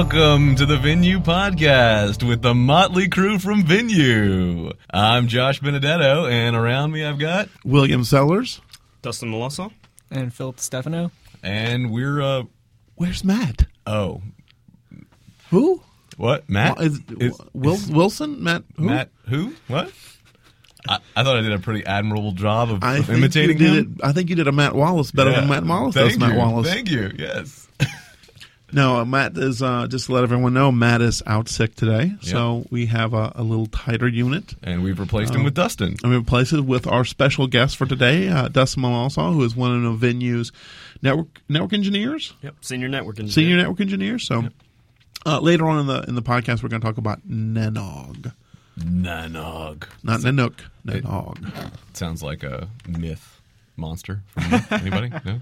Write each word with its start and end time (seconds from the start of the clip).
Welcome 0.00 0.56
to 0.56 0.64
the 0.64 0.76
Venyu 0.78 1.22
Podcast 1.22 2.26
with 2.26 2.40
the 2.40 2.54
motley 2.54 3.06
crew 3.06 3.38
from 3.38 3.64
Venyu. 3.64 4.72
I'm 4.90 5.28
Josh 5.28 5.60
Benedetto, 5.60 6.24
and 6.24 6.56
around 6.56 6.92
me 6.92 7.04
I've 7.04 7.18
got, 7.18 7.50
William 7.66 8.02
Sellers. 8.04 8.62
Dustin 9.02 9.30
Melissa. 9.30 9.68
and 10.10 10.32
Philip 10.32 10.58
Stefano. 10.58 11.10
and 11.42 11.90
we're, 11.92 12.22
uh, 12.22 12.44
Where's 12.94 13.22
Matt? 13.24 13.66
oh, 13.86 14.22
Who? 15.50 15.82
what? 16.16 16.48
Matt? 16.48 16.78
Well, 16.78 16.86
is, 16.86 17.00
Is- 17.20 17.40
Wil- 17.52 17.78
Wilson? 17.90 18.42
Matt? 18.42 18.62
Who? 18.78 18.84
Matt, 18.86 19.10
who? 19.28 19.52
What? 19.68 19.92
I, 20.88 20.98
I 21.14 21.22
thought 21.24 21.36
I 21.36 21.42
did 21.42 21.52
a 21.52 21.58
pretty 21.58 21.84
admirable 21.84 22.32
job 22.32 22.70
of, 22.70 22.82
I 22.82 22.96
of 22.96 23.04
think 23.06 23.18
imitating 23.18 23.58
you 23.58 23.66
did 23.68 23.84
him. 23.84 23.96
It, 24.00 24.04
I 24.06 24.12
think 24.12 24.30
you 24.30 24.36
did 24.36 24.48
a 24.48 24.52
Matt 24.52 24.74
Wallace 24.74 25.10
better 25.10 25.30
Yeah. 25.30 25.40
than 25.40 25.50
Matt 25.50 25.64
Wallace 25.66 25.94
Thank 25.94 26.12
does. 26.12 26.18
Matt. 26.18 26.38
Wallace. 26.38 26.68
Thank 26.68 26.90
you. 26.90 27.12
Yes. 27.18 27.59
No, 28.72 28.96
uh, 28.98 29.04
Matt 29.04 29.36
is 29.36 29.62
uh, 29.62 29.86
just 29.88 30.06
to 30.06 30.12
let 30.12 30.22
everyone 30.24 30.54
know. 30.54 30.70
Matt 30.70 31.00
is 31.02 31.22
out 31.26 31.48
sick 31.48 31.74
today, 31.74 32.12
so 32.20 32.64
we 32.70 32.86
have 32.86 33.14
a, 33.14 33.32
a 33.34 33.42
little 33.42 33.66
tighter 33.66 34.06
unit. 34.08 34.54
And 34.62 34.82
we've 34.82 34.98
replaced 34.98 35.34
him 35.34 35.42
with 35.44 35.54
Dustin. 35.54 35.96
And 36.02 36.12
we 36.12 36.16
replace 36.18 36.52
it 36.52 36.60
with 36.60 36.86
our 36.86 37.04
special 37.04 37.46
guest 37.46 37.76
for 37.76 37.86
today, 37.86 38.28
uh, 38.28 38.48
Dustin 38.48 38.82
Malalsa, 38.82 39.32
who 39.34 39.42
is 39.44 39.56
one 39.56 39.84
of 39.84 40.00
the 40.00 40.06
Venyu's 40.06 40.52
network 41.02 41.40
network 41.48 41.72
engineers, 41.72 42.32
Yep. 42.42 42.56
Senior 42.60 42.88
network 42.88 43.18
engineer. 43.18 43.32
senior 43.32 43.56
network 43.56 43.80
engineer. 43.80 44.18
So 44.18 44.44
uh, 45.26 45.40
later 45.40 45.66
on 45.66 45.80
in 45.80 45.86
the 45.86 46.02
in 46.08 46.14
the 46.14 46.22
podcast, 46.22 46.62
we're 46.62 46.68
going 46.68 46.80
to 46.80 46.86
talk 46.86 46.98
about 46.98 47.26
Nanog, 47.28 48.32
Nanog. 48.78 49.84
not 50.02 50.20
Nanook, 50.20 50.60
Nanog. 50.86 51.70
Sounds 51.94 52.22
like 52.22 52.42
a 52.42 52.68
myth 52.86 53.40
monster. 53.76 54.22
From. 54.28 54.62
Anybody? 54.70 55.10
No. 55.24 55.40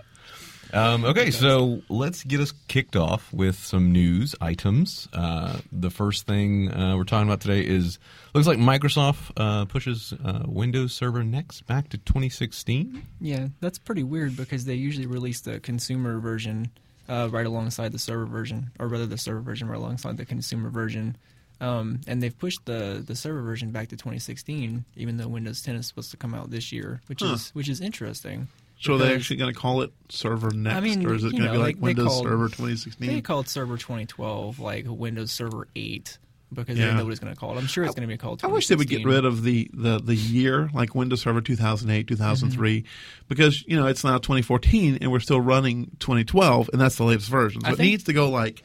Um, 0.73 1.05
okay, 1.07 1.31
so 1.31 1.81
let's 1.89 2.25
get 2.25 2.41
us 2.41 2.53
kicked 2.69 2.95
off 2.95 3.33
with 3.33 3.57
some 3.57 3.91
news 3.93 4.35
items. 4.41 5.09
Uh, 5.13 5.59
the 5.73 5.89
first 5.91 6.27
thing 6.27 6.71
uh, 6.71 6.95
we're 6.97 7.05
talking 7.05 7.27
about 7.29 7.41
today 7.41 7.61
is 7.67 7.99
looks 8.35 8.47
like 8.47 8.59
Microsoft 8.59 9.31
uh, 9.39 9.65
pushes 9.65 10.13
uh, 10.25 10.43
Windows 10.47 10.93
Server 10.93 11.25
Next 11.25 11.67
back 11.67 11.89
to 11.91 11.99
2016. 11.99 13.03
Yeah, 13.21 13.49
that's 13.61 13.79
pretty 13.79 14.03
weird 14.03 14.37
because 14.37 14.67
they 14.67 14.75
usually 14.75 15.07
release 15.07 15.41
the 15.41 15.59
consumer 15.61 16.19
version 16.19 16.71
uh, 17.09 17.29
right 17.31 17.47
alongside 17.47 17.93
the 17.93 17.99
server 17.99 18.27
version, 18.27 18.71
or 18.79 18.89
rather 18.89 19.07
the 19.07 19.17
server 19.19 19.41
version 19.41 19.69
right 19.69 19.79
alongside 19.79 20.19
the 20.19 20.27
consumer 20.27 20.69
version. 20.69 21.17
Um, 21.61 22.03
and 22.07 22.23
they've 22.23 22.39
pushed 22.39 22.67
the, 22.67 23.03
the 23.05 23.17
server 23.17 23.43
version 23.43 23.71
back 23.73 23.89
to 23.89 23.97
2016, 23.97 24.85
even 24.97 25.17
though 25.17 25.27
Windows 25.29 25.63
10 25.63 25.77
is 25.77 25.87
supposed 25.87 26.11
to 26.13 26.17
come 26.19 26.35
out 26.35 26.51
this 26.51 26.71
year, 26.73 27.01
which 27.07 27.21
Huh. 27.23 27.33
is 27.33 27.51
which 27.55 27.69
is 27.71 27.81
interesting. 27.81 28.49
So 28.81 28.95
are 28.95 28.99
they 28.99 29.05
Because- 29.09 29.21
actually 29.23 29.37
going 29.37 29.53
to 29.55 29.59
call 29.61 29.83
it 29.83 29.93
Server 30.09 30.51
Next, 30.51 30.77
I 30.77 30.81
mean, 30.81 31.05
or 31.05 31.15
is 31.15 31.25
it 31.25 31.33
going 31.33 31.43
to 31.45 31.51
be 31.53 31.59
like 31.59 31.75
they- 31.77 31.81
they 31.81 31.85
Windows 31.87 32.07
called- 32.09 32.25
Server 32.27 32.49
They 32.49 32.55
2016? 32.57 33.23
called 33.23 33.49
Server 33.49 33.77
2012 33.77 34.61
like 34.61 34.85
Windows 34.89 35.33
Server 35.33 35.67
8 35.75 36.19
because 36.55 36.77
they 36.77 36.81
Yeah. 36.81 36.87
didn't 36.87 36.99
know 36.99 37.05
what 37.05 37.11
it's 37.11 37.21
going 37.21 37.35
to 37.35 37.39
call 37.39 37.55
it. 37.55 37.59
I'm 37.61 37.67
sure 37.67 37.85
it's 37.85 37.95
going 37.95 38.09
to 38.09 38.13
be 38.13 38.17
called. 38.17 38.41
I 38.45 38.47
wish 38.47 38.69
they 38.69 38.77
would 38.77 38.89
get 38.89 39.05
rid 39.05 39.25
of 39.25 39.43
the, 39.43 39.69
the, 39.75 39.99
the 39.99 40.15
year, 40.15 40.71
like 40.73 40.95
Windows 40.95 41.21
Server 41.23 41.41
2008, 41.41 42.07
2003, 42.07 42.81
Mm-hmm. 42.81 42.87
because, 43.29 43.65
you 43.67 43.77
know, 43.77 43.87
it's 43.87 44.05
now 44.05 44.17
2014 44.19 44.99
and 45.01 45.11
we're 45.13 45.21
still 45.21 45.41
running 45.41 45.91
2012, 45.99 46.71
and 46.73 46.81
that's 46.81 46.97
the 46.97 47.05
latest 47.05 47.29
version. 47.29 47.61
So 47.63 47.67
I 47.67 47.73
it 47.73 47.77
think- 47.77 47.91
needs 47.91 48.05
to 48.05 48.13
go 48.13 48.31
like, 48.31 48.63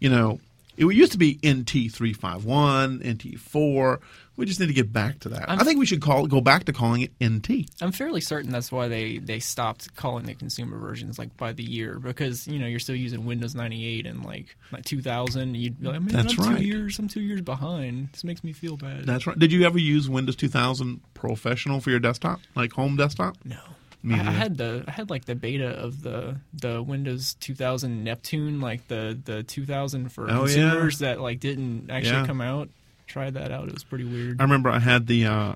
you 0.00 0.08
know, 0.08 0.40
it 0.88 0.94
used 0.96 1.12
to 1.12 1.18
be 1.18 1.36
NT351, 1.36 3.02
NT4. 3.04 3.98
We 4.36 4.46
just 4.46 4.58
need 4.58 4.68
to 4.68 4.72
get 4.72 4.90
back 4.90 5.18
to 5.20 5.28
that. 5.30 5.50
I'm- 5.50 5.60
I 5.60 5.64
think 5.64 5.78
we 5.78 5.84
should 5.84 6.00
call 6.00 6.26
go 6.26 6.40
back 6.40 6.64
to 6.64 6.72
calling 6.72 7.02
it 7.02 7.12
NT. 7.22 7.66
I'm 7.82 7.92
fairly 7.92 8.22
certain 8.22 8.50
that's 8.50 8.72
why 8.72 8.88
they, 8.88 9.18
they 9.18 9.38
stopped 9.38 9.94
calling 9.96 10.24
the 10.24 10.34
consumer 10.34 10.78
versions 10.78 11.18
like 11.18 11.36
by 11.36 11.52
the 11.52 11.62
year 11.62 11.98
because 11.98 12.48
you 12.48 12.58
know 12.58 12.66
you're 12.66 12.78
still 12.80 12.96
using 12.96 13.26
Windows 13.26 13.54
98 13.54 14.06
and 14.06 14.24
like 14.24 14.56
like 14.72 14.84
2000. 14.86 15.56
You'd 15.56 15.78
be 15.80 15.88
like, 15.88 16.00
man, 16.00 16.06
That's 16.24 16.38
I'm 16.38 16.44
right. 16.48 16.58
two 16.58 16.64
years. 16.64 16.98
I'm 16.98 17.08
two 17.08 17.20
years 17.20 17.42
behind. 17.42 18.08
This 18.12 18.24
makes 18.24 18.42
me 18.42 18.54
feel 18.54 18.78
bad. 18.78 19.04
That's 19.04 19.26
right. 19.26 19.38
Did 19.38 19.52
you 19.52 19.64
ever 19.66 19.78
use 19.78 20.08
Windows 20.08 20.36
2000 20.36 21.00
Professional 21.12 21.80
for 21.82 21.90
your 21.90 22.00
desktop, 22.00 22.40
like 22.54 22.72
home 22.72 22.96
desktop? 22.96 23.36
no. 23.44 23.58
Me 24.02 24.14
I, 24.14 24.20
I 24.20 24.30
had 24.30 24.56
the 24.56 24.84
I 24.88 24.90
had 24.92 25.10
like 25.10 25.26
the 25.26 25.34
beta 25.34 25.68
of 25.68 26.02
the 26.02 26.36
the 26.54 26.82
Windows 26.82 27.34
2000 27.40 28.02
Neptune, 28.04 28.60
like 28.60 28.88
the 28.88 29.18
the 29.24 29.42
2000 29.42 30.10
for 30.10 30.30
Oh, 30.30 30.46
yeah. 30.46 30.88
that 31.00 31.20
like 31.20 31.40
didn't 31.40 31.90
actually 31.90 32.12
Yeah. 32.20 32.26
come 32.26 32.40
out. 32.40 32.68
Tried 33.06 33.34
that 33.34 33.50
out. 33.52 33.68
It 33.68 33.74
was 33.74 33.84
pretty 33.84 34.04
weird. 34.04 34.40
I 34.40 34.44
remember 34.44 34.70
I 34.70 34.78
had 34.78 35.06
the 35.06 35.26
uh, 35.26 35.54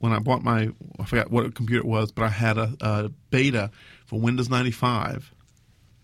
when 0.00 0.12
I 0.12 0.18
bought 0.18 0.42
my 0.44 0.70
I 0.98 1.04
forgot 1.04 1.30
what 1.30 1.54
computer 1.54 1.80
it 1.80 1.86
was, 1.88 2.12
but 2.12 2.24
I 2.24 2.28
had 2.28 2.58
a, 2.58 2.74
a 2.80 3.08
beta 3.30 3.70
for 4.06 4.20
Windows 4.20 4.48
95, 4.50 5.32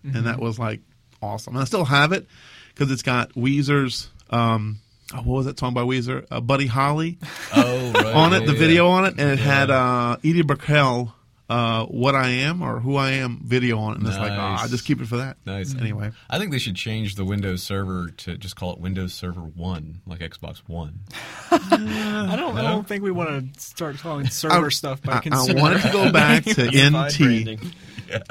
and 0.04 0.26
that 0.26 0.38
was 0.40 0.58
like 0.58 0.80
awesome. 1.22 1.54
And 1.54 1.62
I 1.62 1.66
still 1.66 1.84
have 1.84 2.12
it 2.12 2.26
because 2.74 2.90
it's 2.90 3.02
got 3.02 3.32
Weezer's. 3.34 4.08
Um, 4.30 4.78
oh, 5.14 5.18
what 5.18 5.36
was 5.36 5.46
that 5.46 5.58
song 5.58 5.74
by 5.74 5.82
Weezer? 5.82 6.26
Uh, 6.30 6.40
Buddy 6.40 6.66
Holly 6.66 7.18
Oh, 7.54 7.92
right. 7.92 8.06
on 8.06 8.32
it, 8.32 8.46
the 8.46 8.52
yeah, 8.54 8.58
video 8.58 8.86
on 8.88 9.04
it, 9.04 9.14
and 9.18 9.30
it 9.30 9.38
had 9.38 9.70
uh, 9.70 10.16
Edie 10.24 10.42
Brickell, 10.42 11.12
uh, 11.48 11.84
"What 11.86 12.14
I 12.14 12.28
Am" 12.28 12.62
or 12.62 12.80
"Who 12.80 12.96
I 12.96 13.10
Am" 13.12 13.40
video 13.44 13.78
on 13.78 13.92
it, 13.94 13.98
and 13.98 14.06
it's 14.08 14.16
like, 14.18 14.32
ah, 14.32 14.62
I 14.64 14.68
just 14.68 14.84
keep 14.84 15.00
it 15.00 15.06
for 15.06 15.18
that. 15.18 15.36
Nice. 15.46 15.74
Anyway, 15.74 16.10
I 16.28 16.38
think 16.38 16.50
they 16.50 16.58
should 16.58 16.76
change 16.76 17.14
the 17.14 17.24
Windows 17.24 17.62
Server 17.62 18.08
to 18.08 18.36
just 18.36 18.56
call 18.56 18.72
it 18.72 18.78
Windows 18.80 19.14
Server 19.14 19.40
One, 19.40 20.00
like 20.06 20.20
Xbox 20.20 20.58
One. 20.66 21.00
I 21.50 22.34
don't 22.36 22.56
I 22.56 22.62
don't 22.62 22.86
think 22.86 23.02
we 23.02 23.10
want 23.10 23.54
to 23.54 23.60
start 23.60 23.98
calling 23.98 24.26
server 24.28 24.66
I- 24.66 24.70
stuff 24.70 25.02
by 25.02 25.12
I, 25.12 25.16
I 25.16 25.20
consumer. 25.20 25.60
wanted 25.62 25.82
to 25.82 25.92
go 25.92 26.10
back 26.12 26.44
to 26.44 26.66
NT. 26.66 27.18
branding. 27.18 27.72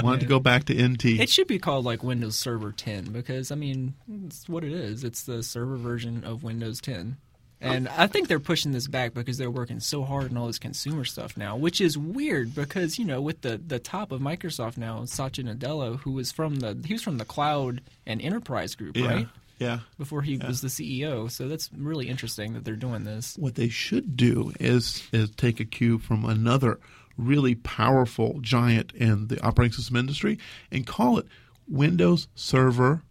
Wanted 0.01 0.21
to 0.21 0.25
go 0.27 0.39
back 0.39 0.63
to 0.65 0.73
NT. 0.87 1.05
It 1.05 1.29
should 1.29 1.47
be 1.47 1.59
called 1.59 1.83
like 1.85 2.01
Windows 2.03 2.35
Server 2.37 2.71
10 2.71 3.05
because 3.11 3.51
I 3.51 3.55
mean, 3.55 3.93
it's 4.25 4.47
what 4.47 4.63
it 4.63 4.71
is. 4.71 5.03
It's 5.03 5.23
the 5.23 5.43
server 5.43 5.75
version 5.75 6.23
of 6.23 6.43
Windows 6.43 6.79
10. 6.81 7.17
And 7.61 7.87
I 7.87 8.07
think 8.07 8.27
they're 8.27 8.39
pushing 8.39 8.73
this 8.73 8.87
back 8.87 9.13
because 9.13 9.37
they're 9.37 9.49
working 9.49 9.79
so 9.79 10.03
hard 10.03 10.29
on 10.29 10.37
all 10.37 10.47
this 10.47 10.59
consumer 10.59 11.05
stuff 11.05 11.37
now, 11.37 11.55
which 11.55 11.81
is 11.81 11.97
weird 11.97 12.53
because 12.53 12.99
you 12.99 13.05
know 13.05 13.21
with 13.21 13.41
the, 13.41 13.57
the 13.57 13.79
top 13.79 14.11
of 14.11 14.21
Microsoft 14.21 14.77
now, 14.77 15.05
Satya 15.05 15.45
Nadella, 15.45 15.99
who 16.01 16.11
was 16.11 16.31
from 16.31 16.57
the 16.57 16.77
he 16.85 16.93
was 16.93 17.01
from 17.01 17.17
the 17.17 17.25
cloud 17.25 17.81
and 18.05 18.21
enterprise 18.21 18.75
group, 18.75 18.97
yeah, 18.97 19.07
right? 19.07 19.27
yeah. 19.57 19.79
Before 19.97 20.21
he 20.21 20.37
was 20.37 20.61
the 20.61 20.67
CEO, 20.67 21.31
so 21.31 21.47
that's 21.47 21.69
really 21.75 22.07
interesting 22.07 22.53
that 22.53 22.65
they're 22.65 22.75
doing 22.75 23.03
this. 23.03 23.35
what 23.37 23.55
they 23.55 23.69
should 23.69 24.15
do 24.15 24.51
is 24.59 25.07
is 25.11 25.31
take 25.31 25.59
a 25.59 25.65
cue 25.65 25.97
from 25.97 26.25
another 26.25 26.79
really 27.17 27.55
powerful 27.55 28.39
giant 28.41 28.91
in 28.93 29.27
the 29.27 29.41
operating 29.41 29.71
system 29.71 29.95
industry 29.95 30.37
and 30.71 30.85
call 30.85 31.17
it 31.17 31.25
Windows 31.67 32.27
Server 32.35 33.03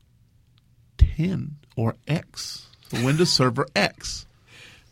10 0.98 1.56
or 1.76 1.96
X. 2.06 2.68
So 2.90 3.04
Windows 3.04 3.30
Server 3.30 3.66
X. 3.74 4.26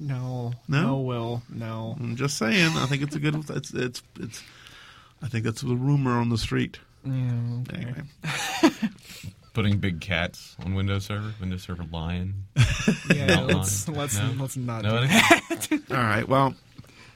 No, 0.03 0.53
No? 0.69 0.83
no, 0.83 1.01
Will, 1.01 1.43
no. 1.49 1.97
I'm 1.99 2.17
just 2.17 2.37
saying. 2.39 2.73
I 2.77 2.87
think 2.87 3.03
it's 3.03 3.15
a 3.17 3.21
good. 3.21 3.35
It's 3.51 3.73
it's 3.73 4.03
it's. 4.19 4.43
I 5.23 5.29
think 5.29 5.45
that's 5.45 5.61
the 5.61 5.77
rumor 5.77 6.19
on 6.19 6.29
the 6.29 6.39
street. 6.39 6.79
Yeah, 7.05 7.33
okay. 7.63 7.77
Anyway, 7.85 8.03
Putting 9.55 9.79
big 9.79 10.01
cats 10.01 10.57
on 10.65 10.75
Windows 10.75 11.05
Server, 11.05 11.35
Windows 11.41 11.63
Server 11.65 11.85
Lion. 11.93 12.45
Yeah, 13.15 13.41
let's 13.43 13.87
mine. 13.87 13.97
let's 13.97 14.19
No? 14.19 14.33
let's 14.41 14.57
not. 14.57 14.83
No, 14.83 14.91
do 14.91 14.97
anything? 15.51 15.83
all 15.91 15.97
right. 15.99 16.27
Well, 16.27 16.55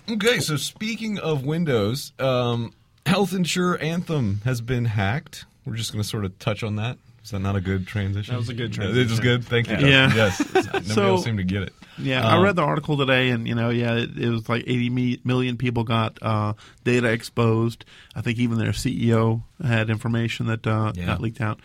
Okay, 0.08 0.38
so 0.38 0.56
speaking 0.56 1.18
of 1.18 1.44
Windows, 1.44 2.12
um, 2.20 2.72
Health 3.04 3.32
Insurer 3.32 3.76
Anthem 3.78 4.42
has 4.44 4.60
been 4.60 4.84
hacked. 4.84 5.44
We're 5.64 5.74
just 5.74 5.92
going 5.92 6.02
to 6.04 6.08
sort 6.08 6.24
of 6.24 6.38
touch 6.38 6.62
on 6.62 6.76
that. 6.76 6.98
Is 7.24 7.32
that 7.32 7.40
not 7.40 7.56
a 7.56 7.60
good 7.60 7.88
transition? 7.88 8.32
That 8.32 8.38
was 8.38 8.48
a 8.48 8.54
good 8.54 8.76
Yeah, 8.76 8.84
It 8.84 8.88
was 8.90 8.94
transition. 9.18 9.24
good. 9.24 9.44
Thank 9.44 9.68
you. 9.68 9.84
Yeah. 9.88 10.14
Dustin. 10.14 10.46
Yes. 10.54 10.66
Nobody 10.66 10.84
So- 10.90 11.06
else 11.06 11.24
seemed 11.24 11.38
to 11.38 11.44
get 11.44 11.62
it. 11.64 11.72
Yeah, 11.98 12.20
Um, 12.20 12.40
I 12.40 12.42
read 12.42 12.56
the 12.56 12.62
article 12.62 12.96
today, 12.96 13.30
and 13.30 13.46
you 13.48 13.54
know, 13.54 13.70
yeah, 13.70 13.94
it, 13.94 14.16
it 14.18 14.28
was 14.28 14.48
like 14.48 14.64
80 14.66 15.20
million 15.24 15.56
people 15.56 15.84
got 15.84 16.18
uh, 16.22 16.52
data 16.84 17.08
exposed. 17.10 17.84
I 18.14 18.20
think 18.20 18.38
even 18.38 18.58
their 18.58 18.72
CEO 18.72 19.42
had 19.64 19.88
information 19.90 20.46
that 20.46 20.66
uh, 20.66 20.92
Yeah. 20.94 21.06
got 21.06 21.20
leaked 21.20 21.40
out. 21.40 21.60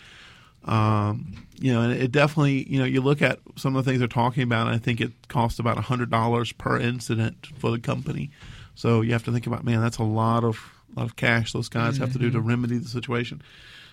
Um, 0.64 1.34
you 1.58 1.72
know, 1.72 1.82
and 1.82 1.92
it 1.92 2.12
definitely, 2.12 2.68
you 2.70 2.78
know, 2.78 2.84
you 2.84 3.00
look 3.00 3.20
at 3.20 3.40
some 3.56 3.74
of 3.74 3.84
the 3.84 3.90
things 3.90 3.98
they're 3.98 4.08
talking 4.08 4.42
about. 4.44 4.68
I 4.68 4.78
think 4.78 5.00
it 5.00 5.12
costs 5.28 5.58
about 5.58 5.76
hundred 5.78 6.10
dollars 6.10 6.52
per 6.52 6.78
incident 6.78 7.48
for 7.58 7.70
the 7.70 7.78
company. 7.80 8.30
So 8.74 9.00
you 9.00 9.12
have 9.12 9.24
to 9.24 9.32
think 9.32 9.46
about, 9.46 9.64
man, 9.64 9.80
that's 9.80 9.98
a 9.98 10.04
lot 10.04 10.44
of 10.44 10.58
lot 10.96 11.04
of 11.04 11.16
cash 11.16 11.52
those 11.52 11.68
guys 11.70 11.96
have 11.98 12.12
to 12.12 12.18
do 12.18 12.30
to 12.30 12.40
remedy 12.40 12.76
the 12.78 12.88
situation. 12.88 13.42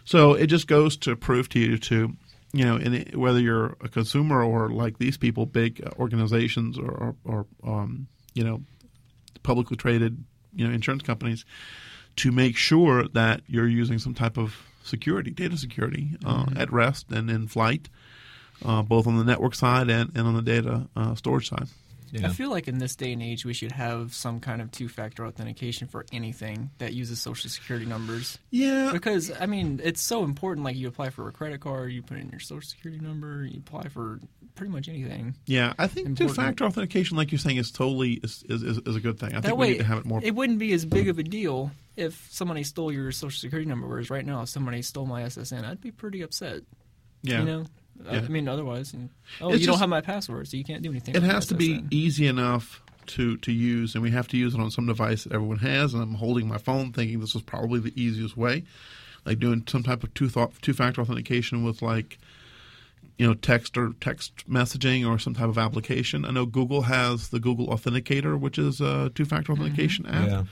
So 0.05 0.33
it 0.33 0.47
just 0.47 0.67
goes 0.67 0.97
to 0.97 1.15
prove 1.15 1.47
to 1.49 1.59
you 1.59 1.77
to, 1.77 2.15
you 2.53 2.65
know, 2.65 2.77
it, 2.77 3.15
whether 3.15 3.39
you're 3.39 3.77
a 3.81 3.89
consumer 3.89 4.43
or 4.43 4.69
like 4.69 4.97
these 4.97 5.17
people, 5.17 5.45
big 5.45 5.87
organizations 5.97 6.77
or, 6.77 7.15
or, 7.23 7.45
or 7.63 7.71
um, 7.71 8.07
you 8.33 8.43
know, 8.43 8.61
publicly 9.43 9.77
traded, 9.77 10.23
you 10.55 10.67
know, 10.67 10.73
insurance 10.73 11.03
companies, 11.03 11.45
to 12.17 12.31
make 12.31 12.57
sure 12.57 13.07
that 13.09 13.41
you're 13.47 13.67
using 13.67 13.99
some 13.99 14.13
type 14.13 14.37
of 14.37 14.55
security, 14.83 15.31
data 15.31 15.57
security, 15.57 16.17
uh, 16.25 16.45
at 16.55 16.71
rest 16.71 17.11
and 17.11 17.29
in 17.29 17.47
flight, 17.47 17.89
uh, 18.65 18.81
both 18.81 19.07
on 19.07 19.17
the 19.17 19.23
network 19.23 19.55
side 19.55 19.89
and, 19.89 20.11
and 20.15 20.27
on 20.27 20.33
the 20.33 20.41
data 20.41 20.87
uh, 20.95 21.15
storage 21.15 21.49
side. 21.49 21.67
I 22.23 22.29
feel 22.29 22.49
like 22.49 22.67
in 22.67 22.77
this 22.79 22.95
day 22.95 23.13
and 23.13 23.21
age, 23.21 23.45
we 23.45 23.53
should 23.53 23.71
have 23.71 24.13
some 24.13 24.39
kind 24.39 24.61
of 24.61 24.71
two-factor 24.71 25.25
authentication 25.25 25.87
for 25.87 26.05
anything 26.11 26.69
that 26.79 26.93
uses 26.93 27.21
social 27.21 27.49
security 27.49 27.85
numbers. 27.85 28.37
Yeah, 28.51 28.91
Because 28.93 29.31
I 29.39 29.45
mean, 29.45 29.79
it's 29.83 30.01
so 30.01 30.23
important. 30.23 30.63
Like 30.65 30.75
you 30.75 30.87
apply 30.87 31.09
for 31.11 31.27
a 31.27 31.31
credit 31.31 31.61
card, 31.61 31.91
you 31.91 32.01
put 32.01 32.17
in 32.17 32.29
your 32.29 32.39
social 32.39 32.67
security 32.67 33.03
number, 33.03 33.45
you 33.45 33.59
apply 33.59 33.89
for 33.89 34.19
pretty 34.55 34.71
much 34.71 34.89
anything. 34.89 35.35
yeah. 35.45 35.73
I 35.77 35.87
think 35.87 36.07
Important. 36.07 36.35
two-factor 36.35 36.65
authentication, 36.65 37.15
like 37.15 37.31
you're 37.31 37.39
saying, 37.39 37.57
is 37.57 37.71
totally 37.71 38.13
is, 38.23 38.43
is, 38.49 38.61
is 38.63 38.95
a 38.95 38.99
good 38.99 39.17
thing. 39.19 39.29
I 39.33 39.35
that 39.41 39.43
think 39.49 39.57
way, 39.57 39.67
we 39.67 39.71
need 39.73 39.77
to 39.79 39.85
have 39.85 39.99
it 39.99 40.05
more. 40.05 40.19
it 40.23 40.35
wouldn't 40.35 40.59
be 40.59 40.73
as 40.73 40.85
big 40.85 41.07
of 41.07 41.17
a 41.19 41.23
deal 41.23 41.71
if 41.95 42.27
somebody 42.31 42.63
stole 42.63 42.91
your 42.91 43.11
social 43.11 43.39
security 43.39 43.67
number. 43.69 43.87
Whereas 43.87 44.09
right 44.09 44.25
now, 44.25 44.41
if 44.41 44.49
somebody 44.49 44.81
stole 44.81 45.05
my 45.05 45.23
SSN, 45.23 45.63
I'd 45.65 45.79
be 45.81 45.91
pretty 45.91 46.21
upset. 46.21 46.63
yeah, 47.23 47.39
You 47.39 47.45
know, 47.45 47.65
Yeah. 48.05 48.19
I 48.19 48.27
mean, 48.27 48.47
otherwise, 48.47 48.93
and- 48.93 49.09
oh, 49.41 49.49
It's 49.51 49.61
you 49.61 49.67
don't 49.67 49.79
have 49.79 49.89
my 49.89 50.01
password, 50.01 50.47
so 50.47 50.57
you 50.57 50.63
can't 50.63 50.81
do 50.81 50.89
anything. 50.89 51.15
it 51.15 51.23
has 51.23 51.47
to 51.47 51.55
be 51.55 51.75
SSN. 51.75 51.87
easy 51.91 52.27
enough 52.27 52.81
to 53.07 53.37
to 53.37 53.51
use, 53.51 53.95
and 53.95 54.03
we 54.03 54.11
have 54.11 54.27
to 54.29 54.37
use 54.37 54.53
it 54.53 54.59
on 54.59 54.71
some 54.71 54.85
device 54.85 55.23
that 55.23 55.33
everyone 55.33 55.57
has. 55.59 55.93
And 55.93 56.01
I'm 56.03 56.13
holding 56.15 56.47
my 56.47 56.57
phone, 56.57 56.91
thinking 56.93 57.19
this 57.19 57.35
is 57.35 57.41
probably 57.41 57.79
the 57.79 57.93
easiest 58.01 58.37
way, 58.37 58.63
like 59.25 59.39
doing 59.39 59.63
some 59.67 59.83
type 59.83 60.03
of 60.03 60.13
two 60.13 60.29
thought 60.29 60.53
two 60.61 60.73
factor 60.73 61.01
authentication 61.01 61.63
with 61.63 61.81
like 61.81 62.19
you 63.17 63.27
know 63.27 63.33
text 63.33 63.77
or 63.77 63.93
text 63.99 64.49
messaging 64.49 65.07
or 65.07 65.19
some 65.19 65.33
type 65.33 65.49
of 65.49 65.57
application. 65.57 66.23
I 66.25 66.31
know 66.31 66.45
Google 66.45 66.83
has 66.83 67.29
the 67.29 67.39
Google 67.39 67.67
Authenticator, 67.67 68.39
which 68.39 68.57
is 68.57 68.79
a 68.79 69.11
two 69.13 69.25
factor 69.25 69.53
mm-hmm. 69.53 69.63
authentication 69.63 70.05
app. 70.05 70.27
Yeah. 70.27 70.43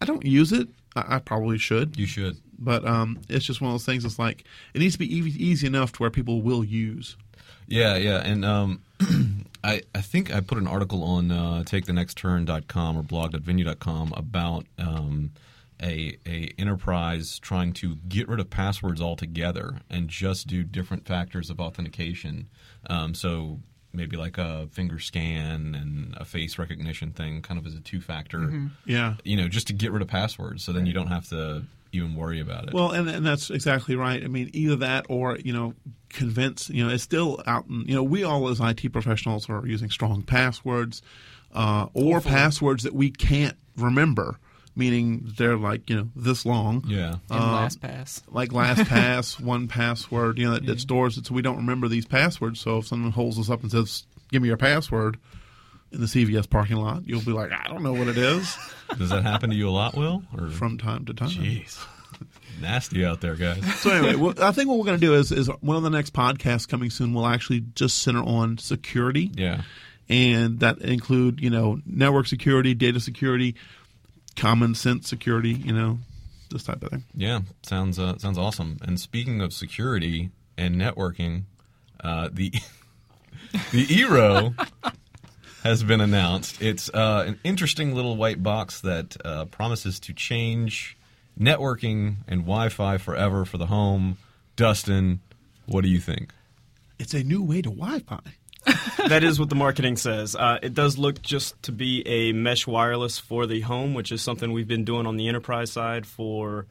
I 0.00 0.04
don't 0.04 0.24
use 0.24 0.52
it. 0.52 0.68
I, 0.94 1.16
I 1.16 1.18
probably 1.18 1.58
should, 1.58 1.96
You 1.98 2.06
should. 2.06 2.36
But 2.58 2.86
um, 2.86 3.20
it's 3.28 3.44
just 3.44 3.60
one 3.60 3.70
of 3.70 3.74
those 3.74 3.84
things. 3.84 4.04
It's 4.04 4.18
like 4.18 4.44
it 4.74 4.78
needs 4.78 4.94
to 4.94 4.98
be 4.98 5.14
easy, 5.14 5.44
easy 5.44 5.66
enough 5.66 5.92
to 5.92 5.98
where 5.98 6.10
people 6.10 6.42
will 6.42 6.64
use. 6.64 7.16
Yeah, 7.68 7.96
yeah, 7.96 8.22
and 8.24 8.44
um, 8.44 8.82
I 9.64 9.82
I 9.94 10.00
think 10.00 10.34
I 10.34 10.40
put 10.40 10.58
an 10.58 10.66
article 10.66 11.02
on 11.02 11.30
uh, 11.30 11.64
takethenextturn.com 11.66 12.96
or 12.96 13.02
blog.venyu.com 13.02 14.12
about 14.16 14.66
um, 14.78 15.32
a 15.82 16.16
a 16.26 16.52
enterprise 16.58 17.38
trying 17.38 17.72
to 17.74 17.96
get 18.08 18.28
rid 18.28 18.40
of 18.40 18.50
passwords 18.50 19.00
altogether 19.00 19.80
and 19.90 20.08
just 20.08 20.46
do 20.46 20.62
different 20.62 21.06
factors 21.06 21.50
of 21.50 21.60
authentication. 21.60 22.48
Um, 22.88 23.14
so 23.14 23.58
maybe 23.92 24.16
like 24.16 24.38
a 24.38 24.68
finger 24.70 24.98
scan 24.98 25.74
and 25.74 26.14
a 26.16 26.24
face 26.24 26.58
recognition 26.58 27.12
thing, 27.12 27.42
kind 27.42 27.58
of 27.58 27.66
as 27.66 27.74
a 27.74 27.80
two 27.80 28.00
factor. 28.00 28.68
Yeah. 28.84 29.14
You 29.24 29.36
know, 29.36 29.48
just 29.48 29.66
to 29.68 29.72
get 29.72 29.90
rid 29.90 30.02
of 30.02 30.08
passwords, 30.08 30.64
so 30.64 30.72
then 30.72 30.86
you 30.86 30.92
don't 30.92 31.08
have 31.08 31.28
to 31.30 31.64
even 31.96 32.14
worry 32.14 32.40
about 32.40 32.68
it. 32.68 32.74
Well, 32.74 32.90
and, 32.90 33.08
and 33.08 33.24
that's 33.24 33.50
exactly 33.50 33.96
right. 33.96 34.22
I 34.22 34.28
mean, 34.28 34.50
either 34.52 34.76
that 34.76 35.06
or 35.08 35.38
you 35.38 35.52
know, 35.52 35.74
convince. 36.08 36.68
You 36.70 36.86
know, 36.86 36.92
it's 36.92 37.02
still 37.02 37.42
out. 37.46 37.66
In, 37.66 37.84
you 37.86 37.94
know, 37.94 38.02
we 38.02 38.24
all 38.24 38.48
as 38.48 38.60
IT 38.60 38.92
professionals 38.92 39.48
are 39.48 39.66
using 39.66 39.90
strong 39.90 40.22
passwords, 40.22 41.02
uh, 41.54 41.86
or 41.94 42.20
passwords 42.20 42.84
that 42.84 42.94
we 42.94 43.10
can't 43.10 43.56
remember. 43.76 44.38
Meaning 44.78 45.32
they're 45.38 45.56
like 45.56 45.88
you 45.88 45.96
know 45.96 46.08
this 46.14 46.44
long. 46.44 46.84
yeah. 46.86 47.14
And 47.30 47.40
um, 47.40 47.66
LastPass. 47.66 48.22
Like 48.30 48.50
LastPass, 48.50 49.40
1Password. 49.68 50.36
You 50.36 50.48
know 50.48 50.54
that, 50.54 50.66
that 50.66 50.80
stores 50.80 51.16
it, 51.16 51.26
so 51.26 51.34
we 51.34 51.40
don't 51.40 51.56
remember 51.56 51.88
these 51.88 52.04
passwords. 52.04 52.60
So 52.60 52.78
if 52.78 52.86
someone 52.86 53.10
holds 53.10 53.38
us 53.38 53.48
up 53.48 53.62
and 53.62 53.70
says, 53.70 54.04
"Give 54.30 54.42
me 54.42 54.48
your 54.48 54.58
password," 54.58 55.16
in 55.92 56.00
the 56.00 56.06
CVS 56.06 56.48
parking 56.48 56.76
lot, 56.76 57.06
you'll 57.06 57.22
be 57.22 57.32
like, 57.32 57.52
"I 57.52 57.68
don't 57.68 57.82
know 57.82 57.92
what 57.92 58.08
it 58.08 58.18
is." 58.18 58.56
Does 58.98 59.10
that 59.10 59.22
happen 59.22 59.50
to 59.50 59.56
you 59.56 59.68
a 59.68 59.70
lot, 59.70 59.94
Will? 59.96 60.22
Or 60.36 60.48
From 60.48 60.78
time 60.78 61.04
to 61.06 61.14
time. 61.14 61.30
Jeez. 61.30 61.84
Nasty 62.60 63.04
out 63.04 63.20
there, 63.20 63.34
guys. 63.34 63.62
So 63.80 63.90
anyway, 63.90 64.14
well, 64.14 64.32
I 64.40 64.50
think 64.52 64.68
what 64.68 64.78
we're 64.78 64.86
going 64.86 64.98
to 65.00 65.06
do 65.06 65.14
is 65.14 65.30
is 65.32 65.48
one 65.60 65.76
of 65.76 65.82
the 65.82 65.90
next 65.90 66.12
podcasts 66.14 66.66
coming 66.66 66.88
soon 66.90 67.12
will 67.12 67.26
actually 67.26 67.64
just 67.74 67.98
center 68.02 68.22
on 68.22 68.56
security, 68.58 69.30
Yeah. 69.34 69.62
and 70.08 70.60
that 70.60 70.78
include 70.78 71.40
you 71.40 71.50
know 71.50 71.80
network 71.84 72.26
security, 72.26 72.72
data 72.72 72.98
security, 73.00 73.54
common 74.36 74.74
sense 74.74 75.06
security, 75.08 75.52
you 75.52 75.72
know, 75.74 75.98
this 76.50 76.62
type 76.64 76.82
of 76.82 76.90
thing. 76.90 77.04
Yeah. 77.14 77.40
Sounds 77.62 77.98
uh, 77.98 78.16
sounds 78.16 78.38
awesome. 78.38 78.78
And 78.82 78.98
speaking 78.98 79.42
of 79.42 79.52
security 79.52 80.30
and 80.56 80.76
networking, 80.76 81.42
uh, 82.02 82.30
the 82.32 82.50
the 83.72 83.86
Eero 83.86 84.54
has 85.66 85.82
been 85.82 86.00
announced. 86.00 86.62
It's 86.62 86.88
uh, 86.90 87.24
an 87.26 87.40
interesting 87.42 87.92
little 87.92 88.16
white 88.16 88.40
box 88.40 88.80
that 88.82 89.16
uh, 89.24 89.46
promises 89.46 89.98
to 90.00 90.12
change 90.12 90.96
networking 91.38 92.18
and 92.28 92.42
Wi-Fi 92.42 92.98
forever 92.98 93.44
for 93.44 93.58
the 93.58 93.66
home. 93.66 94.16
Dustin, 94.54 95.20
what 95.66 95.82
do 95.82 95.88
you 95.88 95.98
think? 95.98 96.32
It's 97.00 97.14
a 97.14 97.24
new 97.24 97.42
way 97.42 97.62
to 97.62 97.70
Wi-Fi. 97.70 98.20
that 99.08 99.24
is 99.24 99.40
what 99.40 99.48
the 99.48 99.56
marketing 99.56 99.96
says. 99.96 100.36
Uh, 100.36 100.58
it 100.62 100.72
does 100.72 100.98
look 100.98 101.20
just 101.20 101.60
to 101.64 101.72
be 101.72 102.06
a 102.06 102.32
mesh 102.32 102.68
wireless 102.68 103.18
for 103.18 103.46
the 103.46 103.60
home, 103.62 103.92
which 103.92 104.12
is 104.12 104.22
something 104.22 104.52
we've 104.52 104.68
been 104.68 104.84
doing 104.84 105.04
on 105.04 105.16
the 105.16 105.26
enterprise 105.26 105.72
side 105.72 106.06
for 106.06 106.66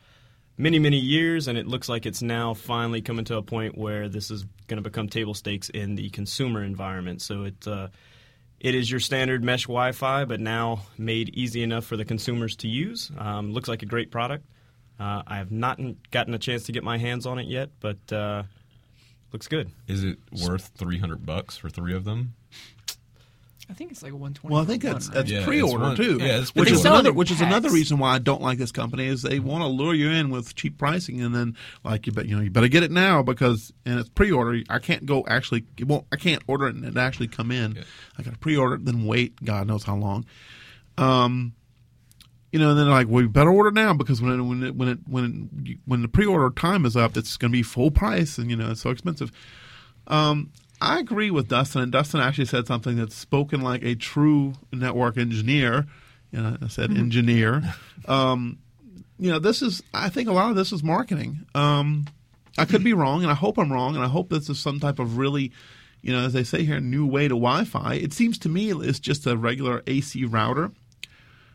many, 0.57 0.79
many 0.79 0.99
years, 0.99 1.49
and 1.49 1.57
it 1.57 1.67
looks 1.67 1.89
like 1.89 2.05
it's 2.05 2.21
now 2.21 2.53
finally 2.53 3.01
coming 3.01 3.25
to 3.25 3.35
a 3.35 3.41
point 3.41 3.77
where 3.77 4.07
this 4.07 4.31
is 4.31 4.45
going 4.67 4.81
to 4.81 4.89
become 4.89 5.09
table 5.09 5.33
stakes 5.33 5.67
in 5.69 5.95
the 5.95 6.09
consumer 6.11 6.63
environment. 6.63 7.21
So 7.21 7.43
it 7.43 7.67
uh, 7.67 7.89
it 8.65 8.73
is 8.73 8.89
your 8.89 8.99
standard 8.99 9.43
mesh 9.43 9.65
Wi-Fi, 9.65 10.25
but 10.25 10.39
now 10.39 10.81
made 10.97 11.29
easy 11.35 11.61
enough 11.61 11.85
for 11.85 11.97
the 11.97 12.03
consumers 12.03 12.55
to 12.57 12.67
use. 12.67 13.11
Um, 13.15 13.53
looks 13.53 13.69
like 13.69 13.83
a 13.83 13.85
great 13.85 14.09
product. 14.09 14.43
Uh, 14.99 15.21
I 15.27 15.37
have 15.37 15.51
not 15.51 15.79
gotten 16.09 16.33
a 16.33 16.39
chance 16.39 16.63
to 16.63 16.71
get 16.71 16.83
my 16.83 16.97
hands 16.97 17.27
on 17.27 17.37
it 17.37 17.45
yet, 17.45 17.69
but 17.79 18.11
uh, 18.11 18.41
looks 19.31 19.47
good. 19.47 19.69
Is 19.87 20.03
it 20.03 20.17
worth 20.47 20.71
three 20.79 20.97
hundred 20.97 21.27
bucks 21.27 21.55
for 21.55 21.69
three 21.69 21.93
of 21.93 22.05
them? 22.05 22.33
I 23.69 23.73
think 23.73 23.91
it's 23.91 24.03
like 24.03 24.11
a 24.11 24.15
120. 24.15 24.53
Well, 24.53 24.61
I 24.61 24.65
think 24.65 24.83
that's 24.83 25.09
that's 25.09 25.29
Yeah, 25.29 25.43
pre-order 25.43 25.83
one- 25.83 25.95
too. 25.95 26.17
yeah, 26.19 26.39
it's 26.39 26.53
which 26.53 26.69
is 26.71 26.77
They 26.77 26.83
sell 26.83 26.93
it 26.93 26.99
another 26.99 27.09
in 27.09 27.15
which 27.15 27.31
is 27.31 27.41
another 27.41 27.69
reason 27.69 27.97
why 27.97 28.13
I 28.13 28.19
don't 28.19 28.41
like 28.41 28.57
this 28.57 28.71
company 28.71 29.05
is 29.07 29.21
they 29.23 29.39
want 29.39 29.63
to 29.63 29.67
lure 29.67 29.93
you 29.93 30.09
in 30.09 30.29
with 30.29 30.55
cheap 30.55 30.77
pricing 30.77 31.21
and 31.21 31.33
then 31.33 31.55
like 31.83 32.05
you 32.05 32.13
bet 32.13 32.27
you 32.27 32.35
know 32.35 32.41
you 32.41 32.51
better 32.51 32.67
get 32.67 32.83
it 32.83 32.91
now 32.91 33.23
because 33.23 33.73
and 33.85 33.99
it's 33.99 34.09
pre-order. 34.09 34.61
I 34.69 34.79
can't 34.79 35.05
go 35.05 35.25
actually 35.27 35.65
it 35.77 35.87
won't 35.87 36.05
I 36.11 36.15
can't 36.17 36.43
order 36.47 36.67
it 36.67 36.75
and 36.75 36.85
it 36.85 36.95
actually 36.97 37.27
come 37.27 37.51
in. 37.51 37.75
Yeah. 37.75 37.83
I 38.17 38.23
got 38.23 38.33
to 38.33 38.39
pre-order 38.39 38.75
it 38.75 38.85
then 38.85 39.05
wait 39.05 39.43
God 39.43 39.67
knows 39.67 39.83
how 39.83 39.95
long. 39.95 40.25
Um, 40.97 41.53
you 42.51 42.59
know, 42.59 42.69
and 42.69 42.79
then 42.79 42.85
they're 42.85 42.95
like, 42.95 43.07
well, 43.09 43.21
you 43.21 43.27
better 43.27 43.51
order 43.51 43.69
now 43.71 43.93
because 43.93 44.21
when 44.21 44.39
it, 44.39 44.41
when 44.41 44.63
it, 44.63 44.75
when 44.77 44.87
it, 44.87 44.99
when 45.09 45.49
you, 45.65 45.77
when 45.83 46.01
the 46.01 46.07
pre-order 46.07 46.49
time 46.51 46.85
is 46.85 46.95
up, 46.95 47.17
it's 47.17 47.35
going 47.35 47.51
to 47.51 47.53
be 47.57 47.63
full 47.63 47.91
price, 47.91 48.37
and 48.37 48.49
you 48.49 48.55
know 48.55 48.71
it's 48.71 48.79
so 48.79 48.91
expensive. 48.91 49.29
Um, 50.07 50.51
I 50.81 50.99
agree 50.99 51.31
with 51.31 51.47
Dustin, 51.47 51.81
and 51.81 51.91
Dustin 51.91 52.19
actually 52.19 52.45
said 52.45 52.67
something 52.67 52.97
that's 52.97 53.15
spoken 53.15 53.61
like 53.61 53.83
a 53.83 53.95
true 53.95 54.53
network 54.71 55.17
engineer. 55.17 55.85
You 56.31 56.41
know, 56.41 56.57
I 56.61 56.67
said 56.67 56.91
engineer. 56.91 57.63
Um, 58.07 58.59
you 59.17 59.31
know, 59.31 59.39
this 59.39 59.61
is. 59.61 59.81
I 59.93 60.09
think 60.09 60.27
a 60.27 60.33
lot 60.33 60.49
of 60.49 60.55
this 60.55 60.71
is 60.71 60.83
marketing. 60.83 61.45
Um, 61.55 62.05
I 62.57 62.65
could 62.65 62.83
be 62.83 62.93
wrong, 62.93 63.23
and 63.23 63.31
I 63.31 63.35
hope 63.35 63.57
I'm 63.57 63.71
wrong, 63.71 63.95
and 63.95 64.03
I 64.03 64.07
hope 64.07 64.29
this 64.29 64.49
is 64.49 64.59
some 64.59 64.79
type 64.79 64.99
of 64.99 65.17
really, 65.17 65.51
you 66.01 66.11
know, 66.11 66.25
as 66.25 66.33
they 66.33 66.43
say 66.43 66.63
here, 66.63 66.79
new 66.79 67.05
way 67.05 67.23
to 67.23 67.35
Wi-Fi. 67.35 67.95
It 67.95 68.13
seems 68.13 68.37
to 68.39 68.49
me 68.49 68.71
it's 68.71 68.99
just 68.99 69.25
a 69.25 69.37
regular 69.37 69.81
AC 69.87 70.25
router. 70.25 70.71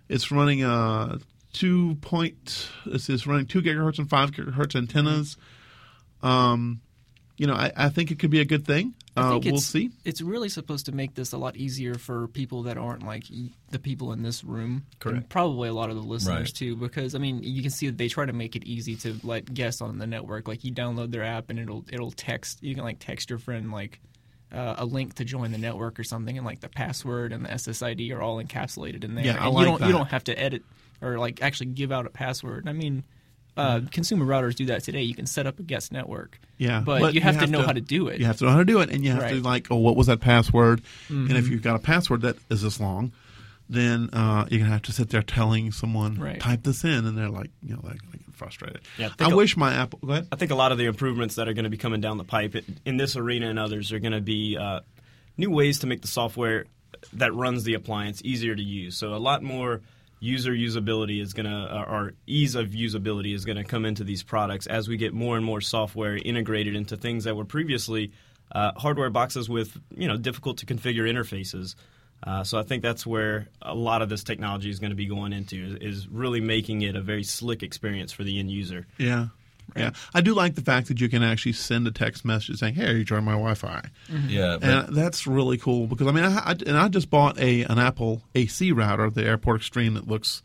It's 0.09 0.31
running 0.31 0.65
a 0.65 1.19
two 1.53 1.97
point. 1.97 2.69
Is 2.87 3.27
running 3.27 3.47
two 3.47 3.63
gigahertz 3.63 3.99
and 3.99 4.09
five 4.09 4.31
gigahertz 4.31 4.75
antennas. 4.75 5.37
Um, 6.23 6.81
you 7.37 7.47
know, 7.47 7.55
I, 7.55 7.73
I 7.77 7.89
think 7.89 8.11
it 8.11 8.19
could 8.19 8.31
be 8.31 8.41
a 8.41 8.45
good 8.45 8.67
thing. 8.67 8.95
I 9.21 9.27
Uh, 9.27 9.31
think 9.33 9.45
we'll 9.47 9.55
it's, 9.57 9.67
see. 9.67 9.91
It's 10.05 10.21
really 10.21 10.49
supposed 10.49 10.87
to 10.87 10.93
make 10.93 11.15
this 11.15 11.33
a 11.33 11.39
lot 11.39 11.57
easier 11.57 11.95
for 11.95 12.29
people 12.29 12.63
that 12.65 12.79
aren't 12.79 13.05
like 13.05 13.25
the 13.71 13.79
people 13.79 14.13
in 14.13 14.23
this 14.23 14.43
room. 14.45 14.85
And 14.93 15.01
Correct. 15.01 15.29
probably 15.29 15.69
a 15.69 15.73
lot 15.75 15.91
of 15.91 15.97
the 15.97 16.03
listeners 16.03 16.35
Right. 16.49 16.55
too, 16.55 16.77
because 16.77 17.15
I 17.15 17.19
mean, 17.19 17.43
you 17.43 17.63
can 17.63 17.71
see 17.71 17.87
that 17.87 17.99
they 17.99 18.09
try 18.09 18.27
to 18.27 18.33
make 18.33 18.57
it 18.57 18.65
easy 18.65 18.97
to 18.97 19.17
let 19.23 19.53
guests 19.53 19.81
on 19.81 19.99
the 19.99 20.07
network. 20.07 20.49
Like 20.49 20.65
you 20.65 20.73
download 20.73 21.11
their 21.11 21.25
app 21.25 21.51
and 21.51 21.59
it'll 21.59 21.85
it'll 21.93 22.11
text. 22.13 22.63
You 22.63 22.75
can 22.75 22.85
like 22.85 22.99
text 22.99 23.31
your 23.31 23.39
friend 23.39 23.71
like 23.71 24.01
uh, 24.53 24.75
a 24.79 24.85
link 24.85 25.15
to 25.15 25.25
join 25.25 25.53
the 25.53 25.59
network 25.59 26.01
or 26.01 26.05
something, 26.05 26.37
and 26.37 26.45
like 26.45 26.61
the 26.61 26.69
password 26.69 27.33
and 27.33 27.45
the 27.45 27.49
SSID 27.51 28.11
are 28.13 28.21
all 28.21 28.43
encapsulated 28.43 29.05
in 29.05 29.15
there. 29.15 29.25
Yeah, 29.25 29.41
I 29.43 29.47
and 29.47 29.55
like 29.55 29.61
you 29.63 29.67
don't 29.71 29.81
that. 29.81 29.87
you 29.87 29.93
don't 29.93 30.09
have 30.11 30.25
to 30.25 30.37
edit 30.39 30.63
or 31.01 31.19
like 31.19 31.41
actually 31.43 31.67
give 31.67 31.93
out 31.93 32.07
a 32.07 32.11
password. 32.11 32.69
I 32.69 32.73
mean. 32.73 33.05
Uh, 33.57 33.81
consumer 33.91 34.25
routers 34.25 34.55
do 34.55 34.67
that 34.67 34.83
today. 34.85 35.03
You 35.03 35.15
can 35.15 35.27
set 35.27 35.47
up 35.47 35.59
a 35.59 35.63
guest 35.63 35.93
network, 35.93 36.39
Yeah, 36.57 36.81
but, 36.85 37.15
you 37.15 37.21
have, 37.21 37.39
to 37.41 37.47
know 37.47 37.63
how 37.63 37.73
to 37.73 37.81
do 37.81 38.09
it. 38.09 38.19
You 38.21 38.27
have 38.27 38.39
to 38.39 38.45
know 38.45 38.51
how 38.53 38.59
to 38.59 38.65
do 38.65 38.81
it, 38.81 38.91
and 38.91 39.05
you 39.05 39.11
have 39.13 39.29
to 39.31 39.41
like, 39.43 39.67
oh, 39.71 39.77
what 39.77 39.97
was 39.97 40.07
that 40.07 40.21
password? 40.21 40.83
And 41.09 41.29
Mm-hmm. 41.29 41.37
if 41.37 41.49
you've 41.49 41.63
got 41.63 41.77
a 41.77 41.81
password 41.81 42.23
that 42.23 42.37
is 42.49 42.63
this 42.63 42.81
long, 42.81 43.13
then 43.69 44.11
uh, 44.13 44.47
you're 44.51 44.61
gonna 44.61 44.71
have 44.73 44.83
to 44.83 44.93
sit 44.93 45.11
there 45.11 45.23
telling 45.23 45.73
someone 45.73 46.19
Right. 46.19 46.41
type 46.41 46.63
this 46.63 46.85
in, 46.85 47.05
and 47.07 47.17
they're 47.19 47.29
like, 47.29 47.51
you 47.63 47.75
know, 47.75 47.81
like, 47.85 48.01
like 48.11 48.21
frustrated. 48.33 48.81
Yeah, 48.99 49.07
I 49.07 49.11
I, 49.11 49.13
think 49.17 49.33
a- 49.33 49.37
wish 49.37 49.57
my 49.57 49.75
Apple. 49.75 49.99
Go 50.05 50.13
ahead. 50.13 50.29
I 50.33 50.37
think 50.37 50.51
a 50.51 50.57
lot 50.57 50.73
of 50.73 50.79
the 50.79 50.87
improvements 50.87 51.35
that 51.37 51.47
are 51.49 51.53
going 51.53 51.65
to 51.65 51.71
be 51.71 51.77
coming 51.77 52.01
down 52.01 52.17
the 52.19 52.25
pipe 52.25 52.55
in- 52.57 52.79
in 52.85 52.97
this 52.97 53.15
arena 53.17 53.49
and 53.51 53.59
others 53.59 53.93
are 53.93 53.99
going 53.99 54.13
to 54.13 54.21
be 54.21 54.57
uh, 54.57 54.81
new 55.37 55.51
ways 55.51 55.81
to 55.81 55.87
make 55.87 56.01
the 56.03 56.09
software 56.09 56.65
that 57.13 57.33
runs 57.35 57.65
the 57.65 57.75
appliance 57.75 58.21
easier 58.25 58.55
to 58.55 58.63
use. 58.63 58.97
So 58.97 59.15
a 59.15 59.19
lot 59.19 59.43
more 59.43 59.81
user 60.21 60.53
usability 60.53 61.21
is 61.21 61.33
going 61.33 61.47
to, 61.47 61.85
or 61.89 62.13
ease 62.27 62.55
of 62.55 62.69
usability 62.69 63.35
is 63.35 63.45
going 63.45 63.57
to 63.57 63.65
come 63.65 63.85
into 63.85 64.05
these 64.05 64.23
products 64.23 64.67
as 64.67 64.87
we 64.87 64.97
get 64.97 65.13
more 65.15 65.37
and 65.37 65.45
more 65.45 65.61
software 65.61 66.17
integrated 66.17 66.77
into 66.77 66.97
things 66.97 67.25
that 67.25 67.35
were 67.35 67.47
previously 67.47 68.13
uh, 68.53 68.73
hardware 68.77 69.11
boxes 69.11 69.49
with 69.49 69.77
you 69.97 70.07
know 70.07 70.17
difficult 70.17 70.59
to 70.59 70.67
configure 70.67 71.11
interfaces. 71.11 71.75
Uh, 72.23 72.45
so 72.45 72.59
I 72.59 72.63
think 72.63 72.83
that's 72.83 73.07
where 73.07 73.49
a 73.63 73.75
lot 73.75 74.03
of 74.03 74.11
this 74.11 74.23
technology 74.23 74.69
is 74.69 74.79
going 74.79 74.91
to 74.91 74.97
be 74.97 75.07
going 75.07 75.33
into 75.33 75.57
is, 75.57 75.97
is 75.97 76.09
really 76.09 76.43
making 76.43 76.83
it 76.83 76.95
a 76.95 77.01
very 77.01 77.25
slick 77.25 77.63
experience 77.63 78.13
for 78.13 78.25
the 78.25 78.39
end 78.39 78.51
user. 78.51 78.87
Yeah. 78.99 79.29
Yeah, 79.77 79.91
I 80.15 80.21
do 80.21 80.35
like 80.35 80.55
the 80.55 80.63
fact 80.63 80.89
that 80.89 81.01
you 81.01 81.09
can 81.09 81.23
actually 81.23 81.53
send 81.53 81.87
a 81.87 81.91
text 81.91 82.25
message 82.25 82.59
saying, 82.59 82.75
"Hey, 82.75 82.91
are 82.91 82.97
you 82.97 83.05
join 83.05 83.25
my 83.25 83.33
Wi-Fi," 83.33 83.83
Yeah, 84.29 84.59
but 84.61 84.69
and 84.69 84.97
that's 84.97 85.27
really 85.27 85.59
cool 85.59 85.87
because 85.87 86.07
I 86.07 86.13
mean, 86.13 86.25
I, 86.25 86.37
I, 86.39 86.51
and 86.67 86.77
I 86.77 86.89
just 86.89 87.11
bought 87.11 87.39
a 87.39 87.63
an 87.65 87.79
Apple 87.79 88.23
AC 88.35 88.73
router, 88.73 89.11
the 89.11 89.25
Airport 89.25 89.61
Extreme, 89.61 89.95
that 89.95 90.09
looks 90.09 90.43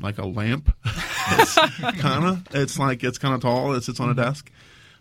like 0.00 0.18
a 0.18 0.26
lamp. 0.26 0.74
it's 0.84 1.54
kind 2.00 2.24
of, 2.24 2.46
it's 2.52 2.78
like 2.78 3.02
it's 3.04 3.18
kind 3.18 3.34
of 3.34 3.40
tall. 3.40 3.72
It 3.74 3.82
sits 3.84 4.00
on 4.00 4.10
a 4.10 4.14
desk, 4.14 4.50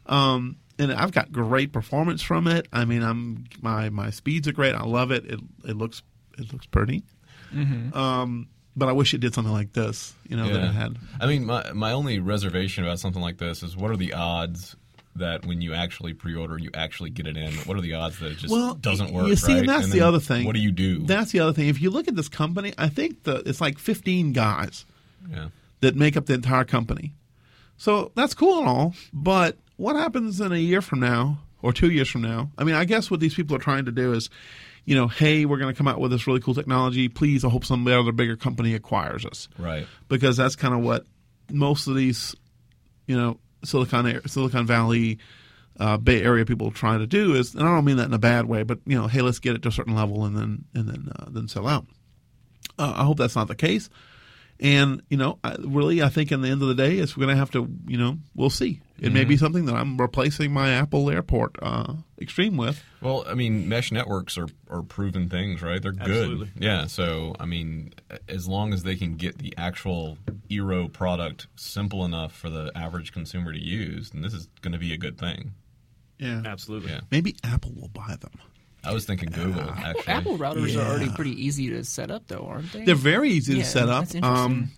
um, 0.06 0.58
and 0.78 0.92
I've 0.92 1.12
got 1.12 1.32
great 1.32 1.72
performance 1.72 2.22
from 2.22 2.48
it. 2.48 2.68
I 2.72 2.86
mean, 2.86 3.04
I'm 3.04 3.46
my 3.62 3.90
my 3.90 4.10
speeds 4.10 4.48
are 4.48 4.54
great. 4.54 4.76
I 4.76 4.84
love 4.84 5.12
it. 5.12 5.26
It 5.26 5.40
it 5.68 5.76
looks 5.78 6.02
it 6.38 6.52
looks 6.52 6.66
pretty. 6.66 7.04
Um, 7.94 8.48
but 8.76 8.90
I 8.90 8.92
wish 8.92 9.14
it 9.14 9.20
did 9.20 9.34
something 9.34 9.54
like 9.54 9.74
this. 9.74 10.14
You 10.28 10.38
know, 10.38 10.48
that 10.48 10.60
Yeah. 10.60 10.70
it 10.70 10.74
had. 10.74 10.98
I 11.20 11.28
mean, 11.28 11.46
my 11.46 11.72
my 11.74 11.92
only 11.92 12.20
reservation 12.20 12.84
about 12.84 13.00
something 13.00 13.22
like 13.22 13.38
this 13.38 13.64
is 13.64 13.76
what 13.76 13.92
are 13.92 13.98
the 13.98 14.14
odds 14.14 14.76
that 15.16 15.46
when 15.46 15.62
you 15.62 15.74
actually 15.74 16.14
pre-order, 16.14 16.58
you 16.58 16.70
actually 16.74 17.10
get 17.10 17.26
it 17.26 17.38
in? 17.38 17.54
What 17.60 17.78
are 17.78 17.82
the 17.82 17.94
odds 17.94 18.20
that 18.20 18.34
it 18.34 18.38
just 18.38 18.52
well, 18.52 18.74
doesn't 18.76 19.14
work? 19.14 19.28
You 19.28 19.36
see, 19.36 19.54
right? 19.54 19.60
and 19.60 19.70
that's 19.70 19.90
the 19.90 20.02
other 20.02 20.20
thing. 20.20 20.46
What 20.46 20.56
do 20.56 20.62
you 20.62 20.72
do? 20.72 21.00
That's 21.06 21.32
the 21.32 21.40
other 21.40 21.54
thing. 21.54 21.70
If 21.70 21.82
you 21.82 21.90
look 21.90 22.08
at 22.08 22.16
this 22.16 22.28
company, 22.28 22.74
I 22.78 22.90
think 22.90 23.24
the 23.24 23.38
it's 23.46 23.62
like 23.62 23.80
15 23.80 24.34
guys 24.34 24.86
yeah. 25.30 25.50
that 25.82 25.96
make 25.96 26.18
up 26.18 26.26
the 26.26 26.34
entire 26.34 26.66
company. 26.66 27.14
So 27.78 28.12
that's 28.16 28.34
cool 28.34 28.60
and 28.60 28.68
all, 28.68 28.94
but 29.14 29.58
what 29.78 29.96
happens 29.96 30.40
in 30.40 30.52
a 30.52 30.58
year 30.58 30.82
from 30.82 31.00
now 31.00 31.40
or 31.62 31.74
two 31.74 31.92
years 31.92 32.10
from 32.10 32.22
now? 32.22 32.52
I 32.58 32.64
mean, 32.64 32.76
I 32.76 32.86
guess 32.86 33.12
what 33.12 33.20
these 33.20 33.34
people 33.36 33.56
are 33.56 33.60
trying 33.60 33.86
to 33.86 33.92
do 33.92 34.14
is, 34.14 34.30
you 34.86 34.96
know, 34.96 35.08
hey, 35.08 35.46
we're 35.46 35.58
going 35.58 35.74
to 35.74 35.78
come 35.78 35.88
out 35.88 36.00
with 36.00 36.12
this 36.12 36.28
really 36.28 36.40
cool 36.40 36.54
technology. 36.54 37.10
Please, 37.10 37.44
I 37.44 37.50
hope 37.50 37.66
some 37.66 37.88
other 37.88 38.12
bigger 38.12 38.36
company 38.36 38.74
acquires 38.76 39.26
us 39.26 39.48
Right. 39.58 39.88
because 40.08 40.38
that's 40.38 40.56
kind 40.56 40.74
of 40.74 40.82
what 40.82 41.06
most 41.52 41.88
of 41.88 41.96
these, 41.96 42.36
you 43.08 43.18
know, 43.18 43.40
Silicon 43.64 44.06
Air- 44.08 44.22
Silicon 44.28 44.66
Valley, 44.68 45.18
uh, 45.80 45.98
Bay 45.98 46.22
Area 46.24 46.46
people 46.46 46.72
try 46.72 46.98
to 46.98 47.08
do 47.08 47.34
is, 47.36 47.54
and 47.56 47.64
I 47.68 47.74
don't 47.76 47.84
mean 47.86 47.98
that 47.98 48.06
in 48.06 48.14
a 48.14 48.20
bad 48.20 48.46
way, 48.46 48.64
but 48.64 48.80
you 48.86 48.96
know, 48.98 49.08
hey, 49.08 49.22
let's 49.22 49.40
get 49.40 49.56
it 49.56 49.62
to 49.64 49.70
a 49.70 49.72
certain 49.72 49.96
level 49.96 50.24
and 50.26 50.38
then 50.38 50.66
and 50.74 50.88
then 50.88 51.12
uh, 51.20 51.26
then 51.30 51.48
sell 51.48 51.68
out. 51.68 51.86
Uh, 52.80 52.94
I 52.96 53.04
hope 53.04 53.18
that's 53.18 53.36
not 53.36 53.48
the 53.48 53.56
case. 53.56 53.90
And 54.60 55.02
you 55.10 55.18
know, 55.18 55.40
I, 55.44 55.56
really, 55.60 56.02
I 56.02 56.10
think 56.10 56.32
in 56.32 56.42
the 56.42 56.50
end 56.50 56.62
of 56.62 56.68
the 56.70 56.76
day, 56.76 56.98
it's 56.98 57.14
going 57.14 57.30
to 57.30 57.36
have 57.36 57.52
to, 57.52 57.68
you 57.88 57.98
know, 57.98 58.18
we'll 58.36 58.50
see. 58.50 58.82
It 58.98 59.12
may 59.12 59.26
be 59.26 59.36
something 59.36 59.66
that 59.66 59.76
I'm 59.76 59.98
replacing 59.98 60.54
my 60.54 60.70
Apple 60.72 61.10
Airport 61.10 61.58
uh, 61.62 61.96
Extreme 62.22 62.56
with. 62.56 62.82
Well, 63.02 63.26
I 63.28 63.34
mean, 63.34 63.68
mesh 63.68 63.92
networks 63.92 64.38
are, 64.38 64.48
are 64.70 64.84
proven 64.84 65.30
things, 65.30 65.62
right? 65.62 65.82
They're 65.82 65.94
Absolutely. 66.00 66.52
good. 66.54 66.64
Yeah. 66.64 66.86
So, 66.88 67.36
I 67.38 67.46
mean, 67.46 67.94
as 68.30 68.48
long 68.48 68.74
as 68.74 68.84
they 68.84 68.96
can 68.96 69.16
get 69.16 69.38
the 69.38 69.54
actual 69.58 70.18
Eero 70.50 70.92
product 70.92 71.48
simple 71.56 72.06
enough 72.06 72.32
for 72.34 72.50
the 72.50 72.72
average 72.74 73.12
consumer 73.12 73.52
to 73.52 73.60
use, 73.62 74.12
then 74.12 74.22
this 74.22 74.34
is 74.34 74.48
going 74.62 74.72
to 74.72 74.80
be 74.80 74.94
a 74.94 74.98
good 74.98 75.18
thing. 75.18 75.52
Yeah, 76.18 76.44
Absolutely. 76.46 76.92
Yeah. 76.92 77.02
maybe 77.12 77.36
Apple 77.44 77.74
will 77.76 77.90
buy 77.90 78.16
them. 78.22 78.32
I 78.86 78.94
was 78.94 79.06
thinking 79.06 79.30
Google, 79.32 79.62
actually. 79.70 80.08
Apple 80.08 80.38
routers 80.38 80.76
are 80.78 80.88
already 80.88 81.10
pretty 81.12 81.32
easy 81.44 81.70
to 81.70 81.84
set 81.84 82.12
up, 82.12 82.28
though, 82.28 82.46
aren't 82.48 82.72
they? 82.74 82.84
They're 82.86 82.96
very 82.96 83.30
easy 83.32 83.56
Yeah, 83.58 83.64
to 83.64 83.70
set 83.70 83.90
up. 83.90 84.08
that's. 84.08 84.24
Um, 84.26 84.70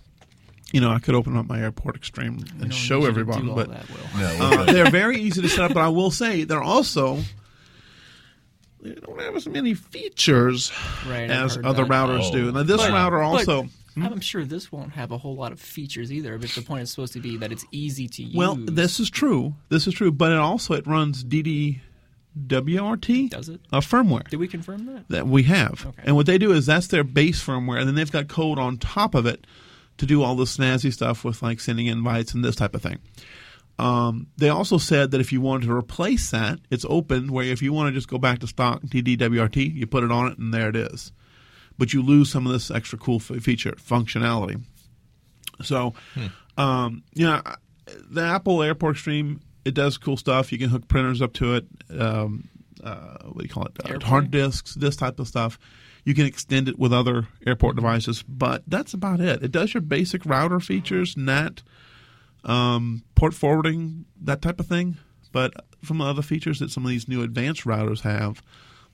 you 0.72 0.82
know, 0.82 0.92
I 0.92 1.00
could 1.00 1.16
open 1.16 1.38
up 1.38 1.48
my 1.48 1.62
Airport 1.62 1.96
Extreme 1.96 2.44
and 2.60 2.74
show 2.74 3.00
need 3.00 3.08
everybody, 3.08 3.42
do 3.42 3.50
all 3.52 3.56
but 3.56 3.70
that, 3.70 3.86
Will. 3.90 4.20
No, 4.20 4.26
uh, 4.28 4.50
we're 4.58 4.66
good. 4.66 4.76
they're 4.76 4.92
very 4.92 5.18
easy 5.18 5.42
to 5.42 5.48
set 5.50 5.60
up. 5.66 5.74
But 5.74 5.82
I 5.84 5.90
will 5.90 6.12
say 6.12 6.44
they're 6.44 6.62
also 6.62 7.20
they 8.82 8.92
don't 8.94 9.20
have 9.22 9.36
as 9.36 9.48
many 9.48 9.74
features 9.74 10.72
Right, 11.08 11.30
as 11.30 11.58
other 11.58 11.84
that. 11.86 11.90
routers 11.92 12.24
Oh. 12.26 12.32
do. 12.32 12.52
Now 12.52 12.64
this 12.64 12.78
But- 12.82 12.92
router 12.92 13.18
but 13.18 13.24
also. 13.24 13.70
I'm 14.00 14.20
sure 14.20 14.46
this 14.46 14.72
won't 14.72 14.92
have 14.92 15.12
a 15.12 15.18
whole 15.18 15.36
lot 15.36 15.52
of 15.52 15.60
features 15.60 16.12
either. 16.12 16.38
But 16.38 16.52
the 16.52 16.62
point 16.62 16.84
is 16.84 16.92
supposed 16.92 17.14
to 17.14 17.20
be 17.20 17.36
that 17.38 17.52
it's 17.52 17.66
easy 17.72 18.08
to 18.10 18.24
use. 18.24 18.36
Well, 18.36 18.54
this 18.56 19.00
is 19.00 19.10
true. 19.10 19.56
This 19.70 19.88
is 19.88 19.96
true, 19.96 20.12
but 20.12 20.32
it 20.32 20.38
also 20.38 20.76
it 20.76 20.86
runs 20.86 21.24
DDWRT 22.48 23.30
does 23.30 23.50
it? 23.50 23.62
uh, 23.72 23.80
firmware 23.80 24.28
Did 24.30 24.38
we 24.40 24.48
confirm 24.48 24.86
that? 24.88 25.08
that 25.10 25.28
we 25.28 25.44
have, 25.44 25.86
Okay. 25.86 26.04
and 26.06 26.16
what 26.16 26.26
they 26.26 26.38
do 26.38 26.52
is 26.52 26.66
that's 26.66 26.88
their 26.88 27.04
base 27.04 27.44
firmware, 27.44 27.80
and 27.80 27.88
then 27.88 27.96
they've 27.96 28.12
got 28.12 28.28
code 28.28 28.60
on 28.60 28.78
top 28.78 29.16
of 29.16 29.26
it 29.26 29.46
to 29.98 30.06
do 30.06 30.22
all 30.24 30.36
the 30.36 30.44
snazzy 30.46 30.94
stuff 30.94 31.24
with 31.24 31.42
like 31.42 31.60
sending 31.60 31.88
invites 31.88 32.34
and 32.34 32.44
this 32.46 32.56
type 32.56 32.76
of 32.76 32.82
thing. 32.82 33.00
Um, 33.80 34.28
they 34.38 34.50
also 34.50 34.78
said 34.78 35.12
that 35.12 35.22
if 35.22 35.32
you 35.32 35.40
wanted 35.42 35.68
to 35.68 35.74
replace 35.74 36.32
that, 36.32 36.60
it's 36.72 36.86
open. 36.90 37.32
Where 37.32 37.46
if 37.46 37.62
you 37.62 37.74
want 37.74 37.90
to 37.90 37.94
just 37.94 38.08
go 38.08 38.18
back 38.18 38.40
to 38.40 38.48
stock 38.48 38.82
DDWRT, 38.82 39.76
you 39.76 39.86
put 39.86 40.04
it 40.04 40.12
on 40.12 40.32
it, 40.32 40.38
and 40.40 40.52
there 40.54 40.70
it 40.70 40.76
is. 40.76 41.12
But 41.78 41.94
you 41.94 42.02
lose 42.02 42.32
some 42.32 42.48
of 42.48 42.54
this 42.54 42.72
extra 42.72 42.98
cool 42.98 43.18
f- 43.18 43.42
feature 43.44 43.74
functionality. 43.74 44.62
So, 45.62 45.94
um, 46.58 47.04
you 47.14 47.26
know, 47.28 47.42
the 48.10 48.22
Apple 48.22 48.64
Airport 48.64 48.96
Extreme 48.96 49.42
it 49.68 49.74
does 49.74 49.98
cool 49.98 50.18
stuff. 50.18 50.52
You 50.52 50.58
can 50.58 50.70
hook 50.70 50.88
printers 50.88 51.22
up 51.22 51.34
to 51.34 51.56
it. 51.56 51.66
Um, 51.98 52.48
uh, 52.84 53.18
what 53.24 53.40
do 53.40 53.44
you 53.44 53.50
call 53.50 53.66
it? 53.66 53.74
Uh, 53.84 54.00
hard 54.06 54.32
disks, 54.32 54.76
this 54.76 54.96
type 54.96 55.20
of 55.20 55.28
stuff. 55.28 55.60
You 56.06 56.14
can 56.14 56.26
extend 56.26 56.70
it 56.70 56.80
with 56.80 56.94
other 56.94 57.28
airport 57.46 57.76
devices, 57.76 58.24
but 58.24 58.64
that's 58.68 58.94
about 58.94 59.20
it. 59.20 59.44
It 59.44 59.52
does 59.52 59.74
your 59.74 59.82
basic 59.82 60.26
router 60.26 60.60
features, 60.62 61.18
NAT, 61.18 61.64
um, 62.46 63.04
port 63.16 63.34
forwarding, 63.34 64.06
that 64.22 64.42
type 64.42 64.60
of 64.60 64.68
thing. 64.68 64.98
But 65.34 65.54
from 65.84 65.98
the 65.98 66.06
other 66.06 66.22
features 66.22 66.60
that 66.60 66.72
some 66.72 66.86
of 66.86 66.90
these 66.90 67.08
new 67.10 67.24
advanced 67.24 67.66
routers 67.66 68.02
have, 68.02 68.42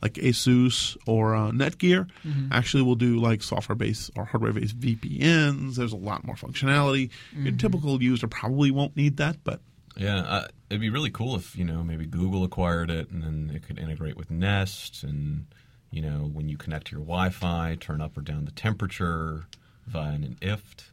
like 0.01 0.13
ASUS 0.13 0.98
or 1.06 1.36
uh, 1.36 1.51
Netgear, 1.51 2.10
actually 2.51 2.84
will 2.84 2.96
do 2.96 3.20
like 3.20 3.44
software-based 3.44 4.12
or 4.18 4.25
hardware-based 4.25 4.80
VPNs. 4.80 5.75
There's 5.75 5.94
a 5.94 5.98
lot 5.98 6.25
more 6.25 6.36
functionality. 6.36 7.12
Your 7.38 7.51
typical 7.58 8.01
user 8.01 8.27
probably 8.27 8.72
won't 8.72 8.98
need 8.98 9.18
that, 9.18 9.38
but 9.44 9.62
Yeah, 9.96 10.48
it'd 10.74 10.82
be 10.82 10.89
really 10.89 11.12
cool 11.12 11.36
if 11.36 11.56
you 11.56 11.63
know 11.63 11.84
maybe 11.84 12.06
Google 12.06 12.44
acquired 12.44 12.89
it 12.89 13.10
and 13.12 13.22
then 13.24 13.51
it 13.56 13.62
could 13.63 13.77
integrate 13.77 14.18
with 14.18 14.32
Nest 14.32 15.03
and 15.03 15.46
you 15.92 16.01
know 16.01 16.30
when 16.34 16.50
you 16.50 16.58
connect 16.58 16.88
to 16.88 16.92
your 16.96 17.01
Wi-Fi, 17.06 17.77
turn 17.80 18.01
up 18.01 18.18
or 18.18 18.22
down 18.22 18.46
the 18.46 18.51
temperature 18.51 19.46
via 19.88 20.13
an 20.15 20.38
IFTTT. 20.42 20.84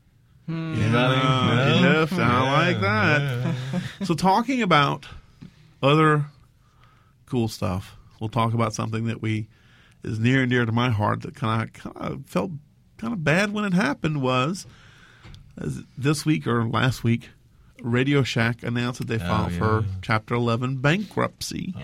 Hmm. 0.47 0.75
Yeah, 0.75 0.89
No? 0.91 2.01
yes, 2.01 2.13
I 2.13 2.69
like 2.73 2.81
that. 2.81 3.55
So, 4.05 4.15
talking 4.15 4.61
about 4.63 5.07
other 5.83 6.27
cool 7.27 7.47
stuff, 7.49 7.97
we'll 8.19 8.29
talk 8.31 8.53
about 8.53 8.75
something 8.75 9.05
that 9.07 9.23
we 9.23 9.47
is 10.03 10.19
near 10.19 10.43
and 10.43 10.51
dear 10.51 10.65
to 10.67 10.73
my 10.73 10.91
heart 10.91 11.23
that 11.23 11.35
kind 11.37 11.63
of 11.63 11.73
kind 11.73 11.97
of 11.97 12.27
felt 12.27 12.51
kind 12.99 13.13
of 13.13 13.23
bad 13.25 13.53
when 13.53 13.65
it 13.65 13.73
happened. 13.75 14.21
Was 14.23 14.67
this 15.97 16.25
week 16.27 16.47
or 16.47 16.65
last 16.67 17.05
week, 17.05 17.29
Radio 17.83 18.23
Shack 18.23 18.63
announced 18.63 18.99
that 18.99 19.09
they 19.09 19.19
filed 19.19 19.53
for 19.53 19.81
yeah. 19.81 19.95
Chapter 20.03 20.35
Eleven 20.35 20.77
bankruptcy, 20.77 21.75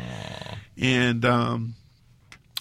and 0.76 1.24
um, 1.24 1.74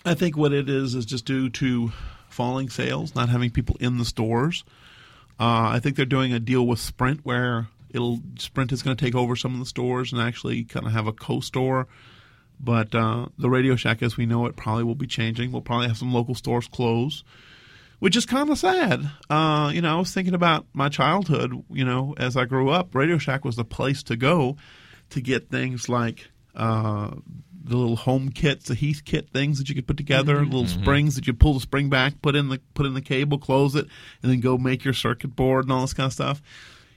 I 0.06 0.14
think 0.14 0.38
what 0.38 0.54
it 0.54 0.70
is 0.70 0.96
is 0.96 1.06
just 1.06 1.26
due 1.26 1.50
to 1.50 1.92
falling 2.30 2.70
sales, 2.70 3.16
not 3.16 3.30
having 3.30 3.50
people 3.50 3.78
in 3.80 3.98
the 3.98 4.06
stores. 4.06 4.64
Uh, 5.40 5.70
I 5.74 5.80
think 5.80 5.96
they're 5.96 6.06
doing 6.06 6.34
a 6.34 6.40
deal 6.40 6.66
with 6.66 6.80
Sprint 6.80 7.22
where 7.24 7.68
it'll 7.90 8.20
Sprint 8.38 8.72
is 8.72 8.84
going 8.84 8.96
to 8.96 9.06
take 9.06 9.16
over 9.16 9.36
some 9.36 9.54
of 9.54 9.60
the 9.60 9.66
stores 9.66 10.12
and 10.12 10.22
actually 10.22 10.64
kind 10.64 10.86
of 10.86 10.92
have 10.92 11.08
a 11.08 11.14
co-store. 11.14 11.88
But 12.60 12.96
uh, 12.96 13.28
the 13.38 13.50
Radio 13.50 13.76
Shack, 13.76 14.02
as 14.02 14.16
we 14.16 14.26
know 14.26 14.46
it, 14.46 14.56
probably 14.56 14.84
will 14.84 14.96
be 14.96 15.08
changing. 15.08 15.52
We'll 15.52 15.62
probably 15.62 15.88
have 15.88 15.98
some 15.98 16.14
local 16.14 16.36
stores 16.36 16.68
close, 16.68 17.24
which 18.00 18.16
is 18.16 18.26
kind 18.26 18.50
of 18.50 18.58
sad. 18.58 19.10
Uh, 19.30 19.72
you 19.74 19.82
know, 19.82 19.96
I 19.96 20.00
was 20.00 20.14
thinking 20.14 20.34
about 20.34 20.66
my 20.74 20.90
childhood. 20.90 21.64
You 21.70 21.86
know, 21.86 22.14
as 22.18 22.36
I 22.38 22.46
grew 22.46 22.70
up, 22.70 22.94
Radio 22.94 23.18
Shack 23.18 23.46
was 23.46 23.56
the 23.56 23.66
place 23.66 24.04
to 24.04 24.16
go 24.16 24.58
to 25.10 25.22
get 25.22 25.50
things 25.50 25.88
like 25.90 26.30
uh, 26.56 27.12
the 27.64 27.78
little 27.78 27.96
home 27.96 28.30
kits, 28.30 28.68
the 28.68 28.76
Heath 28.76 29.02
kit 29.06 29.30
things 29.32 29.58
that 29.58 29.70
you 29.70 29.76
could 29.76 29.88
put 29.88 29.98
together, 29.98 30.46
little 30.46 30.68
springs 30.68 31.16
that 31.16 31.28
you 31.28 31.34
pull 31.34 31.56
the 31.56 31.60
spring 31.60 31.90
back, 31.90 32.22
put 32.22 32.36
in 32.36 32.50
the 32.50 32.60
put 32.74 32.86
in 32.86 32.94
the 32.94 33.02
cable, 33.02 33.38
close 33.38 33.76
it, 33.76 33.88
and 34.22 34.32
then 34.32 34.40
go 34.40 34.58
make 34.58 34.84
your 34.84 34.94
circuit 34.94 35.36
board 35.36 35.66
and 35.66 35.72
all 35.72 35.82
this 35.82 35.94
kind 35.94 36.08
of 36.08 36.14
stuff. 36.14 36.42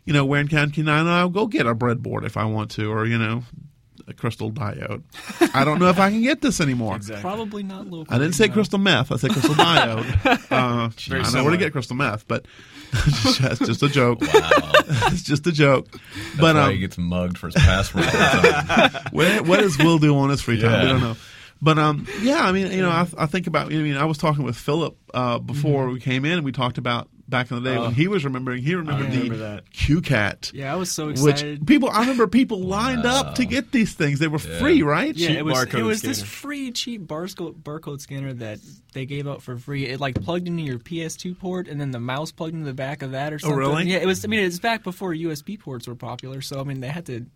You 0.05 0.12
know, 0.12 0.25
where 0.25 0.40
in 0.40 0.49
County 0.49 0.83
Nine, 0.83 1.07
I'll 1.07 1.28
go 1.28 1.47
get 1.47 1.67
a 1.67 1.75
breadboard 1.75 2.25
if 2.25 2.37
I 2.37 2.45
want 2.45 2.71
to, 2.73 2.90
or 2.90 3.07
you 3.07 3.19
know, 3.19 3.43
a 4.07 4.12
crystal 4.14 4.50
diode. 4.52 5.02
I 5.55 5.64
don't 5.64 5.78
know 5.78 5.88
if 5.88 5.99
I 5.99 6.11
can 6.11 6.23
get 6.23 6.40
this 6.40 6.61
anymore. 6.61 6.97
Exactly. 6.97 7.23
Probably 7.23 7.62
not 7.62 7.87
local. 7.88 8.14
I 8.14 8.19
didn't 8.19 8.35
say 8.35 8.47
no. 8.47 8.52
crystal 8.55 8.78
meth. 8.78 9.11
I 9.12 9.17
said 9.17 9.31
crystal 9.33 9.55
diode. 9.57 10.07
Uh, 10.50 10.88
Very 11.09 11.21
I 11.21 11.23
know 11.23 11.23
where 11.23 11.25
similar. 11.25 11.50
to 11.52 11.57
get 11.57 11.73
crystal 11.73 11.97
meth, 11.97 12.26
but 12.28 12.47
it's 12.93 13.59
just 13.61 13.83
a 13.83 13.88
joke. 13.88 14.21
Wow, 14.21 14.28
It's 15.11 15.23
just 15.23 15.47
a 15.47 15.52
joke. 15.52 15.90
that's 15.90 16.37
but 16.40 16.55
why 16.57 16.62
um, 16.62 16.73
he 16.73 16.78
gets 16.78 16.97
mugged 16.99 17.38
for 17.38 17.47
his 17.49 17.55
password. 17.57 18.05
all 18.05 18.11
the 18.11 18.49
time. 18.93 19.02
what, 19.12 19.47
what 19.47 19.61
does 19.61 19.76
Will 19.78 19.99
do 19.99 20.17
on 20.17 20.31
his 20.31 20.40
free 20.40 20.61
time? 20.61 20.71
Yeah. 20.71 20.83
We 20.83 20.88
don't 20.88 21.00
know. 21.00 21.17
But 21.61 21.78
um, 21.78 22.07
yeah, 22.21 22.43
I 22.43 22.52
mean, 22.52 22.71
you 22.71 22.83
know, 22.83 22.90
I, 22.90 23.07
I 23.19 23.26
think 23.26 23.47
about. 23.49 23.67
I 23.73 23.76
mean, 23.76 23.97
I 23.97 24.05
was 24.05 24.17
talking 24.17 24.45
with 24.45 24.57
Philip 24.57 24.97
uh, 25.12 25.38
before 25.40 25.85
Mm-hmm. 25.87 25.93
we 25.95 26.00
came 26.00 26.25
in, 26.25 26.33
and 26.33 26.45
we 26.45 26.52
talked 26.52 26.78
about 26.78 27.09
back 27.28 27.50
in 27.50 27.62
the 27.62 27.70
day 27.70 27.76
Oh. 27.76 27.82
when 27.82 27.94
he 27.94 28.08
was 28.08 28.25
remembering. 28.25 28.62
He 28.62 28.75
remembered 28.75 29.11
remember 29.11 29.37
the 29.37 29.42
that. 29.44 29.70
CueCat. 29.73 30.52
Yeah, 30.54 30.73
I 30.73 30.76
was 30.76 30.90
so 30.90 31.11
excited. 31.11 31.58
Which 31.61 31.66
people, 31.66 31.90
I 31.90 32.00
remember 32.00 32.26
people 32.26 32.61
lined 32.61 33.04
up 33.04 33.35
to 33.37 33.44
get 33.44 33.70
these 33.73 33.92
things. 33.92 34.18
They 34.18 34.28
were 34.28 34.38
Yeah. 34.38 34.58
free, 34.58 34.82
right? 34.82 35.14
yeah, 35.14 35.28
cheap 35.28 35.37
it 35.38 35.42
was 35.44 35.62
it 35.75 35.82
was 35.82 36.02
this 36.02 36.23
free 36.23 36.73
cheap 36.73 37.02
barcode 37.06 37.62
barcode 37.62 38.00
scanner 38.00 38.32
that 38.35 38.61
they 38.94 39.04
gave 39.06 39.28
out 39.28 39.42
for 39.42 39.56
free. 39.58 39.87
It 39.87 40.00
like 40.00 40.20
plugged 40.23 40.49
into 40.49 40.62
your 40.62 40.78
PS2 40.78 41.35
port 41.38 41.68
and 41.68 41.80
then 41.80 41.90
the 41.90 42.00
mouse 42.00 42.32
plugged 42.32 42.54
into 42.54 42.64
the 42.66 42.75
back 42.75 43.02
of 43.02 43.11
that 43.12 43.32
or 43.32 43.37
oh, 43.37 43.38
something. 43.38 43.58
really? 43.58 43.85
Yeah, 43.90 43.99
it 43.99 44.06
was. 44.06 44.25
I 44.25 44.28
mean, 44.28 44.40
it 44.40 44.44
was 44.44 44.61
back 44.61 44.82
before 44.82 45.12
USB 45.12 45.58
ports 45.58 45.87
were 45.87 45.94
popular, 45.94 46.40
so 46.40 46.61
I 46.61 46.64
mean 46.64 46.80
they 46.80 46.88
had 46.88 47.06
to. 47.06 47.26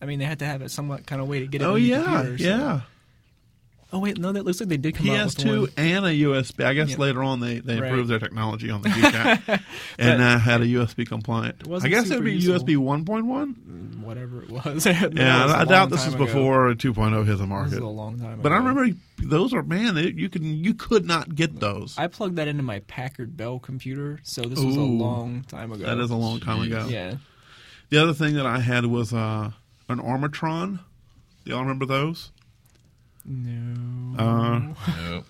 I 0.00 0.06
mean, 0.06 0.18
they 0.20 0.26
had 0.26 0.38
to 0.40 0.44
have 0.46 0.62
it 0.62 0.70
somewhat 0.70 1.06
kind 1.06 1.20
of 1.20 1.26
way 1.26 1.40
to 1.40 1.46
get 1.48 1.60
it. 1.60 1.64
Oh 1.64 1.74
on 1.74 1.82
your 1.82 1.98
yeah, 1.98 2.04
computer, 2.04 2.38
so- 2.38 2.44
yeah. 2.44 2.80
Oh 3.90 4.00
wait, 4.00 4.18
no, 4.18 4.32
that 4.32 4.44
looks 4.44 4.60
like 4.60 4.68
they 4.68 4.76
did 4.76 4.94
come 4.96 5.08
out 5.10 5.24
with 5.24 5.36
PS2 5.38 5.72
and 5.78 6.04
a 6.04 6.10
USB. 6.10 6.62
I 6.64 6.74
guess 6.74 6.90
Yeah. 6.90 6.96
later 6.98 7.22
on 7.22 7.40
they, 7.40 7.60
they 7.60 7.80
Right. 7.80 7.88
improved 7.88 8.10
their 8.10 8.18
technology 8.18 8.68
on 8.68 8.82
the 8.82 8.88
CueCat 8.90 9.62
and 9.98 10.20
uh, 10.22 10.38
had 10.38 10.60
a 10.60 10.66
USB 10.66 11.06
compliant. 11.08 11.62
I 11.82 11.88
guess 11.88 12.10
it 12.10 12.16
would 12.16 12.24
be 12.24 12.34
useful. 12.34 12.58
USB 12.66 12.76
1.1. 12.76 14.00
whatever 14.02 14.42
it 14.42 14.50
was. 14.50 14.84
Yeah, 14.84 15.46
I 15.56 15.64
doubt 15.64 15.88
this 15.88 16.06
is 16.06 16.14
before 16.14 16.74
2.0 16.74 17.24
hit 17.24 17.26
the 17.26 17.36
This 17.38 17.48
market. 17.48 17.72
is 17.74 17.78
a 17.78 17.86
long 17.86 18.18
time. 18.20 18.40
But 18.42 18.52
I 18.52 18.56
remember 18.58 18.88
those 19.22 19.54
are 19.54 19.62
man, 19.62 19.94
they, 19.94 20.10
you 20.10 20.28
can 20.28 20.44
you 20.44 20.74
could 20.74 21.06
not 21.06 21.34
get 21.34 21.58
those. 21.58 21.96
I 21.96 22.08
plugged 22.08 22.36
that 22.36 22.46
into 22.46 22.62
my 22.62 22.80
Packard 22.80 23.38
Bell 23.38 23.58
computer, 23.58 24.20
so 24.22 24.42
this 24.42 24.58
was 24.62 24.76
a 24.76 24.80
long 24.80 25.44
time 25.48 25.72
ago. 25.72 25.86
That 25.86 25.98
is 25.98 26.10
a 26.10 26.14
long 26.16 26.40
time 26.40 26.60
ago. 26.60 26.86
Yeah. 26.90 27.14
The 27.88 27.96
other 28.02 28.12
thing 28.12 28.34
that 28.34 28.44
I 28.44 28.60
had 28.60 28.84
was 28.84 29.14
uh, 29.14 29.52
an 29.88 29.98
Armatron. 29.98 30.80
Do 31.46 31.50
y'all 31.52 31.60
remember 31.62 31.86
those? 31.86 32.32
No. 33.28 34.18
Uh, 34.18 34.58
Nope. 35.10 35.24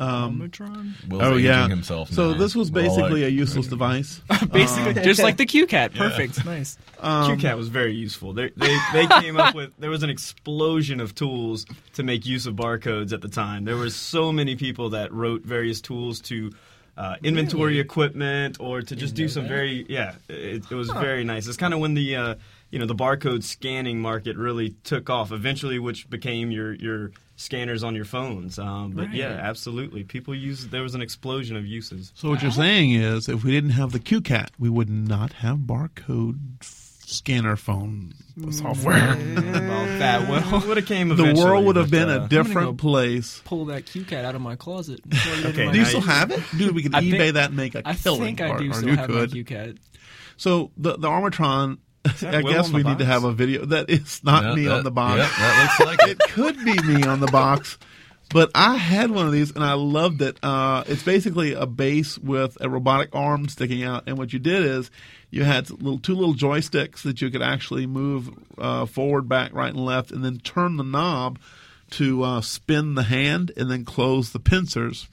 Omicron? 0.00 0.94
Will's 1.08 1.22
oh 1.22 1.36
yeah. 1.36 1.68
himself 1.68 2.08
so 2.10 2.32
now. 2.32 2.38
this 2.38 2.56
was 2.56 2.70
basically 2.70 3.20
like- 3.22 3.28
a 3.28 3.30
useless 3.30 3.66
device. 3.76 4.22
Basically, 4.50 4.94
just 5.02 5.22
like 5.22 5.36
the 5.36 5.44
CueCat. 5.44 5.94
Perfect. 5.94 6.42
Nice. 6.46 6.78
Um, 7.00 7.36
CueCat 7.38 7.56
was 7.56 7.68
very 7.68 7.92
useful. 7.94 8.32
They, 8.32 8.48
they 8.56 8.76
they 8.94 9.06
came 9.20 9.36
up 9.38 9.54
with 9.54 9.76
there 9.78 9.90
was 9.90 10.02
an 10.02 10.08
explosion 10.10 11.00
of 11.00 11.14
tools 11.14 11.66
to 11.94 12.02
make 12.02 12.24
use 12.24 12.46
of 12.46 12.54
barcodes 12.56 13.12
at 13.12 13.20
the 13.20 13.28
time. 13.28 13.64
There 13.64 13.76
were 13.76 13.90
so 13.90 14.32
many 14.32 14.56
people 14.56 14.90
that 14.90 15.12
wrote 15.12 15.42
various 15.42 15.80
tools 15.82 16.20
to 16.22 16.50
uh, 16.96 17.16
inventory 17.22 17.72
Really? 17.72 17.80
equipment 17.80 18.56
or 18.58 18.80
to 18.80 18.96
just 18.96 19.14
Didn't 19.14 19.26
do 19.26 19.28
some 19.28 19.42
that. 19.44 19.48
very 19.50 19.86
yeah. 19.88 20.14
It, 20.30 20.64
it 20.70 20.74
was 20.74 20.88
very 20.90 21.24
nice. 21.24 21.46
It's 21.46 21.56
kind 21.58 21.74
of 21.74 21.80
when 21.80 21.92
the 21.94 22.16
uh, 22.16 22.34
you 22.70 22.78
know 22.78 22.86
the 22.86 22.94
barcode 22.94 23.42
scanning 23.42 24.00
market 24.00 24.36
really 24.36 24.70
took 24.84 25.10
off. 25.10 25.32
Eventually, 25.32 25.78
which 25.78 26.08
became 26.10 26.50
your 26.50 26.74
your 26.74 27.12
scanners 27.36 27.82
on 27.82 27.94
your 27.94 28.04
phones. 28.04 28.58
Um, 28.58 28.92
but 28.92 29.12
yeah, 29.12 29.28
absolutely, 29.42 30.04
people 30.04 30.34
use. 30.34 30.68
There 30.68 30.82
was 30.82 30.94
an 30.94 31.02
explosion 31.02 31.56
of 31.56 31.66
uses. 31.66 32.12
So 32.14 32.28
what 32.28 32.42
you're 32.42 32.50
saying 32.50 32.92
is, 32.92 33.28
if 33.28 33.42
we 33.44 33.50
didn't 33.50 33.70
have 33.70 33.92
the 33.92 34.00
CueCat, 34.00 34.48
we 34.58 34.68
would 34.68 34.90
not 34.90 35.32
have 35.34 35.58
barcode 35.58 36.62
scanner 36.62 37.56
phone 37.56 38.14
software. 38.52 39.14
About 39.36 39.98
that. 39.98 40.28
Well, 40.28 40.60
would 40.68 40.76
have 40.76 40.86
came. 40.86 41.08
the 41.08 41.34
world 41.36 41.64
would 41.66 41.76
have 41.76 41.86
but, 41.86 41.90
been 41.90 42.08
uh, 42.08 42.24
a 42.24 42.28
different 42.28 42.68
go- 42.68 42.74
place. 42.74 43.42
pull 43.44 43.64
that 43.66 43.86
CueCat 43.86 44.24
out 44.24 44.34
of 44.36 44.40
my 44.40 44.54
closet. 44.54 45.00
and 45.04 45.12
plug 45.12 45.46
Okay, 45.46 45.66
my 45.66 45.72
Do 45.72 45.78
you 45.78 45.84
still 45.86 46.00
have 46.02 46.30
it? 46.30 46.40
Dude, 46.56 46.74
we 46.74 46.82
could 46.84 46.94
I 46.94 47.02
eBay 47.02 47.18
think- 47.18 47.34
that 47.34 47.48
and 47.48 47.56
make 47.56 47.74
a 47.74 47.82
I 47.84 47.94
killing. 47.94 48.22
I 48.22 48.24
think 48.26 48.40
I 48.40 48.58
do 48.58 48.70
or 48.70 48.74
still 48.74 48.88
you 48.90 48.96
have 48.96 49.06
could. 49.08 49.32
my 49.32 49.36
CueCat. 49.38 49.78
So 50.36 50.70
the 50.76 50.96
the 50.96 51.08
Armatron, 51.08 51.78
that 51.78 51.78
I 52.22 52.40
Will 52.42 52.52
guess 52.52 52.70
we 52.70 52.82
the 52.82 52.88
need 52.90 52.98
to 52.98 53.04
have 53.04 53.24
a 53.24 53.32
video. 53.32 53.64
That 53.66 53.90
is 53.90 54.22
not 54.24 54.42
Yeah, 54.44 54.54
me 54.54 54.64
that- 54.66 54.78
on 54.78 54.84
the 54.84 54.90
box. 54.90 55.18
Yep, 55.18 55.30
that 55.38 55.62
looks 55.62 55.80
like 56.00 56.08
it 56.08 56.20
it. 56.20 56.30
could 56.30 56.56
be 56.64 56.74
me 56.82 57.02
on 57.04 57.20
the 57.20 57.26
box, 57.26 57.78
but 58.32 58.50
I 58.54 58.76
had 58.76 59.10
one 59.10 59.26
of 59.26 59.32
these 59.32 59.50
and 59.54 59.62
I 59.64 59.74
loved 59.74 60.22
it. 60.22 60.38
Uh, 60.42 60.82
it's 60.86 61.02
basically 61.02 61.52
a 61.52 61.66
base 61.66 62.16
with 62.18 62.56
a 62.60 62.70
robotic 62.70 63.10
arm 63.14 63.48
sticking 63.48 63.82
out, 63.84 64.04
and 64.06 64.16
what 64.16 64.32
you 64.32 64.38
did 64.38 64.64
is 64.64 64.90
you 65.30 65.44
had 65.44 65.68
little 65.70 65.98
two 65.98 66.14
little 66.14 66.34
joysticks 66.34 67.02
that 67.02 67.20
you 67.20 67.30
could 67.30 67.42
actually 67.42 67.86
move 67.86 68.30
uh, 68.58 68.86
forward, 68.86 69.28
back, 69.28 69.52
right, 69.52 69.72
and 69.74 69.84
left, 69.84 70.10
and 70.10 70.24
then 70.24 70.38
turn 70.38 70.76
the 70.76 70.84
knob 70.84 71.38
to 71.90 72.22
uh, 72.22 72.40
spin 72.40 72.94
the 72.94 73.02
hand 73.02 73.50
and 73.56 73.70
then 73.70 73.84
close 73.84 74.30
the 74.32 74.38
pincers. 74.40 75.06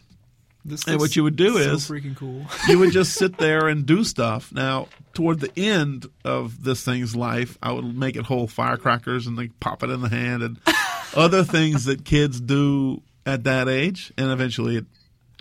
This 0.67 0.86
And 0.86 1.00
what 1.00 1.15
you 1.15 1.24
would 1.24 1.38
do 1.38 1.53
so 1.53 1.59
is- 1.74 1.89
freaking 1.89 2.15
cool. 2.15 2.45
you 2.67 2.77
would 2.77 2.91
just 2.91 3.13
sit 3.17 3.38
there 3.38 3.67
and 3.69 3.86
do 3.86 4.03
stuff. 4.03 4.51
Now, 4.53 4.89
toward 5.13 5.39
the 5.39 5.51
end 5.57 6.05
of 6.25 6.62
this 6.63 6.83
thing's 6.83 7.15
life, 7.15 7.57
I 7.63 7.72
would 7.72 7.98
make 7.98 8.18
it 8.18 8.25
whole 8.25 8.48
firecrackers 8.48 9.27
and 9.27 9.37
like 9.37 9.57
pop 9.61 9.81
it 9.83 9.89
in 9.89 10.01
the 10.01 10.09
hand 10.09 10.44
and 10.44 10.59
other 11.15 11.44
things 11.46 11.85
that 11.85 12.03
kids 12.03 12.42
do 12.42 13.01
at 13.25 13.46
that 13.46 13.70
age. 13.70 14.11
And 14.18 14.29
eventually, 14.29 14.75
it, 14.75 14.85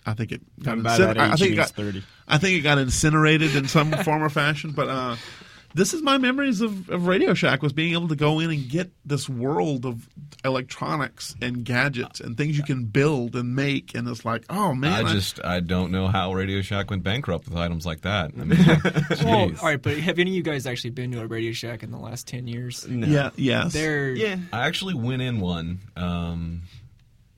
I 0.07 0.14
think 0.14 0.31
it 0.31 0.42
got 0.62 0.74
And 0.74 0.85
by 0.85 0.96
I- 0.96 1.29
I 1.29 1.33
age, 1.33 1.40
think 1.40 1.53
it 1.53 1.57
got, 1.57 1.70
30. 1.70 2.05
I 2.29 2.38
think 2.38 2.59
it 2.59 2.62
got 2.62 2.79
incinerated 2.79 3.57
in 3.57 3.66
some 3.66 3.90
form 4.05 4.22
or 4.22 4.29
fashion. 4.31 4.70
But 4.70 4.88
uh, 4.88 5.16
this 5.77 5.93
is 5.93 6.01
my 6.01 6.17
memories 6.17 6.62
of, 6.62 6.89
of 6.89 7.07
Radio 7.07 7.35
Shack 7.35 7.62
was 7.62 7.75
being 7.75 7.93
able 7.93 8.09
to 8.09 8.17
go 8.17 8.41
in 8.41 8.51
and 8.51 8.67
get 8.67 8.91
this 9.05 9.29
world 9.29 9.85
of 9.85 10.09
electronics 10.43 11.37
and 11.43 11.65
gadgets 11.65 12.19
and 12.19 12.35
things 12.35 12.57
you 12.57 12.65
can 12.65 12.85
build 12.85 13.37
and 13.37 13.55
make. 13.55 13.95
And 13.95 14.09
it's 14.09 14.25
like, 14.25 14.45
oh 14.49 14.75
man, 14.75 15.05
I 15.05 15.12
just 15.12 15.45
I 15.45 15.61
don't 15.61 15.93
know 15.93 16.09
how 16.09 16.33
Radio 16.33 16.62
Shack 16.62 16.89
went 16.91 17.03
bankrupt 17.03 17.47
with 17.47 17.59
items 17.59 17.85
like 17.85 18.01
that. 18.01 18.31
I 18.41 18.45
mean, 18.45 18.59
Well, 19.23 19.51
all 19.61 19.69
right, 19.69 19.81
but 19.81 19.99
have 19.99 20.19
any 20.19 20.31
of 20.31 20.37
you 20.37 20.43
guys 20.43 20.67
actually 20.67 20.91
been 20.91 21.12
to 21.12 21.21
a 21.21 21.27
Radio 21.27 21.53
Shack 21.53 21.83
in 21.83 21.91
the 21.91 21.99
last 21.99 22.27
ten 22.27 22.47
years? 22.47 22.89
No. 22.89 23.07
yeah, 23.07 23.31
yes, 23.37 23.75
They're 23.75 24.12
Yeah. 24.12 24.39
I 24.55 24.67
actually 24.67 24.95
went 24.95 25.21
in 25.21 25.41
one 25.41 25.81
um, 25.95 26.62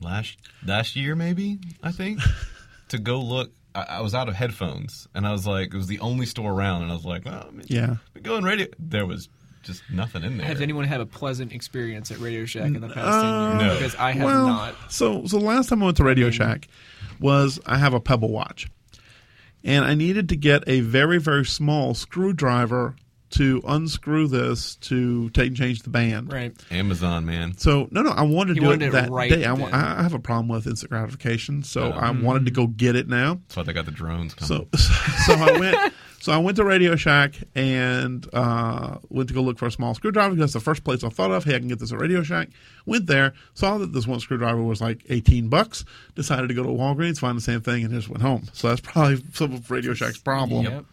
last 0.01 0.39
last 0.65 0.95
year, 0.95 1.17
maybe 1.17 1.59
I 1.83 1.91
think, 1.91 2.21
to 2.91 2.99
go 2.99 3.21
look. 3.21 3.51
I, 3.75 3.83
I 3.83 4.01
was 4.01 4.15
out 4.15 4.29
of 4.29 4.35
headphones, 4.35 5.07
and 5.15 5.27
I 5.27 5.33
was 5.33 5.47
like, 5.47 5.75
it 5.75 5.77
was 5.77 5.87
the 5.87 6.01
only 6.01 6.27
store 6.27 6.53
around, 6.53 6.83
and 6.83 6.91
I 6.91 6.95
was 6.95 7.05
like, 7.05 7.25
well, 7.25 7.47
I 7.49 7.51
mean, 7.51 7.67
Yeah. 7.69 7.97
going 8.23 8.45
radio. 8.45 8.67
There 8.79 9.07
was 9.07 9.29
just 9.63 9.83
nothing 9.91 10.23
in 10.25 10.39
there. 10.39 10.47
Has 10.47 10.61
anyone 10.61 10.85
had 10.85 11.01
a 11.01 11.07
pleasant 11.07 11.53
experience 11.53 12.11
at 12.11 12.19
Radio 12.21 12.45
Shack 12.47 12.67
in 12.75 12.81
the 12.81 12.89
past 12.89 12.99
Uh, 12.99 13.23
ten 13.51 13.61
years? 13.61 13.63
No. 13.73 13.75
Because 13.79 13.95
I 13.97 14.13
have 14.13 14.25
well, 14.25 14.47
not. 14.47 14.75
So, 14.89 15.27
so 15.27 15.39
the 15.39 15.45
last 15.45 15.69
time 15.69 15.83
I 15.83 15.87
went 15.87 15.97
to 15.99 16.05
Radio 16.05 16.31
Shack 16.31 16.69
was 17.21 17.61
I 17.67 17.77
have 17.79 17.93
a 17.95 18.01
Pebble 18.01 18.31
watch, 18.31 18.69
and 19.65 19.85
I 19.85 19.95
needed 19.95 20.29
to 20.31 20.37
get 20.37 20.63
a 20.67 20.81
very 20.81 21.19
very 21.19 21.45
small 21.45 21.93
screwdriver 21.95 22.97
to 23.31 23.61
unscrew 23.67 24.27
this 24.29 24.77
to 24.77 25.29
take 25.31 25.49
and 25.49 25.57
change 25.57 25.83
the 25.83 25.91
band. 25.91 26.33
Right. 26.33 26.55
Amazon, 26.71 27.25
man. 27.27 27.57
So 27.59 27.89
no, 27.91 28.03
no, 28.03 28.11
I 28.11 28.23
wanted 28.23 28.51
to 28.51 28.55
You 28.57 28.61
do 28.63 28.67
wanted 28.69 28.83
it 28.83 28.89
it 28.89 28.93
that 28.93 29.11
right 29.11 29.31
day. 29.31 29.45
I, 29.45 29.55
then. 29.55 29.61
wa- 29.61 29.69
I 29.73 30.03
have 30.03 30.15
a 30.15 30.19
problem 30.19 30.49
with 30.49 30.67
instant 30.67 30.91
gratification, 30.91 31.63
so 31.63 31.89
Yeah. 31.89 31.97
I 31.99 32.11
wanted 32.11 32.45
to 32.47 32.51
go 32.51 32.67
get 32.67 32.97
it 32.97 33.09
now. 33.09 33.35
That's 33.35 33.57
why 33.57 33.63
they 33.65 33.73
got 33.73 33.85
the 33.87 33.91
drones 33.93 34.35
coming. 34.35 34.69
So, 34.73 34.79
so 35.27 35.35
I 35.35 35.59
went. 35.59 35.93
So 36.21 36.33
I 36.33 36.39
went 36.39 36.57
to 36.57 36.65
Radio 36.65 36.97
Shack 36.97 37.35
and 37.55 38.27
uh, 38.33 38.99
went 39.09 39.29
to 39.29 39.35
go 39.35 39.41
look 39.41 39.57
for 39.57 39.67
a 39.67 39.71
small 39.71 39.95
screwdriver. 39.95 40.35
Because 40.35 40.53
that's 40.53 40.65
the 40.65 40.69
first 40.69 40.83
place 40.83 41.05
I 41.05 41.11
thought 41.11 41.31
of. 41.31 41.45
Hey, 41.45 41.55
I 41.55 41.59
can 41.61 41.69
get 41.69 41.79
this 41.79 41.93
at 41.93 42.01
Radio 42.01 42.25
Shack. 42.25 42.49
Went 42.87 43.07
there, 43.07 43.35
saw 43.55 43.79
that 43.79 43.93
this 43.93 44.05
one 44.07 44.19
screwdriver 44.19 44.61
was 44.61 44.81
like 44.81 45.05
eighteen 45.11 45.49
bucks. 45.49 45.85
Decided 46.17 46.49
to 46.49 46.55
go 46.55 46.65
to 46.65 46.69
Walgreens, 46.71 47.19
find 47.21 47.37
the 47.37 47.43
same 47.43 47.61
thing, 47.61 47.85
and 47.85 47.95
just 47.95 48.09
went 48.09 48.23
home. 48.23 48.49
So 48.53 48.69
that's 48.69 48.81
probably 48.81 49.23
some 49.33 49.53
of 49.53 49.71
Radio 49.71 49.95
Shack's 49.95 50.19
problem. 50.19 50.65
Yep. 50.65 50.85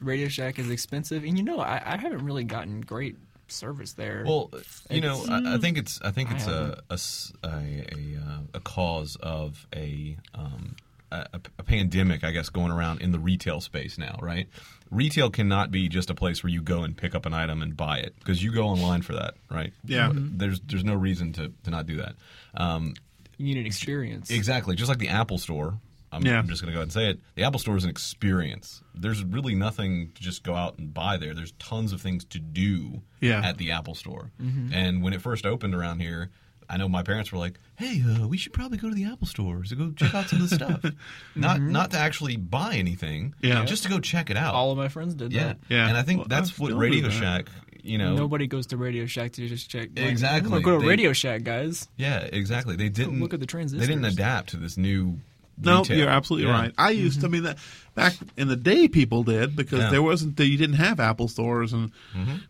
Radio 0.00 0.28
Shack 0.28 0.58
is 0.58 0.70
expensive, 0.70 1.24
and 1.24 1.36
you 1.38 1.44
know, 1.44 1.60
I, 1.60 1.80
I 1.84 1.96
haven't 1.96 2.24
really 2.24 2.44
gotten 2.44 2.80
great 2.80 3.16
service 3.48 3.92
there. 3.94 4.22
Well, 4.26 4.50
you 4.90 5.00
know, 5.00 5.24
I, 5.28 5.54
I 5.54 5.58
think 5.58 5.76
it's 5.78 6.00
I 6.02 6.10
think 6.10 6.30
it's 6.30 6.46
a 6.46 6.50
haven't. 6.50 6.80
a 6.90 6.92
s- 6.94 7.32
a, 7.42 7.48
a, 7.48 8.18
uh, 8.24 8.38
a 8.54 8.60
cause 8.60 9.16
of 9.20 9.66
a, 9.74 10.16
um, 10.34 10.76
a 11.12 11.40
a 11.58 11.62
pandemic, 11.62 12.22
I 12.24 12.30
guess, 12.30 12.48
going 12.48 12.70
around 12.72 13.02
in 13.02 13.12
the 13.12 13.18
retail 13.18 13.60
space 13.60 13.98
now, 13.98 14.18
right? 14.22 14.48
Retail 14.90 15.30
cannot 15.30 15.70
be 15.70 15.88
just 15.88 16.10
a 16.10 16.14
place 16.14 16.42
where 16.42 16.50
you 16.50 16.62
go 16.62 16.82
and 16.82 16.96
pick 16.96 17.14
up 17.14 17.24
an 17.26 17.32
item 17.34 17.62
and 17.62 17.76
buy 17.76 17.98
it 17.98 18.14
because 18.18 18.42
you 18.42 18.52
go 18.52 18.66
online 18.68 19.02
for 19.02 19.12
that, 19.14 19.34
right? 19.50 19.72
Yeah. 19.84 20.08
Mm-hmm. 20.08 20.38
There's 20.38 20.60
there's 20.60 20.84
no 20.84 20.94
reason 20.94 21.32
to, 21.34 21.52
to 21.64 21.70
not 21.70 21.86
do 21.86 21.98
that. 21.98 22.14
Um, 22.54 22.94
you 23.36 23.46
need 23.54 23.58
an 23.60 23.66
experience. 23.66 24.30
Exactly. 24.30 24.74
Just 24.76 24.88
like 24.88 24.98
the 24.98 25.08
Apple 25.08 25.38
Store. 25.38 25.78
I'm, 26.12 26.24
Yeah. 26.24 26.38
I'm 26.38 26.48
just 26.48 26.60
going 26.62 26.70
to 26.70 26.74
go 26.74 26.78
ahead 26.80 26.84
and 26.86 26.92
say 26.92 27.08
it. 27.10 27.20
The 27.36 27.44
Apple 27.44 27.58
Store 27.60 27.76
is 27.76 27.84
an 27.84 27.90
experience. 27.90 28.82
There's 28.94 29.22
really 29.24 29.54
nothing 29.54 30.10
to 30.14 30.22
just 30.22 30.42
go 30.42 30.54
out 30.54 30.78
and 30.78 30.92
buy 30.92 31.16
there. 31.16 31.34
There's 31.34 31.52
tons 31.58 31.92
of 31.92 32.00
things 32.00 32.24
to 32.26 32.38
do 32.38 33.02
Yeah. 33.20 33.40
at 33.44 33.58
the 33.58 33.70
Apple 33.70 33.94
Store. 33.94 34.30
And 34.72 35.02
when 35.02 35.12
it 35.12 35.22
first 35.22 35.46
opened 35.46 35.74
around 35.74 36.00
here, 36.00 36.30
I 36.68 36.76
know 36.76 36.88
my 36.88 37.02
parents 37.02 37.32
were 37.32 37.38
like, 37.38 37.58
"Hey, 37.74 38.00
uh, 38.08 38.28
we 38.28 38.36
should 38.36 38.52
probably 38.52 38.78
go 38.78 38.88
to 38.88 38.94
the 38.94 39.04
Apple 39.04 39.26
Store 39.26 39.62
to 39.64 39.74
go 39.74 39.90
check 39.90 40.14
out 40.14 40.28
some 40.28 40.40
of 40.42 40.48
the 40.50 40.54
stuff, 40.54 40.84
not 41.34 41.60
not 41.60 41.90
to 41.90 41.98
actually 41.98 42.36
buy 42.36 42.76
anything, 42.76 43.34
Yeah. 43.42 43.64
just 43.64 43.82
to 43.82 43.88
go 43.88 43.98
check 43.98 44.30
it 44.30 44.36
out." 44.36 44.54
All 44.54 44.70
of 44.70 44.78
my 44.78 44.86
friends 44.88 45.14
did 45.14 45.32
yeah, 45.32 45.44
that. 45.44 45.58
Yeah. 45.68 45.88
And 45.88 45.96
I 45.96 46.02
think 46.02 46.18
Well, 46.20 46.28
that's 46.28 46.50
I 46.50 46.62
what 46.62 46.72
Radio 46.74 47.08
that. 47.08 47.10
Shack, 47.10 47.48
you 47.82 47.98
know, 47.98 48.14
Nobody 48.14 48.46
goes 48.46 48.68
to 48.68 48.76
Radio 48.76 49.06
Shack 49.06 49.32
to 49.32 49.48
just 49.48 49.68
check. 49.68 49.88
like, 49.96 50.06
Exactly. 50.10 50.60
Go 50.62 50.76
to 50.76 50.80
They- 50.82 50.86
Radio 50.88 51.12
Shack, 51.12 51.42
guys. 51.42 51.88
yeah, 51.96 52.20
exactly. 52.20 52.76
They 52.76 52.88
didn't 52.88 53.18
look 53.18 53.34
at 53.34 53.40
the 53.40 53.46
They 53.46 53.86
didn't 53.86 54.04
adapt 54.04 54.50
to 54.50 54.56
this 54.56 54.76
new. 54.76 55.18
No, 55.62 55.78
retail. 55.80 55.98
you're 55.98 56.08
absolutely 56.08 56.48
Yeah. 56.48 56.54
right. 56.60 56.72
I 56.78 56.90
used 56.90 57.20
to. 57.20 57.26
I 57.26 57.30
mean, 57.30 57.42
that 57.44 57.58
back 57.94 58.14
in 58.36 58.48
the 58.48 58.56
day, 58.56 58.88
people 58.88 59.22
did 59.22 59.54
because 59.56 59.80
Yeah. 59.80 59.90
there 59.90 60.02
wasn't. 60.02 60.38
You 60.40 60.56
didn't 60.56 60.76
have 60.76 61.00
Apple 61.00 61.28
stores 61.28 61.72
and 61.72 61.90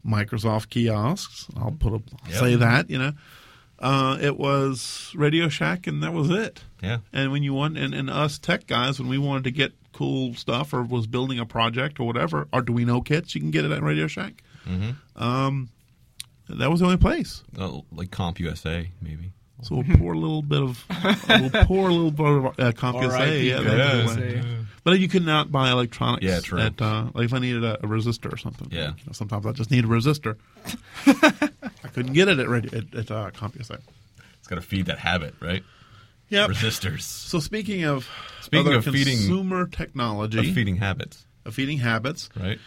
Microsoft 0.07 0.69
kiosks. 0.71 1.47
I'll 1.57 1.73
put 1.73 1.93
a 1.95 2.03
Yep. 2.29 2.39
say 2.41 2.55
that. 2.57 2.91
You 2.91 2.99
know, 2.99 3.13
uh, 3.79 4.19
it 4.21 4.39
was 4.39 5.13
Radio 5.15 5.49
Shack, 5.49 5.87
and 5.87 6.03
that 6.03 6.13
was 6.13 6.31
it. 6.31 6.63
Yeah. 6.83 6.99
And 7.13 7.33
when 7.33 7.43
you 7.43 7.53
want, 7.55 7.77
and, 7.79 7.95
and 7.95 8.09
us 8.11 8.39
tech 8.39 8.67
guys, 8.67 8.99
when 8.99 9.09
we 9.09 9.19
wanted 9.19 9.45
to 9.45 9.51
get 9.51 9.73
cool 9.93 10.35
stuff 10.35 10.73
or 10.73 10.83
was 10.83 11.07
building 11.07 11.39
a 11.39 11.45
project 11.47 12.01
or 12.01 12.07
whatever, 12.07 12.47
Arduino 12.53 13.05
kits, 13.05 13.35
you 13.35 13.41
can 13.41 13.51
get 13.51 13.65
it 13.65 13.71
at 13.71 13.83
Radio 13.83 14.07
Shack. 14.07 14.43
Hmm. 14.65 14.91
Um, 15.17 15.69
that 16.49 16.71
was 16.71 16.81
the 16.81 16.87
only 16.87 16.97
place. 16.99 17.43
Oh, 17.59 17.85
like 17.93 18.11
CompUSA, 18.11 18.89
maybe. 19.01 19.33
So 19.63 19.81
a 19.81 19.85
poor 19.99 20.15
little 20.15 20.43
bit 20.43 20.63
of 20.63 20.85
a 21.29 21.39
little 21.43 21.65
poor 21.65 21.91
little 21.91 22.11
bit 22.11 22.27
of 22.27 22.47
uh, 22.47 22.73
CompUSA, 22.73 23.11
R.I.P. 23.13 23.49
yeah, 23.51 23.61
Yeah. 23.61 23.75
that 23.75 24.07
went 24.07 24.19
Say, 24.19 24.39
away. 24.39 24.57
But 24.83 24.99
you 24.99 25.09
could 25.09 25.27
not 25.27 25.53
buy 25.53 25.71
electronics. 25.71 26.25
Yeah, 26.25 26.41
true. 26.41 26.59
At, 26.59 26.81
uh, 26.81 27.09
like 27.15 27.27
if 27.27 27.35
I 27.35 27.39
needed 27.39 27.63
a, 27.65 27.75
a 27.85 27.87
resistor 27.87 28.33
or 28.33 28.39
something. 28.39 28.69
Yeah. 28.71 28.89
You 28.97 29.05
know, 29.07 29.13
sometimes 29.13 29.45
I 29.45 29.53
just 29.53 29.71
need 29.71 29.85
a 29.85 29.89
resistor. 29.89 30.37
I 31.07 31.89
couldn't 31.89 32.15
get 32.15 32.29
it 32.29 32.39
at 32.39 32.49
radio, 32.49 32.79
at, 32.79 32.95
at 32.95 33.11
uh, 33.11 33.31
CompUSA. 33.33 33.81
It's 34.39 34.49
got 34.49 34.57
to 34.57 34.63
feed 34.63 34.87
that 34.87 34.99
habit, 34.99 35.35
right? 35.41 35.63
Yeah. 36.31 36.47
Resistors. 36.49 37.03
So 37.03 37.41
speaking 37.41 37.85
of 37.85 38.09
Speaking 38.41 38.67
other 38.69 38.77
of 38.79 38.85
feeding- 38.85 39.17
consumer 39.19 39.67
technology, 39.67 40.39
Of 40.39 40.55
feeding 40.55 40.77
habits, 40.77 41.27
of 41.45 41.55
feeding 41.55 41.79
habits, 41.79 42.31
right? 42.39 42.59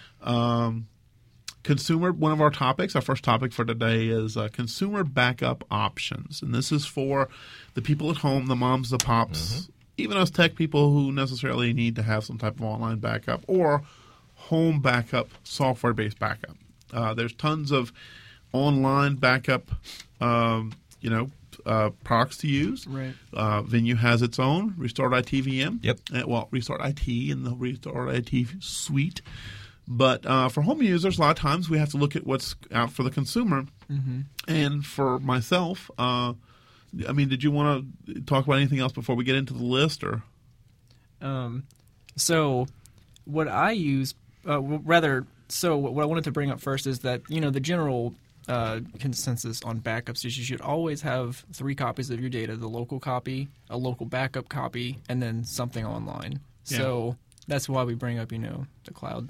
Consumer 1.63 2.11
one 2.11 2.31
of 2.33 2.41
our 2.41 2.49
topics 2.49 2.95
our 2.95 3.01
first 3.01 3.23
topic 3.23 3.53
for 3.53 3.63
today 3.63 4.07
is 4.07 4.35
uh, 4.35 4.49
consumer 4.51 5.03
backup 5.03 5.63
options. 5.71 6.41
And 6.41 6.53
this 6.53 6.71
is 6.71 6.85
for 6.85 7.29
the 7.73 7.81
people 7.81 8.09
at 8.11 8.17
home 8.17 8.47
the 8.47 8.55
moms 8.55 8.89
the 8.89 8.97
pops 8.97 9.69
even 9.95 10.17
us 10.17 10.29
tech 10.31 10.55
people 10.55 10.91
who 10.91 11.11
necessarily 11.11 11.71
need 11.71 11.95
to 11.95 12.03
have 12.03 12.23
some 12.23 12.37
type 12.37 12.55
of 12.55 12.63
online 12.63 12.97
backup 12.97 13.43
or 13.47 13.83
home 14.35 14.81
backup 14.81 15.29
software 15.43 15.93
based 15.93 16.17
backup. 16.19 16.57
Uh, 16.91 17.13
there's 17.13 17.33
tons 17.33 17.71
of 17.71 17.93
online 18.51 19.15
backup 19.15 19.71
um, 20.19 20.73
you 20.99 21.09
know 21.09 21.29
uh, 21.65 21.91
products 22.03 22.37
to 22.37 22.47
use. 22.47 22.85
Right. 22.87 23.13
uh, 23.33 23.61
Venyu 23.61 23.95
has 23.97 24.21
its 24.21 24.37
own 24.37 24.73
restart 24.77 25.13
it 25.13 25.27
vm 25.27 25.79
Yep. 25.81 25.99
uh, 26.13 26.23
well 26.27 26.47
restart 26.51 26.81
it 26.83 27.07
and 27.31 27.45
the 27.45 27.55
restart 27.55 28.09
it 28.09 28.47
suite 28.59 29.21
but 29.87 30.25
uh, 30.25 30.49
for 30.49 30.61
home 30.61 30.81
users, 30.81 31.17
a 31.17 31.21
lot 31.21 31.31
of 31.31 31.37
times 31.37 31.69
we 31.69 31.77
have 31.77 31.89
to 31.89 31.97
look 31.97 32.15
at 32.15 32.25
what's 32.25 32.55
out 32.71 32.91
for 32.91 33.03
the 33.03 33.11
consumer. 33.11 33.65
Mm-hmm. 33.91 34.21
And 34.47 34.85
for 34.85 35.19
myself, 35.19 35.91
uh, 35.97 36.33
I 37.07 37.11
mean, 37.11 37.29
did 37.29 37.43
you 37.43 37.51
want 37.51 37.85
to 38.05 38.21
talk 38.21 38.45
about 38.45 38.57
anything 38.57 38.79
else 38.79 38.93
before 38.93 39.15
we 39.15 39.23
get 39.23 39.35
into 39.35 39.53
the 39.53 39.63
list? 39.63 40.03
Or 40.03 40.23
Um, 41.21 41.63
so 42.15 42.67
what 43.25 43.47
I 43.47 43.71
use, 43.71 44.13
uh, 44.47 44.61
rather, 44.61 45.25
so 45.47 45.77
what 45.77 46.01
I 46.01 46.05
wanted 46.05 46.25
to 46.25 46.31
bring 46.31 46.51
up 46.51 46.59
first 46.59 46.87
is 46.87 46.99
that 46.99 47.21
you 47.29 47.41
know 47.41 47.49
the 47.49 47.59
general 47.59 48.15
uh, 48.47 48.81
consensus 48.99 49.61
on 49.63 49.79
backups 49.79 50.25
is 50.25 50.37
you 50.37 50.43
should 50.43 50.61
always 50.61 51.01
have 51.01 51.45
three 51.53 51.75
copies 51.75 52.09
of 52.09 52.19
your 52.19 52.29
data: 52.29 52.55
the 52.55 52.67
local 52.67 52.99
copy, 52.99 53.49
a 53.69 53.77
local 53.77 54.05
backup 54.05 54.49
copy, 54.49 54.99
and 55.09 55.21
then 55.21 55.43
something 55.43 55.85
online. 55.85 56.39
Yeah. 56.67 56.77
So 56.77 57.17
that's 57.47 57.67
why 57.67 57.83
we 57.83 57.95
bring 57.95 58.19
up 58.19 58.31
you 58.31 58.39
know 58.39 58.65
the 58.85 58.93
cloud, 58.93 59.29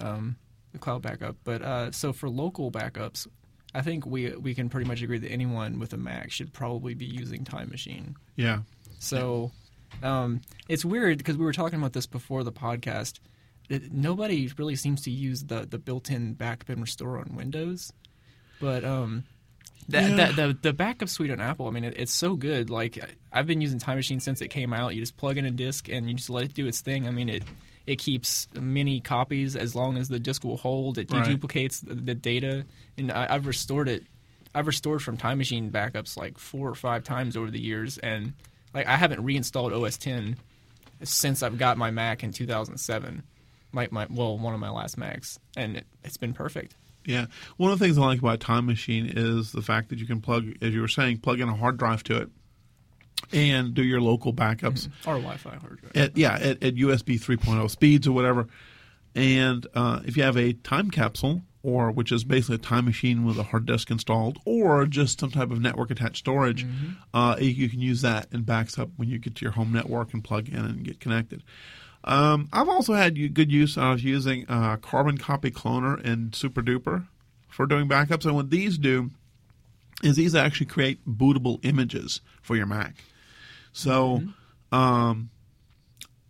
um, 0.00 0.36
the 0.72 0.78
cloud 0.78 1.02
backup. 1.02 1.36
But 1.44 1.62
uh, 1.62 1.92
so 1.92 2.12
for 2.12 2.28
local 2.28 2.70
backups. 2.70 3.26
I 3.72 3.82
think 3.82 4.04
we 4.04 4.30
we 4.34 4.52
can 4.56 4.68
pretty 4.68 4.88
much 4.88 5.00
agree 5.00 5.18
that 5.18 5.30
anyone 5.30 5.78
with 5.78 5.92
a 5.92 5.96
Mac 5.96 6.32
should 6.32 6.52
probably 6.52 6.94
be 6.94 7.04
using 7.06 7.44
Time 7.44 7.68
Machine. 7.68 8.16
yeah, 8.34 8.62
So 8.98 9.52
um, 10.02 10.40
it's 10.68 10.84
weird 10.84 11.18
because 11.18 11.36
we 11.36 11.44
were 11.44 11.52
talking 11.52 11.78
about 11.78 11.92
this 11.92 12.06
before 12.06 12.42
the 12.42 12.50
podcast. 12.50 13.20
It, 13.68 13.92
nobody 13.92 14.50
really 14.58 14.74
seems 14.74 15.02
to 15.02 15.12
use 15.12 15.44
the, 15.44 15.66
the 15.70 15.78
built-in 15.78 16.32
backup 16.34 16.68
and 16.68 16.80
restore 16.80 17.18
on 17.20 17.36
Windows, 17.36 17.92
but 18.60 18.84
um, 18.84 19.22
that, 19.88 20.10
Yeah. 20.10 20.16
that, 20.16 20.34
the 20.36 20.58
the 20.62 20.72
backup 20.72 21.08
suite 21.08 21.30
on 21.30 21.40
Apple, 21.40 21.68
I 21.68 21.70
mean, 21.70 21.84
it, 21.84 21.94
it's 21.96 22.12
so 22.12 22.34
good. 22.34 22.70
Like 22.70 22.98
I've 23.32 23.46
been 23.46 23.60
using 23.60 23.78
Time 23.78 23.98
Machine 23.98 24.18
since 24.18 24.40
it 24.40 24.48
came 24.48 24.72
out. 24.72 24.96
You 24.96 25.00
just 25.00 25.16
plug 25.16 25.38
in 25.38 25.46
a 25.46 25.52
disk 25.52 25.88
and 25.88 26.08
you 26.08 26.14
just 26.16 26.28
let 26.30 26.42
it 26.44 26.54
do 26.54 26.66
its 26.66 26.80
thing. 26.80 27.06
I 27.06 27.12
mean, 27.12 27.28
it 27.28 27.44
it 27.86 27.98
keeps 27.98 28.46
many 28.54 29.00
copies 29.00 29.56
as 29.56 29.74
long 29.74 29.96
as 29.96 30.08
the 30.08 30.18
disk 30.20 30.44
will 30.44 30.56
hold. 30.58 30.98
It 30.98 31.10
Right. 31.10 31.24
deduplicates 31.26 31.80
the, 31.86 31.94
the 31.94 32.14
data, 32.14 32.64
and 32.98 33.10
I, 33.10 33.26
I've 33.34 33.46
restored 33.46 33.88
it. 33.88 34.04
I've 34.54 34.66
restored 34.66 35.02
from 35.02 35.16
Time 35.16 35.38
Machine 35.38 35.70
backups 35.70 36.16
like 36.16 36.36
four 36.38 36.68
or 36.68 36.74
five 36.74 37.04
times 37.04 37.36
over 37.36 37.50
the 37.50 37.60
years, 37.60 37.98
and 37.98 38.32
like 38.74 38.86
I 38.86 38.96
haven't 38.96 39.22
reinstalled 39.24 39.72
OS 39.72 39.96
10 39.98 40.36
since 41.02 41.42
I've 41.42 41.56
got 41.58 41.78
my 41.78 41.90
Mac 41.90 42.22
in 42.22 42.32
2007. 42.32 43.22
My, 43.72 43.88
my 43.90 44.06
well, 44.10 44.36
one 44.36 44.52
of 44.54 44.60
my 44.60 44.70
last 44.70 44.98
Macs, 44.98 45.38
and 45.56 45.76
it, 45.76 45.86
it's 46.04 46.16
been 46.16 46.32
perfect. 46.32 46.74
yeah. 47.04 47.26
One 47.56 47.70
of 47.72 47.78
the 47.78 47.84
things 47.84 47.96
I 47.96 48.02
like 48.02 48.18
about 48.18 48.40
Time 48.40 48.66
Machine 48.66 49.06
is 49.14 49.52
the 49.52 49.62
fact 49.62 49.88
that 49.90 49.98
you 50.00 50.06
can 50.06 50.20
plug, 50.20 50.46
as 50.60 50.74
you 50.74 50.80
were 50.80 50.88
saying, 50.88 51.18
plug 51.18 51.40
in 51.40 51.48
a 51.48 51.54
hard 51.54 51.76
drive 51.78 52.02
to 52.04 52.16
it 52.18 52.28
and 53.32 53.74
do 53.74 53.82
your 53.82 54.00
local 54.00 54.32
backups. 54.32 54.88
Or 55.06 55.14
Wi-Fi 55.14 55.56
hard 55.56 55.80
drive. 55.80 55.96
at 55.96 56.16
yeah 56.16 56.34
at, 56.34 56.62
at 56.62 56.74
USB 56.76 57.20
3.0 57.20 57.70
speeds 57.70 58.06
or 58.06 58.12
whatever. 58.12 58.46
And 59.14 59.66
uh, 59.74 60.00
if 60.04 60.16
you 60.16 60.22
have 60.22 60.36
a 60.36 60.52
time 60.52 60.90
capsule, 60.90 61.42
or 61.62 61.90
which 61.90 62.12
is 62.12 62.24
basically 62.24 62.54
a 62.56 62.58
time 62.58 62.84
machine 62.84 63.24
with 63.24 63.38
a 63.38 63.42
hard 63.42 63.66
disk 63.66 63.90
installed, 63.90 64.38
or 64.44 64.86
just 64.86 65.20
some 65.20 65.30
type 65.30 65.50
of 65.50 65.60
network 65.60 65.90
attached 65.90 66.18
storage, 66.18 66.64
uh, 67.12 67.36
you, 67.38 67.48
you 67.48 67.68
can 67.68 67.80
use 67.80 68.02
that 68.02 68.28
and 68.32 68.46
backs 68.46 68.78
up 68.78 68.88
when 68.96 69.08
you 69.08 69.18
get 69.18 69.34
to 69.34 69.44
your 69.44 69.52
home 69.52 69.72
network 69.72 70.14
and 70.14 70.22
plug 70.22 70.48
in 70.48 70.58
and 70.64 70.84
get 70.84 71.00
connected. 71.00 71.42
Um, 72.04 72.48
I've 72.52 72.68
also 72.68 72.94
had 72.94 73.34
good 73.34 73.52
use 73.52 73.76
of 73.76 74.00
using 74.00 74.46
uh, 74.48 74.76
Carbon 74.76 75.18
Copy 75.18 75.50
Cloner 75.50 76.02
and 76.04 76.34
Super 76.34 76.62
Duper 76.62 77.06
for 77.48 77.66
doing 77.66 77.88
backups. 77.88 78.24
And 78.24 78.34
what 78.34 78.50
these 78.50 78.78
do 78.78 79.10
is 80.02 80.16
these 80.16 80.34
actually 80.34 80.66
create 80.66 81.06
bootable 81.06 81.58
images 81.62 82.20
for 82.40 82.56
your 82.56 82.66
Mac. 82.66 82.94
So, 83.72 84.22
um, 84.72 85.30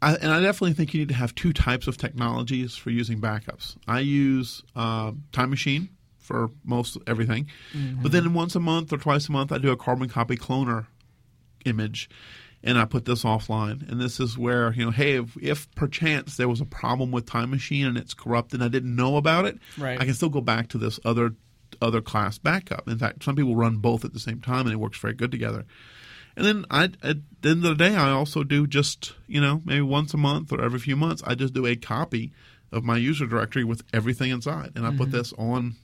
I, 0.03 0.15
and 0.15 0.33
I 0.33 0.41
definitely 0.41 0.73
think 0.73 0.95
you 0.95 1.01
need 1.01 1.09
to 1.09 1.15
have 1.15 1.35
two 1.35 1.53
types 1.53 1.87
of 1.87 1.97
technologies 1.97 2.75
for 2.75 2.91
using 2.91 3.21
backups. 3.21 3.77
I 3.87 4.01
use 4.01 4.63
uh, 4.75 5.13
Time 5.33 5.51
Machine 5.51 5.91
for 6.19 6.51
most 6.65 6.97
everything, 7.07 7.49
but 8.03 8.13
then 8.13 8.33
once 8.35 8.55
a 8.55 8.61
month 8.61 8.93
or 8.93 8.97
twice 8.99 9.29
a 9.29 9.33
month, 9.33 9.53
I 9.53 9.59
do 9.59 9.71
a 9.71 9.77
carbon 9.77 10.09
copy 10.09 10.37
cloner 10.37 10.87
image, 11.67 12.09
and 12.63 12.79
I 12.79 12.85
put 12.87 13.05
this 13.05 13.25
offline. 13.25 13.87
And 13.91 14.01
this 14.01 14.21
is 14.21 14.39
where 14.39 14.73
you 14.73 14.85
know, 14.85 14.91
hey, 14.91 15.17
if, 15.17 15.37
if 15.41 15.71
perchance 15.75 16.37
there 16.37 16.49
was 16.49 16.61
a 16.61 16.67
problem 16.67 17.11
with 17.11 17.27
Time 17.27 17.51
Machine 17.51 17.87
and 17.87 17.99
it's 17.99 18.15
corrupt 18.15 18.55
and 18.55 18.63
I 18.63 18.69
didn't 18.69 18.95
know 18.95 19.17
about 19.17 19.45
it, 19.45 19.59
Right. 19.77 20.01
I 20.01 20.05
can 20.05 20.15
still 20.15 20.29
go 20.29 20.41
back 20.41 20.69
to 20.69 20.79
this 20.79 20.99
other 21.05 21.35
other 21.83 22.01
class 22.01 22.39
backup. 22.39 22.89
In 22.89 22.99
fact, 22.99 23.23
some 23.23 23.37
people 23.37 23.55
run 23.57 23.77
both 23.79 24.05
at 24.05 24.13
the 24.13 24.21
same 24.21 24.41
time, 24.41 24.67
and 24.67 24.73
it 24.73 24.77
works 24.77 24.99
very 24.99 25.15
good 25.15 25.31
together. 25.31 25.67
And 26.37 26.47
then 26.47 26.65
I, 26.71 26.85
at 26.85 27.19
the 27.43 27.51
end 27.51 27.65
of 27.65 27.77
the 27.77 27.85
day, 27.89 27.97
I 27.97 28.11
also 28.11 28.45
do 28.45 28.67
just 28.67 29.15
you 29.27 29.41
know 29.41 29.63
maybe 29.65 29.83
once 29.83 30.15
a 30.15 30.19
month 30.19 30.53
or 30.53 30.63
every 30.63 30.79
few 30.79 30.97
months, 30.97 31.23
I 31.27 31.35
just 31.35 31.55
do 31.55 31.67
a 31.67 31.77
copy 31.77 32.33
of 32.73 32.85
my 32.85 32.97
user 32.97 33.27
directory 33.27 33.65
with 33.65 33.83
everything 33.93 34.31
inside, 34.31 34.73
and 34.77 34.87
I 34.87 34.97
put 34.97 35.11
this 35.11 35.33
on 35.37 35.75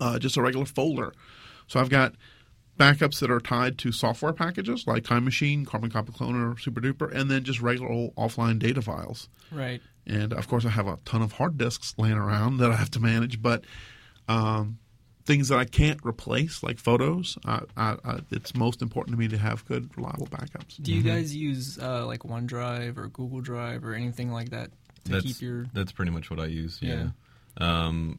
uh, 0.00 0.18
just 0.18 0.36
a 0.36 0.42
regular 0.42 0.66
folder. 0.66 1.14
So 1.66 1.80
I've 1.80 1.88
got 1.88 2.14
backups 2.78 3.20
that 3.20 3.30
are 3.30 3.40
tied 3.40 3.78
to 3.78 3.92
software 3.92 4.32
packages 4.32 4.86
like 4.86 5.04
Time 5.04 5.24
Machine, 5.24 5.64
Carbon 5.64 5.90
Copy 5.90 6.12
Cloner, 6.12 6.58
Super 6.60 6.80
Duper, 6.80 7.12
and 7.12 7.30
then 7.30 7.44
just 7.44 7.60
regular 7.60 7.90
old 7.90 8.14
offline 8.16 8.58
data 8.58 8.82
files. 8.82 9.28
Right. 9.50 9.80
And 10.06 10.32
of 10.32 10.48
course, 10.48 10.64
I 10.66 10.70
have 10.70 10.86
a 10.86 10.98
ton 11.04 11.22
of 11.22 11.32
hard 11.32 11.56
disks 11.56 11.94
laying 11.96 12.18
around 12.18 12.58
that 12.58 12.70
I 12.70 12.76
have 12.76 12.90
to 12.92 13.00
manage, 13.00 13.40
but 13.40 13.64
um, 14.28 14.78
things 15.24 15.48
that 15.48 15.58
I 15.58 15.64
can't 15.64 16.00
replace, 16.04 16.62
like 16.62 16.78
photos, 16.78 17.38
I, 17.44 17.60
I, 17.76 17.96
I, 18.04 18.18
it's 18.30 18.54
most 18.54 18.82
important 18.82 19.14
to 19.14 19.18
me 19.18 19.28
to 19.28 19.38
have 19.38 19.64
good, 19.66 19.90
reliable 19.96 20.26
backups. 20.26 20.82
Do 20.82 20.92
you 20.92 21.02
guys 21.02 21.34
use 21.34 21.78
uh, 21.78 22.06
like 22.06 22.20
OneDrive 22.20 22.98
or 22.98 23.08
Google 23.08 23.40
Drive 23.40 23.84
or 23.84 23.94
anything 23.94 24.30
like 24.30 24.50
that 24.50 24.70
to 25.04 25.12
that's 25.12 25.24
keep 25.24 25.40
your? 25.40 25.66
that's 25.72 25.92
pretty 25.92 26.10
much 26.10 26.30
what 26.30 26.40
I 26.40 26.46
use. 26.46 26.78
Yeah. 26.80 27.08
Um, 27.58 28.18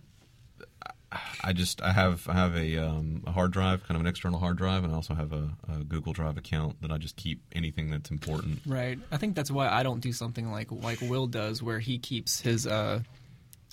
I 1.43 1.53
just 1.53 1.81
I 1.81 1.93
have 1.93 2.27
I 2.27 2.33
have 2.33 2.55
a, 2.55 2.77
um, 2.77 3.23
a 3.25 3.31
hard 3.31 3.51
drive, 3.51 3.83
kind 3.87 3.95
of 3.95 4.01
an 4.01 4.07
external 4.07 4.39
hard 4.39 4.57
drive, 4.57 4.83
and 4.83 4.91
I 4.91 4.95
also 4.95 5.13
have 5.13 5.31
a, 5.31 5.49
a 5.71 5.83
Google 5.83 6.13
Drive 6.13 6.37
account 6.37 6.81
that 6.81 6.91
I 6.91 6.97
just 6.97 7.15
keep 7.15 7.41
anything 7.53 7.89
that's 7.89 8.11
important. 8.11 8.59
Right. 8.65 8.99
I 9.11 9.17
think 9.17 9.35
that's 9.35 9.51
why 9.51 9.69
I 9.69 9.83
don't 9.83 10.01
do 10.01 10.11
something 10.11 10.51
like 10.51 10.71
like 10.71 10.99
Will 11.01 11.27
does, 11.27 11.61
where 11.61 11.79
he 11.79 11.99
keeps 11.99 12.41
his 12.41 12.65
uh, 12.67 13.01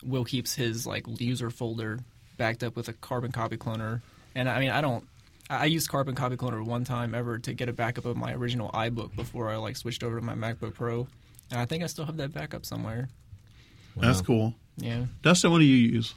Will 0.04 0.24
keeps 0.24 0.54
his 0.54 0.86
like 0.86 1.04
user 1.20 1.50
folder 1.50 2.00
backed 2.36 2.62
up 2.62 2.76
with 2.76 2.88
a 2.88 2.92
Carbon 2.94 3.32
Copy 3.32 3.56
Cloner, 3.56 4.00
and 4.34 4.48
I 4.48 4.60
mean 4.60 4.70
I 4.70 4.80
don't. 4.80 5.06
I 5.50 5.62
I 5.62 5.64
used 5.66 5.88
Carbon 5.88 6.14
Copy 6.14 6.36
Cloner 6.36 6.64
one 6.64 6.84
time 6.84 7.14
ever 7.14 7.38
to 7.38 7.52
get 7.52 7.68
a 7.68 7.72
backup 7.72 8.04
of 8.04 8.16
my 8.16 8.32
original 8.32 8.70
iBook 8.70 9.14
before 9.16 9.50
I 9.50 9.56
like 9.56 9.76
switched 9.76 10.02
over 10.02 10.18
to 10.18 10.24
my 10.24 10.34
MacBook 10.34 10.74
Pro, 10.74 11.06
and 11.50 11.60
I 11.60 11.66
think 11.66 11.82
I 11.82 11.86
still 11.86 12.06
have 12.06 12.16
that 12.16 12.32
backup 12.32 12.64
somewhere. 12.64 13.08
That's 13.96 14.22
cool. 14.22 14.54
Yeah. 14.76 15.04
Dustin, 15.22 15.50
what 15.50 15.58
do 15.58 15.64
you 15.64 15.76
use? 15.76 16.14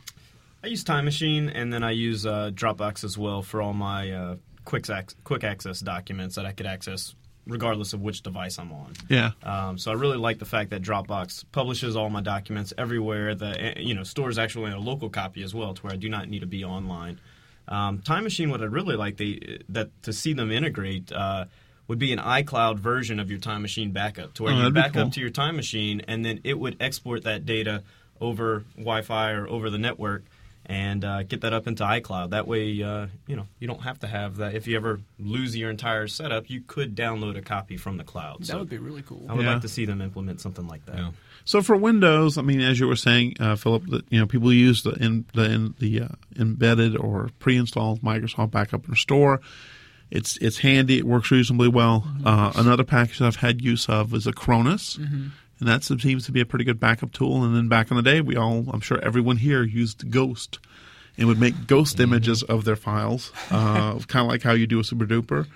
I 0.63 0.67
use 0.67 0.84
Time 0.84 1.06
Machine, 1.06 1.49
and 1.49 1.71
then 1.71 1.84
I 1.84 1.91
use 1.91 2.25
uh, 2.25 2.51
Dropbox 2.54 3.04
as 3.04 3.17
well 3.17 3.41
for 3.41 3.62
all 3.62 3.73
my 3.73 4.12
uh, 4.12 4.36
quick 4.63 4.89
ac- 4.89 5.15
quick 5.23 5.43
access 5.43 5.80
documents 5.80 6.36
that 6.36 6.45
I 6.45 6.54
could 6.54 6.65
access 6.65 7.13
regardless 7.47 7.93
of 7.93 8.01
which 8.01 8.21
device 8.21 8.58
I'm 8.58 8.71
on. 8.71 8.93
Yeah. 9.10 9.31
Um, 9.43 9.77
so 9.77 9.91
I 9.91 9.93
really 9.95 10.17
like 10.17 10.39
the 10.39 10.45
fact 10.45 10.71
that 10.71 10.81
Dropbox 10.81 11.45
publishes 11.51 11.95
all 11.95 12.10
my 12.10 12.21
documents 12.21 12.73
everywhere. 12.77 13.36
That 13.36 13.77
you 13.77 13.93
know 13.93 14.03
stores 14.03 14.38
actually 14.38 14.71
a 14.71 14.79
local 14.79 15.10
copy 15.10 15.43
as 15.43 15.53
well, 15.53 15.73
to 15.73 15.81
where 15.84 15.93
I 15.93 15.97
do 15.97 16.10
not 16.10 16.29
need 16.29 16.39
to 16.39 16.47
be 16.47 16.63
online. 16.63 17.19
Um, 17.67 17.99
Time 17.99 18.23
Machine, 18.23 18.49
what 18.51 18.62
I 18.62 18.65
really 18.65 18.95
like, 18.95 19.17
they 19.17 19.60
that 19.69 19.89
to 20.03 20.13
see 20.13 20.34
them 20.34 20.51
integrate 20.51 21.12
uh, 21.12 21.45
would 21.88 21.99
be 21.99 22.13
an 22.13 22.19
iCloud 22.19 22.77
version 22.79 23.19
of 23.19 23.29
your 23.29 23.39
Time 23.39 23.62
Machine 23.62 23.91
backup, 23.91 24.34
to 24.36 24.43
where 24.43 24.53
Oh, 24.53 24.63
you 24.65 24.69
back 24.71 24.93
cool. 24.93 25.03
up 25.03 25.12
to 25.13 25.19
your 25.19 25.29
Time 25.31 25.55
Machine, 25.55 26.01
and 26.08 26.23
then 26.23 26.41
it 26.43 26.60
would 26.60 26.77
export 26.79 27.23
that 27.23 27.45
data 27.45 27.84
over 28.21 28.63
Wi-Fi 28.77 29.31
or 29.31 29.47
over 29.47 29.69
the 29.69 29.77
network. 29.77 30.23
And 30.67 31.06
uh, 31.06 31.21
get 31.23 31.41
that 31.41 31.54
up 31.54 31.67
into 31.67 31.84
iCloud. 31.84 32.32
That 32.32 32.47
way, 32.47 32.82
uh, 32.82 33.08
you 33.28 33.36
know, 33.36 33.45
you 33.60 33.67
don't 33.67 33.82
have 33.84 33.99
to 33.99 34.08
have 34.08 34.38
that. 34.38 34.56
If 34.56 34.65
you 34.65 34.75
ever 34.78 34.99
lose 35.19 35.56
your 35.56 35.69
entire 35.69 36.08
setup, 36.08 36.49
you 36.49 36.62
could 36.65 36.95
download 36.95 37.38
a 37.38 37.41
copy 37.43 37.78
from 37.78 37.97
the 37.97 38.04
cloud. 38.04 38.39
That 38.39 38.45
So 38.47 38.58
would 38.60 38.69
be 38.69 38.80
really 38.80 39.04
cool. 39.04 39.25
I 39.30 39.34
would 39.36 39.45
Yeah. 39.45 39.54
like 39.54 39.62
to 39.62 39.67
see 39.67 39.86
them 39.86 40.01
implement 40.01 40.41
something 40.41 40.67
like 40.67 40.86
that. 40.88 40.97
Yeah. 40.97 41.12
So 41.43 41.62
for 41.62 41.75
Windows, 41.78 42.39
I 42.39 42.41
mean, 42.41 42.62
as 42.62 42.80
you 42.80 42.88
were 42.88 42.95
saying, 42.95 43.36
uh, 43.39 43.56
Philip, 43.56 43.86
that 43.91 44.06
you 44.10 44.19
know 44.19 44.25
people 44.25 44.51
use 44.51 44.82
the 44.82 44.91
in, 44.93 45.25
the, 45.36 45.43
in, 45.51 45.75
the 45.78 46.01
uh, 46.01 46.08
embedded 46.39 46.97
or 46.97 47.30
pre-installed 47.38 48.01
Microsoft 48.01 48.49
Backup 48.49 48.82
and 48.86 48.89
Restore. 48.89 49.41
It's 50.10 50.38
it's 50.38 50.58
handy. 50.60 50.97
It 50.97 51.04
works 51.06 51.30
reasonably 51.30 51.67
well. 51.67 52.08
Uh, 52.23 52.51
another 52.56 52.84
package 52.84 53.19
that 53.19 53.25
I've 53.28 53.36
had 53.36 53.62
use 53.62 53.88
of 53.89 54.13
is 54.15 54.25
Acronis, 54.25 54.99
and 55.59 55.67
that 55.69 55.83
seems 55.83 56.25
to 56.25 56.31
be 56.31 56.41
a 56.41 56.45
pretty 56.45 56.65
good 56.65 56.79
backup 56.79 57.11
tool. 57.11 57.43
And 57.43 57.55
then 57.55 57.67
back 57.67 57.89
in 57.91 57.97
the 57.97 58.03
day, 58.03 58.21
we 58.21 58.35
all, 58.35 58.65
I'm 58.71 58.81
sure 58.81 58.99
everyone 59.01 59.37
here 59.37 59.63
used 59.63 60.09
Ghost, 60.11 60.59
and 61.17 61.27
would 61.27 61.39
make 61.39 61.67
Ghost 61.67 61.99
images 61.99 62.43
of 62.43 62.65
their 62.65 62.75
files, 62.75 63.31
uh, 63.51 63.97
kind 64.07 64.25
of 64.25 64.27
like 64.27 64.43
how 64.43 64.51
you 64.53 64.67
do 64.67 64.79
a 64.79 64.83
Super 64.83 65.05
Duper. 65.05 65.47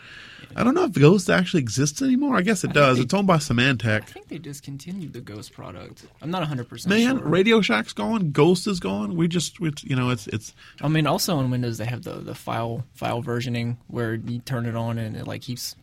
I 0.56 0.64
don't 0.64 0.74
know 0.74 0.86
if 0.86 0.94
Ghost 0.94 1.30
actually 1.30 1.60
exists 1.62 2.02
anymore. 2.02 2.36
I 2.36 2.42
guess 2.42 2.64
it 2.64 2.74
does. 2.74 2.98
they- 2.98 3.04
It's 3.04 3.14
owned 3.14 3.28
by 3.28 3.38
Symantec. 3.38 4.02
I 4.02 4.06
think 4.06 4.30
they 4.30 4.40
discontinued 4.40 5.14
the 5.14 5.22
Ghost 5.22 5.54
product. 5.54 6.06
I'm 6.24 6.32
not 6.32 6.40
100 6.40 6.68
percent 6.68 6.90
Man, 6.90 7.20
sure. 7.20 7.28
Radio 7.28 7.62
Shack's 7.62 7.94
gone. 7.94 8.32
Ghost 8.32 8.66
is 8.66 8.80
gone. 8.80 9.16
We 9.16 9.28
just, 9.28 9.60
we, 9.60 9.72
you 9.84 9.96
know, 9.96 10.10
it's 10.10 10.26
it's 10.28 10.56
I 10.82 10.88
mean, 10.88 11.06
also 11.06 11.36
on 11.38 11.52
Windows 11.52 11.78
they 11.78 11.86
have 11.86 12.04
the 12.04 12.14
the 12.16 12.34
file 12.34 12.84
file 12.96 13.22
versioning 13.22 13.78
where 13.88 14.16
you 14.16 14.40
turn 14.40 14.66
it 14.66 14.76
on 14.76 14.98
and 14.98 15.16
it 15.16 15.28
like 15.28 15.42
keeps 15.44 15.76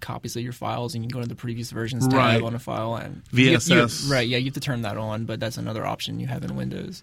copies 0.00 0.34
of 0.36 0.42
your 0.42 0.52
files 0.52 0.94
and 0.94 1.04
you 1.04 1.10
can 1.10 1.18
go 1.18 1.22
to 1.22 1.28
the 1.28 1.34
previous 1.34 1.70
versions 1.70 2.06
tab 2.08 2.16
Right. 2.16 2.42
on 2.42 2.54
a 2.54 2.58
file 2.58 2.96
and 2.96 3.22
you- 3.32 3.44
you- 3.44 3.50
VSS. 3.58 4.08
right, 4.10 4.26
yeah, 4.26 4.38
you 4.38 4.46
have 4.46 4.54
to 4.54 4.60
turn 4.60 4.82
that 4.82 4.96
on, 4.96 5.24
but 5.26 5.38
that's 5.40 5.56
another 5.58 5.86
option 5.86 6.18
you 6.20 6.26
have 6.26 6.42
in 6.44 6.56
Windows. 6.56 7.02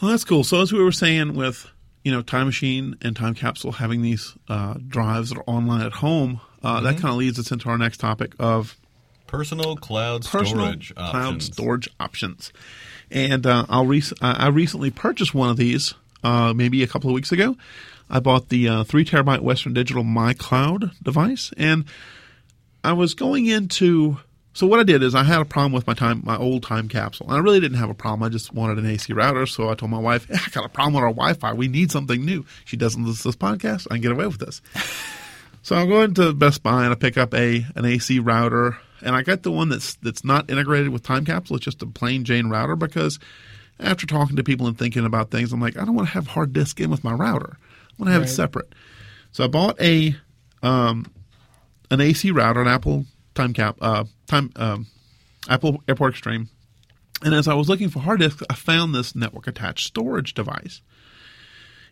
well, 0.00 0.10
that's 0.10 0.24
cool. 0.24 0.42
So 0.44 0.60
as 0.60 0.72
we 0.72 0.82
were 0.82 0.92
saying, 0.92 1.34
with 1.34 1.68
you 2.04 2.10
know, 2.10 2.20
Time 2.22 2.46
Machine 2.46 2.96
and 3.02 3.14
Time 3.14 3.32
Capsule 3.34 3.70
having 3.72 4.02
these 4.02 4.34
uh, 4.48 4.74
drives 4.88 5.28
that 5.30 5.38
are 5.38 5.44
online 5.46 5.82
at 5.82 5.92
home, 5.92 6.40
uh, 6.64 6.80
that 6.80 6.94
kind 6.94 7.10
of 7.10 7.14
leads 7.16 7.38
us 7.38 7.52
into 7.52 7.68
our 7.68 7.78
next 7.78 7.98
topic 7.98 8.34
of 8.40 8.76
Personal 9.28 9.76
cloud 9.76 10.24
personal 10.26 10.64
storage 10.64 10.94
cloud 10.96 11.14
options. 11.14 11.44
storage 11.46 11.88
options. 12.00 12.52
And 13.10 13.46
uh, 13.46 13.66
I'll 13.68 13.86
rec- 13.86 14.20
I 14.20 14.32
I 14.32 14.48
recently 14.48 14.90
purchased 14.90 15.32
one 15.34 15.48
of 15.48 15.56
these, 15.56 15.94
uh, 16.24 16.52
maybe 16.54 16.82
a 16.82 16.86
couple 16.88 17.08
of 17.08 17.14
weeks 17.14 17.30
ago. 17.30 17.56
I 18.12 18.20
bought 18.20 18.50
the 18.50 18.68
uh, 18.68 18.84
three 18.84 19.06
terabyte 19.06 19.40
Western 19.40 19.72
Digital 19.72 20.04
My 20.04 20.34
Cloud 20.34 20.90
device, 21.02 21.50
and 21.56 21.86
I 22.84 22.92
was 22.92 23.14
going 23.14 23.46
into. 23.46 24.18
So 24.52 24.66
what 24.66 24.78
I 24.78 24.82
did 24.82 25.02
is 25.02 25.14
I 25.14 25.22
had 25.22 25.40
a 25.40 25.46
problem 25.46 25.72
with 25.72 25.86
my 25.86 25.94
time, 25.94 26.20
my 26.26 26.36
old 26.36 26.62
time 26.62 26.86
capsule, 26.86 27.26
and 27.26 27.34
I 27.34 27.38
really 27.38 27.58
didn't 27.58 27.78
have 27.78 27.88
a 27.88 27.94
problem. 27.94 28.22
I 28.22 28.28
just 28.28 28.52
wanted 28.52 28.76
an 28.76 28.84
AC 28.84 29.10
router, 29.14 29.46
so 29.46 29.70
I 29.70 29.74
told 29.74 29.90
my 29.90 29.98
wife, 29.98 30.26
"I 30.30 30.50
got 30.50 30.66
a 30.66 30.68
problem 30.68 30.92
with 30.92 31.04
our 31.04 31.08
Wi-Fi. 31.08 31.54
We 31.54 31.68
need 31.68 31.90
something 31.90 32.22
new." 32.22 32.44
She 32.66 32.76
doesn't 32.76 33.02
listen 33.02 33.22
to 33.22 33.28
this 33.28 33.36
podcast. 33.36 33.86
I 33.90 33.94
can 33.94 34.02
get 34.02 34.12
away 34.12 34.26
with 34.26 34.38
this. 34.38 34.60
So 35.64 35.76
I'm 35.76 35.88
going 35.88 36.12
to 36.14 36.32
Best 36.32 36.64
Buy 36.64 36.82
and 36.82 36.92
I 36.92 36.96
pick 36.96 37.16
up 37.16 37.32
a 37.32 37.64
an 37.76 37.84
AC 37.84 38.18
router, 38.18 38.78
and 39.00 39.14
I 39.14 39.22
got 39.22 39.44
the 39.44 39.52
one 39.52 39.68
that's 39.68 39.94
that's 39.94 40.24
not 40.24 40.50
integrated 40.50 40.88
with 40.88 41.04
Time 41.04 41.24
Capsule. 41.24 41.54
It's 41.54 41.64
just 41.64 41.82
a 41.82 41.86
plain 41.86 42.24
Jane 42.24 42.48
router 42.48 42.74
because 42.74 43.20
after 43.78 44.04
talking 44.04 44.34
to 44.34 44.42
people 44.42 44.66
and 44.66 44.76
thinking 44.76 45.06
about 45.06 45.30
things, 45.30 45.52
I'm 45.52 45.60
like, 45.60 45.76
I 45.76 45.84
don't 45.84 45.94
want 45.94 46.08
to 46.08 46.14
have 46.14 46.26
hard 46.26 46.52
disk 46.52 46.80
in 46.80 46.90
with 46.90 47.04
my 47.04 47.12
router. 47.12 47.58
I 48.02 48.06
want 48.06 48.14
to 48.14 48.14
have 48.14 48.22
it 48.28 48.34
separate. 48.34 48.74
So 49.30 49.44
I 49.44 49.46
bought 49.46 49.80
a 49.80 50.16
um, 50.60 51.06
an 51.88 52.00
AC 52.00 52.32
router, 52.32 52.60
an 52.60 52.66
Apple 52.66 53.06
Time 53.36 53.52
Cap, 53.52 53.76
uh, 53.80 54.04
Time 54.26 54.50
um, 54.56 54.88
Apple 55.48 55.84
Airport 55.86 56.14
Extreme. 56.14 56.48
And 57.22 57.32
as 57.32 57.46
I 57.46 57.54
was 57.54 57.68
looking 57.68 57.90
for 57.90 58.00
hard 58.00 58.18
disks, 58.18 58.42
I 58.50 58.54
found 58.54 58.92
this 58.92 59.14
network 59.14 59.46
attached 59.46 59.86
storage 59.86 60.34
device. 60.34 60.82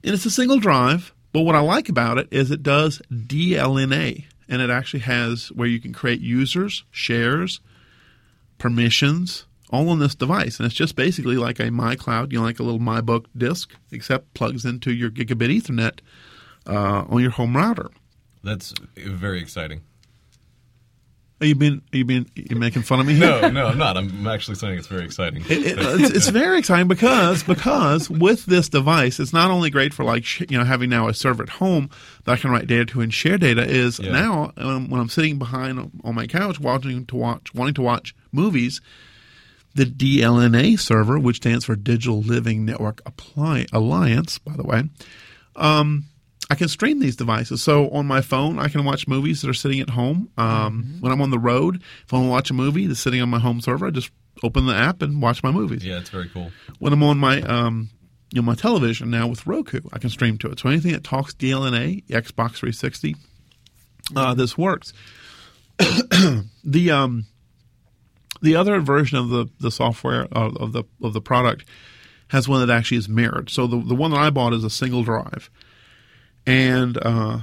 And 0.02 0.12
it's 0.12 0.26
a 0.26 0.30
single 0.30 0.58
drive, 0.58 1.14
but 1.32 1.42
what 1.42 1.54
I 1.54 1.60
like 1.60 1.88
about 1.88 2.18
it 2.18 2.26
is 2.32 2.50
it 2.50 2.64
does 2.64 3.00
DLNA. 3.12 4.24
And 4.48 4.60
it 4.60 4.68
actually 4.68 5.00
has 5.00 5.52
where 5.52 5.68
you 5.68 5.78
can 5.78 5.92
create 5.92 6.20
users, 6.20 6.82
shares, 6.90 7.60
permissions, 8.58 9.44
all 9.70 9.88
on 9.88 9.98
this 10.00 10.14
device. 10.14 10.58
And 10.58 10.66
it's 10.66 10.74
just 10.74 10.96
basically 10.96 11.36
like 11.36 11.58
a 11.60 11.64
MyCloud, 11.68 12.32
you 12.32 12.38
know, 12.38 12.44
like 12.44 12.58
a 12.60 12.62
little 12.62 12.80
MyBook 12.80 13.26
disk, 13.36 13.74
except 13.92 14.34
plugs 14.34 14.64
into 14.64 14.92
your 14.92 15.10
gigabit 15.10 15.56
Ethernet 15.60 16.00
uh, 16.66 17.04
on 17.08 17.20
your 17.22 17.30
home 17.30 17.56
router. 17.56 17.90
That's 18.42 18.74
very 18.96 19.40
exciting. 19.40 19.82
Are 21.42 21.46
you 21.46 21.54
being, 21.54 21.80
are 21.94 21.96
you 21.96 22.04
being, 22.04 22.30
you 22.34 22.54
making 22.56 22.82
fun 22.82 23.00
of 23.00 23.06
me? 23.06 23.14
here? 23.14 23.40
No, 23.40 23.48
no, 23.50 23.66
I'm 23.68 23.78
not. 23.78 23.96
I'm 23.96 24.26
actually 24.26 24.56
saying 24.56 24.76
it's 24.78 24.86
very 24.88 25.04
exciting. 25.06 25.42
It- 25.48 25.64
it- 25.64 25.78
it's, 25.78 26.10
it's 26.10 26.28
very 26.28 26.58
exciting 26.58 26.86
because 26.86 27.42
because 27.42 28.10
with 28.10 28.44
this 28.44 28.68
device, 28.68 29.18
it's 29.18 29.32
not 29.32 29.50
only 29.50 29.70
great 29.70 29.94
for 29.94 30.04
like 30.04 30.24
sh- 30.26 30.42
you 30.50 30.58
know 30.58 30.64
having 30.64 30.90
now 30.90 31.08
a 31.08 31.14
server 31.14 31.42
at 31.42 31.48
home 31.48 31.88
that 32.24 32.32
I 32.32 32.36
can 32.36 32.50
write 32.50 32.66
data 32.66 32.84
to 32.86 33.00
and 33.00 33.12
share 33.14 33.38
data. 33.38 33.62
Is 33.66 33.98
Yeah. 33.98 34.12
now 34.12 34.52
um, 34.58 34.90
when 34.90 35.00
I'm 35.00 35.08
sitting 35.08 35.38
behind 35.38 35.90
on 36.04 36.14
my 36.14 36.26
couch 36.26 36.60
watching 36.60 37.06
to 37.06 37.16
watch 37.16 37.54
wanting 37.54 37.74
to 37.74 37.82
watch 37.82 38.14
movies, 38.32 38.82
the 39.74 39.84
DLNA 39.84 40.78
server, 40.78 41.18
which 41.18 41.36
stands 41.36 41.64
for 41.64 41.76
Digital 41.76 42.20
Living 42.20 42.64
Network 42.64 43.00
Apply- 43.06 43.66
Alliance, 43.72 44.38
by 44.38 44.54
the 44.56 44.64
way, 44.64 44.84
um, 45.56 46.04
I 46.50 46.56
can 46.56 46.66
stream 46.68 46.98
these 46.98 47.14
devices. 47.14 47.62
So 47.62 47.88
on 47.90 48.06
my 48.06 48.20
phone, 48.20 48.58
I 48.58 48.68
can 48.68 48.84
watch 48.84 49.06
movies 49.06 49.40
that 49.42 49.48
are 49.50 49.54
sitting 49.54 49.78
at 49.80 49.90
home. 49.90 50.30
Um, 50.36 50.96
When 51.00 51.12
I'm 51.12 51.22
on 51.22 51.30
the 51.30 51.38
road, 51.38 51.76
if 51.76 52.12
I 52.12 52.16
want 52.16 52.26
to 52.26 52.30
watch 52.30 52.50
a 52.50 52.54
movie 52.54 52.86
that's 52.88 52.98
sitting 52.98 53.22
on 53.22 53.28
my 53.28 53.38
home 53.38 53.60
server, 53.60 53.86
I 53.86 53.90
just 53.90 54.10
open 54.42 54.66
the 54.66 54.74
app 54.74 55.02
and 55.02 55.22
watch 55.22 55.42
my 55.44 55.52
movies. 55.52 55.84
Yeah, 55.84 55.98
it's 55.98 56.10
very 56.10 56.28
cool. 56.28 56.50
When 56.80 56.92
I'm 56.92 57.02
on 57.04 57.18
my 57.18 57.40
um, 57.42 57.90
you 58.32 58.40
know 58.40 58.46
my 58.46 58.54
television 58.56 59.10
now 59.10 59.28
with 59.28 59.46
Roku, 59.46 59.80
I 59.92 59.98
can 59.98 60.10
stream 60.10 60.38
to 60.38 60.50
it. 60.50 60.58
So 60.58 60.68
anything 60.68 60.92
that 60.92 61.04
talks 61.04 61.34
DLNA, 61.34 62.06
Xbox 62.06 62.56
360, 62.56 63.14
uh, 64.16 64.34
this 64.34 64.58
works. 64.58 64.92
the 66.64 66.90
um, 66.90 67.26
the 68.42 68.56
other 68.56 68.80
version 68.80 69.18
of 69.18 69.28
the 69.28 69.46
the 69.60 69.70
software 69.70 70.26
of, 70.32 70.56
of 70.56 70.72
the 70.72 70.84
of 71.02 71.12
the 71.12 71.20
product 71.20 71.64
has 72.28 72.48
one 72.48 72.64
that 72.66 72.72
actually 72.74 72.98
is 72.98 73.08
mirrored. 73.08 73.50
So 73.50 73.66
the 73.66 73.80
the 73.80 73.94
one 73.94 74.10
that 74.12 74.20
I 74.20 74.30
bought 74.30 74.52
is 74.54 74.64
a 74.64 74.70
single 74.70 75.02
drive, 75.02 75.50
and 76.46 76.98
uh, 77.04 77.40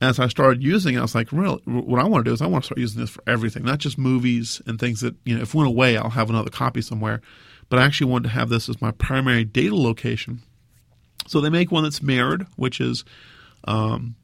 as 0.00 0.18
I 0.18 0.28
started 0.28 0.62
using 0.62 0.94
it, 0.94 0.98
I 0.98 1.02
was 1.02 1.14
like, 1.14 1.32
"Real, 1.32 1.60
what 1.64 2.00
I 2.00 2.04
want 2.04 2.24
to 2.24 2.30
do 2.30 2.34
is 2.34 2.42
I 2.42 2.46
want 2.46 2.64
to 2.64 2.66
start 2.66 2.78
using 2.78 3.00
this 3.00 3.10
for 3.10 3.22
everything, 3.26 3.64
not 3.64 3.78
just 3.78 3.98
movies 3.98 4.60
and 4.66 4.78
things 4.78 5.00
that 5.00 5.14
you 5.24 5.34
know. 5.36 5.42
If 5.42 5.48
it 5.50 5.54
went 5.54 5.68
away, 5.68 5.96
I'll 5.96 6.10
have 6.10 6.30
another 6.30 6.50
copy 6.50 6.82
somewhere, 6.82 7.20
but 7.68 7.78
I 7.78 7.84
actually 7.84 8.10
wanted 8.10 8.28
to 8.28 8.34
have 8.34 8.48
this 8.48 8.68
as 8.68 8.80
my 8.80 8.90
primary 8.92 9.44
data 9.44 9.74
location. 9.74 10.42
So 11.26 11.40
they 11.40 11.50
make 11.50 11.72
one 11.72 11.82
that's 11.82 12.02
mirrored, 12.02 12.46
which 12.56 12.80
is 12.80 13.04
um, 13.64 14.14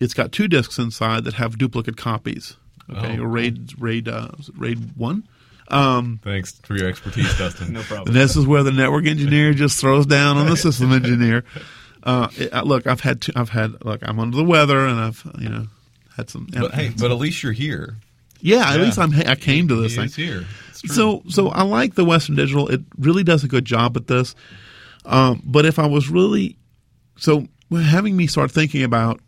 it's 0.00 0.14
got 0.14 0.32
two 0.32 0.48
disks 0.48 0.78
inside 0.78 1.24
that 1.24 1.34
have 1.34 1.56
duplicate 1.58 1.96
copies. 1.96 2.56
Okay, 2.90 3.18
Oh, 3.18 3.22
or 3.22 3.28
RAID 3.28 3.80
RAID 3.80 4.08
uh, 4.08 4.28
RAID 4.56 4.96
one. 4.96 5.26
Um, 5.68 6.20
Thanks 6.22 6.52
for 6.62 6.76
your 6.76 6.88
expertise, 6.88 7.36
Dustin. 7.38 7.72
No 7.72 7.82
problem. 7.82 8.08
and 8.08 8.16
this 8.16 8.36
is 8.36 8.46
where 8.46 8.62
the 8.62 8.72
network 8.72 9.06
engineer 9.06 9.52
just 9.54 9.80
throws 9.80 10.06
down 10.06 10.36
on 10.36 10.46
the 10.46 10.56
system 10.56 10.92
engineer. 11.00 11.44
Uh, 12.02 12.28
it- 12.36 12.52
look, 12.66 12.86
I've 12.86 13.00
had, 13.00 13.22
two, 13.22 13.32
I've 13.34 13.48
had, 13.48 13.84
look, 13.84 14.00
I'm 14.02 14.18
under 14.20 14.36
the 14.36 14.44
weather, 14.44 14.86
and 14.86 15.00
I've, 15.00 15.22
you 15.38 15.48
know, 15.48 15.66
had 16.16 16.28
some. 16.30 16.46
But 16.52 16.74
hey, 16.74 16.90
but 16.96 17.10
at 17.10 17.16
least 17.18 17.42
you're 17.42 17.52
here. 17.52 17.96
yeah, 18.40 18.68
at 18.70 18.78
yeah. 18.78 18.84
least 18.84 18.98
I'm, 18.98 19.14
I 19.14 19.34
came 19.36 19.68
to 19.68 19.76
this 19.76 19.92
He 19.92 19.96
thing. 19.96 20.04
is 20.06 20.14
here. 20.16 20.44
So, 20.86 21.22
so 21.30 21.48
I 21.48 21.62
like 21.62 21.94
the 21.94 22.04
Western 22.04 22.36
Digital. 22.36 22.68
It 22.68 22.82
really 22.98 23.24
does 23.24 23.42
a 23.42 23.48
good 23.48 23.64
job 23.64 23.96
at 23.96 24.06
this. 24.06 24.34
Um, 25.06 25.42
but 25.46 25.64
if 25.64 25.78
I 25.78 25.86
was 25.86 26.10
really, 26.10 26.56
so 27.16 27.46
having 27.70 28.16
me 28.16 28.26
start 28.26 28.50
thinking 28.50 28.82
about 28.82 29.18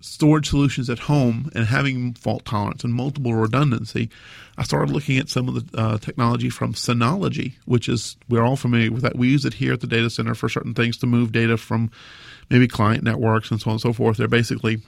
storage 0.00 0.48
solutions 0.48 0.88
at 0.88 1.00
home 1.00 1.50
and 1.54 1.66
having 1.66 2.14
fault 2.14 2.44
tolerance 2.44 2.84
and 2.84 2.94
multiple 2.94 3.34
redundancy, 3.34 4.08
I 4.56 4.62
started 4.62 4.92
looking 4.92 5.18
at 5.18 5.28
some 5.28 5.48
of 5.48 5.70
the 5.70 5.78
uh, 5.78 5.98
technology 5.98 6.50
from 6.50 6.74
Synology, 6.74 7.54
which 7.64 7.88
is 7.88 8.16
we're 8.28 8.42
all 8.42 8.56
familiar 8.56 8.92
with 8.92 9.02
that. 9.02 9.16
We 9.16 9.28
use 9.28 9.44
it 9.44 9.54
here 9.54 9.72
at 9.72 9.80
the 9.80 9.86
data 9.86 10.10
center 10.10 10.34
for 10.34 10.48
certain 10.48 10.74
things 10.74 10.96
to 10.98 11.06
move 11.06 11.32
data 11.32 11.56
from 11.56 11.90
maybe 12.50 12.68
client 12.68 13.02
networks 13.02 13.50
and 13.50 13.60
so 13.60 13.70
on 13.70 13.74
and 13.74 13.80
so 13.80 13.92
forth. 13.92 14.16
They're 14.16 14.28
basically 14.28 14.78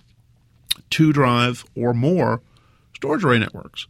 two 0.91 1.13
drive 1.13 1.65
or 1.75 1.93
more 1.93 2.41
storage 2.95 3.25
array 3.25 3.39
networks 3.39 3.87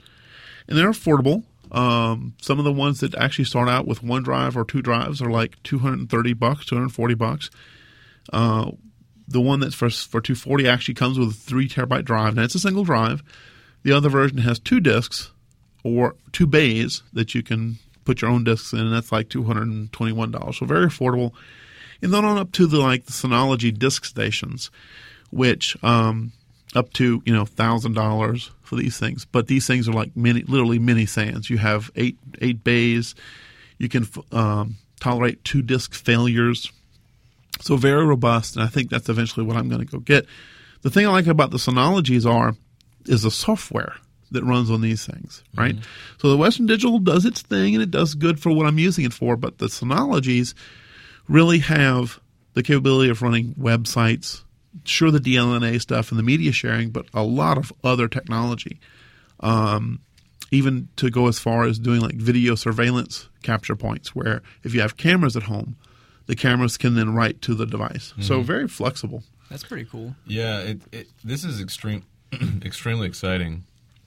and 0.68 0.78
they're 0.78 0.90
affordable. 0.90 1.42
Um, 1.72 2.34
some 2.40 2.58
of 2.58 2.64
the 2.64 2.72
ones 2.72 3.00
that 3.00 3.14
actually 3.14 3.44
start 3.44 3.68
out 3.68 3.86
with 3.86 4.02
one 4.02 4.22
drive 4.22 4.56
or 4.56 4.64
two 4.64 4.82
drives 4.82 5.20
are 5.20 5.30
like 5.30 5.62
230 5.62 6.32
bucks, 6.32 6.66
240 6.66 7.14
bucks. 7.14 7.50
Uh, 8.32 8.72
the 9.30 9.40
one 9.40 9.60
that's 9.60 9.74
for 9.74 9.88
for 9.88 10.20
240 10.20 10.68
actually 10.68 10.94
comes 10.94 11.18
with 11.18 11.30
a 11.30 11.32
three 11.32 11.68
terabyte 11.68 12.04
drive, 12.04 12.36
and 12.36 12.40
it's 12.40 12.54
a 12.54 12.60
single 12.60 12.84
drive. 12.84 13.22
The 13.82 13.92
other 13.92 14.08
version 14.08 14.38
has 14.38 14.58
two 14.58 14.80
disks 14.80 15.30
or 15.82 16.16
two 16.32 16.46
bays 16.46 17.02
that 17.12 17.34
you 17.34 17.42
can 17.42 17.78
put 18.04 18.20
your 18.20 18.30
own 18.30 18.44
disks 18.44 18.72
in, 18.72 18.80
and 18.80 18.92
that's 18.92 19.12
like 19.12 19.28
221 19.28 20.30
dollars. 20.30 20.58
So 20.58 20.66
very 20.66 20.86
affordable. 20.86 21.32
And 22.02 22.12
then 22.12 22.24
on 22.24 22.38
up 22.38 22.52
to 22.52 22.66
the 22.66 22.78
like 22.78 23.04
the 23.06 23.12
Synology 23.12 23.76
disk 23.76 24.04
stations, 24.04 24.70
which 25.30 25.76
um, 25.82 26.32
up 26.74 26.92
to 26.94 27.22
you 27.24 27.32
know 27.32 27.44
thousand 27.44 27.94
dollars 27.94 28.50
for 28.62 28.76
these 28.76 28.98
things. 28.98 29.24
But 29.24 29.46
these 29.46 29.66
things 29.66 29.88
are 29.88 29.92
like 29.92 30.16
mini, 30.16 30.42
literally 30.42 30.78
mini 30.78 31.06
SANs. 31.06 31.50
You 31.50 31.58
have 31.58 31.90
eight 31.94 32.18
eight 32.40 32.64
bays. 32.64 33.14
You 33.78 33.88
can 33.88 34.06
um, 34.32 34.76
tolerate 34.98 35.44
two 35.44 35.62
disk 35.62 35.94
failures. 35.94 36.72
So 37.60 37.76
very 37.76 38.04
robust, 38.04 38.56
and 38.56 38.64
I 38.64 38.68
think 38.68 38.90
that's 38.90 39.08
eventually 39.08 39.44
what 39.46 39.56
I'm 39.56 39.68
going 39.68 39.86
to 39.86 39.90
go 39.90 39.98
get. 39.98 40.26
The 40.82 40.90
thing 40.90 41.06
I 41.06 41.10
like 41.10 41.26
about 41.26 41.50
the 41.50 41.58
Synologies 41.58 42.30
are 42.30 42.54
is 43.06 43.22
the 43.22 43.30
software 43.30 43.96
that 44.30 44.44
runs 44.44 44.70
on 44.70 44.80
these 44.80 45.04
things, 45.04 45.42
right? 45.56 45.74
So 46.18 46.30
the 46.30 46.36
Western 46.36 46.66
Digital 46.66 46.98
does 46.98 47.24
its 47.24 47.42
thing 47.42 47.74
and 47.74 47.82
it 47.82 47.90
does 47.90 48.14
good 48.14 48.40
for 48.40 48.50
what 48.52 48.66
I'm 48.66 48.78
using 48.78 49.04
it 49.04 49.12
for, 49.12 49.36
but 49.36 49.58
the 49.58 49.66
Synologies 49.66 50.54
really 51.28 51.58
have 51.58 52.20
the 52.54 52.62
capability 52.62 53.10
of 53.10 53.22
running 53.22 53.54
websites, 53.54 54.42
sure 54.84 55.10
the 55.10 55.18
DLNA 55.18 55.80
stuff 55.80 56.10
and 56.10 56.18
the 56.18 56.22
media 56.22 56.52
sharing, 56.52 56.90
but 56.90 57.06
a 57.12 57.22
lot 57.22 57.58
of 57.58 57.72
other 57.84 58.08
technology. 58.08 58.78
Um, 59.40 60.00
even 60.50 60.88
to 60.96 61.10
go 61.10 61.28
as 61.28 61.38
far 61.38 61.64
as 61.64 61.78
doing 61.78 62.00
like 62.00 62.16
video 62.16 62.54
surveillance 62.54 63.28
capture 63.42 63.76
points, 63.76 64.14
where 64.14 64.42
if 64.64 64.74
you 64.74 64.80
have 64.80 64.96
cameras 64.96 65.36
at 65.36 65.44
home, 65.44 65.76
the 66.30 66.36
cameras 66.36 66.78
can 66.78 66.94
then 66.94 67.12
write 67.12 67.42
to 67.42 67.54
the 67.56 67.66
device. 67.66 68.14
So 68.20 68.40
very 68.40 68.68
flexible. 68.68 69.24
That's 69.50 69.64
pretty 69.64 69.84
cool. 69.84 70.14
Yeah, 70.26 70.60
it, 70.60 70.80
it, 70.92 71.06
this 71.24 71.42
is 71.42 71.60
extreme, 71.60 72.04
extremely 72.64 73.08
exciting. 73.08 73.64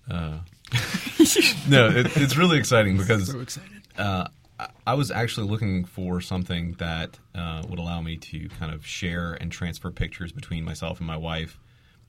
Uh, 0.09 0.37
no, 1.67 1.89
it, 1.89 2.15
it's 2.17 2.37
really 2.37 2.57
exciting 2.57 2.95
because 2.97 3.27
So 3.29 3.39
excited. 3.41 3.69
uh, 3.97 4.27
I- 4.59 4.69
I 4.87 4.93
was 4.93 5.11
actually 5.11 5.47
looking 5.49 5.83
for 5.83 6.21
something 6.21 6.73
that 6.77 7.19
uh, 7.35 7.63
would 7.67 7.79
allow 7.79 7.99
me 8.01 8.15
to 8.17 8.47
kind 8.59 8.73
of 8.73 8.85
share 8.85 9.33
and 9.33 9.51
transfer 9.51 9.91
pictures 9.91 10.31
between 10.31 10.63
myself 10.63 10.99
and 10.99 11.07
my 11.07 11.17
wife, 11.17 11.59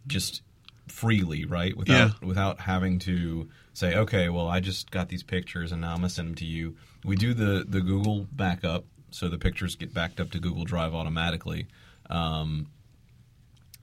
just 0.06 0.42
freely, 0.86 1.44
right? 1.44 1.76
Without 1.76 2.22
without 2.22 2.60
having 2.60 2.98
to 3.00 3.48
say, 3.72 3.96
okay, 3.96 4.28
well, 4.28 4.46
I 4.46 4.60
just 4.60 4.90
got 4.92 5.08
these 5.08 5.22
pictures 5.24 5.72
and 5.72 5.80
now 5.80 5.90
I'm 5.90 5.96
gonna 5.96 6.10
send 6.10 6.28
them 6.28 6.34
to 6.36 6.44
you. 6.44 6.76
We 7.04 7.16
do 7.16 7.32
the 7.34 7.64
the 7.66 7.80
Google 7.80 8.26
backup, 8.30 8.84
so 9.14 9.28
the 9.28 9.38
pictures 9.38 9.76
get 9.76 9.94
backed 9.94 10.20
up 10.20 10.30
to 10.32 10.38
Google 10.40 10.64
Drive 10.64 10.94
automatically. 10.94 11.66
Um, 12.10 12.66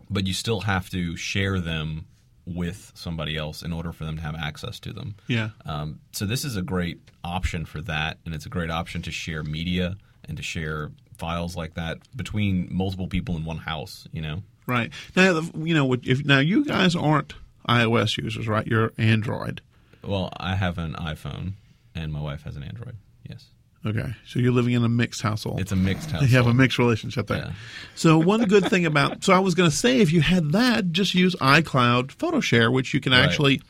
but 0.09 0.27
you 0.27 0.33
still 0.33 0.61
have 0.61 0.89
to 0.89 1.15
share 1.15 1.59
them 1.59 2.05
with 2.45 2.91
somebody 2.95 3.37
else 3.37 3.61
in 3.61 3.71
order 3.71 3.91
for 3.91 4.03
them 4.03 4.17
to 4.17 4.21
have 4.21 4.35
access 4.35 4.79
to 4.81 4.91
them. 4.91 5.15
Yeah. 5.27 5.49
Um, 5.65 5.99
so 6.11 6.25
this 6.25 6.43
is 6.43 6.57
a 6.57 6.61
great 6.61 6.99
option 7.23 7.65
for 7.65 7.81
that, 7.81 8.17
and 8.25 8.33
it's 8.35 8.45
a 8.45 8.49
great 8.49 8.69
option 8.69 9.01
to 9.03 9.11
share 9.11 9.43
media 9.43 9.95
and 10.27 10.35
to 10.37 10.43
share 10.43 10.91
files 11.17 11.55
like 11.55 11.75
that 11.75 11.99
between 12.15 12.67
multiple 12.71 13.07
people 13.07 13.37
in 13.37 13.45
one 13.45 13.57
house. 13.59 14.07
You 14.11 14.21
know, 14.21 14.43
Right 14.67 14.91
now, 15.15 15.41
you 15.57 15.73
know, 15.73 15.93
if 16.03 16.25
now 16.25 16.39
you 16.39 16.65
guys 16.65 16.95
aren't 16.95 17.33
iOS 17.69 18.17
users, 18.17 18.47
right? 18.47 18.65
You're 18.67 18.91
Android. 18.97 19.61
well, 20.03 20.29
I 20.35 20.55
have 20.55 20.77
an 20.77 20.93
iPhone, 20.93 21.53
and 21.95 22.11
my 22.11 22.19
wife 22.21 22.43
has 22.43 22.55
an 22.55 22.63
Android. 22.63 22.95
Yes, 23.29 23.45
Okay, 23.85 24.13
so 24.27 24.39
you're 24.39 24.51
living 24.51 24.73
in 24.73 24.83
a 24.83 24.89
mixed 24.89 25.21
household. 25.23 25.59
it's 25.59 25.71
a 25.71 25.75
mixed 25.75 26.11
house. 26.11 26.21
you 26.29 26.37
have 26.37 26.45
a 26.47 26.53
mixed 26.53 26.77
relationship 26.77 27.27
there. 27.27 27.37
Yeah. 27.37 27.51
So 27.95 28.19
one 28.19 28.43
good 28.45 28.65
thing 28.69 28.85
about 28.85 29.23
so 29.23 29.33
I 29.33 29.39
was 29.39 29.55
going 29.55 29.69
to 29.69 29.75
say 29.75 29.99
if 30.01 30.11
you 30.13 30.21
had 30.21 30.51
that, 30.51 30.91
just 30.91 31.15
use 31.15 31.35
iCloud 31.37 32.11
Photo 32.11 32.39
Share, 32.41 32.69
which 32.71 32.93
you 32.93 32.99
can 32.99 33.11
Right. 33.11 33.23
actually 33.25 33.61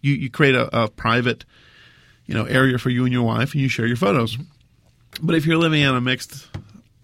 you 0.00 0.14
you 0.14 0.30
create 0.30 0.54
a, 0.56 0.84
a 0.84 0.88
private 0.88 1.44
you 2.26 2.34
know 2.34 2.44
area 2.44 2.76
for 2.78 2.90
you 2.90 3.04
and 3.04 3.12
your 3.12 3.22
wife, 3.24 3.52
and 3.52 3.60
you 3.62 3.68
share 3.68 3.86
your 3.86 3.96
photos. 3.96 4.36
But 5.22 5.36
if 5.36 5.46
you're 5.46 5.58
living 5.58 5.82
in 5.82 5.94
a 5.94 6.00
mixed 6.00 6.48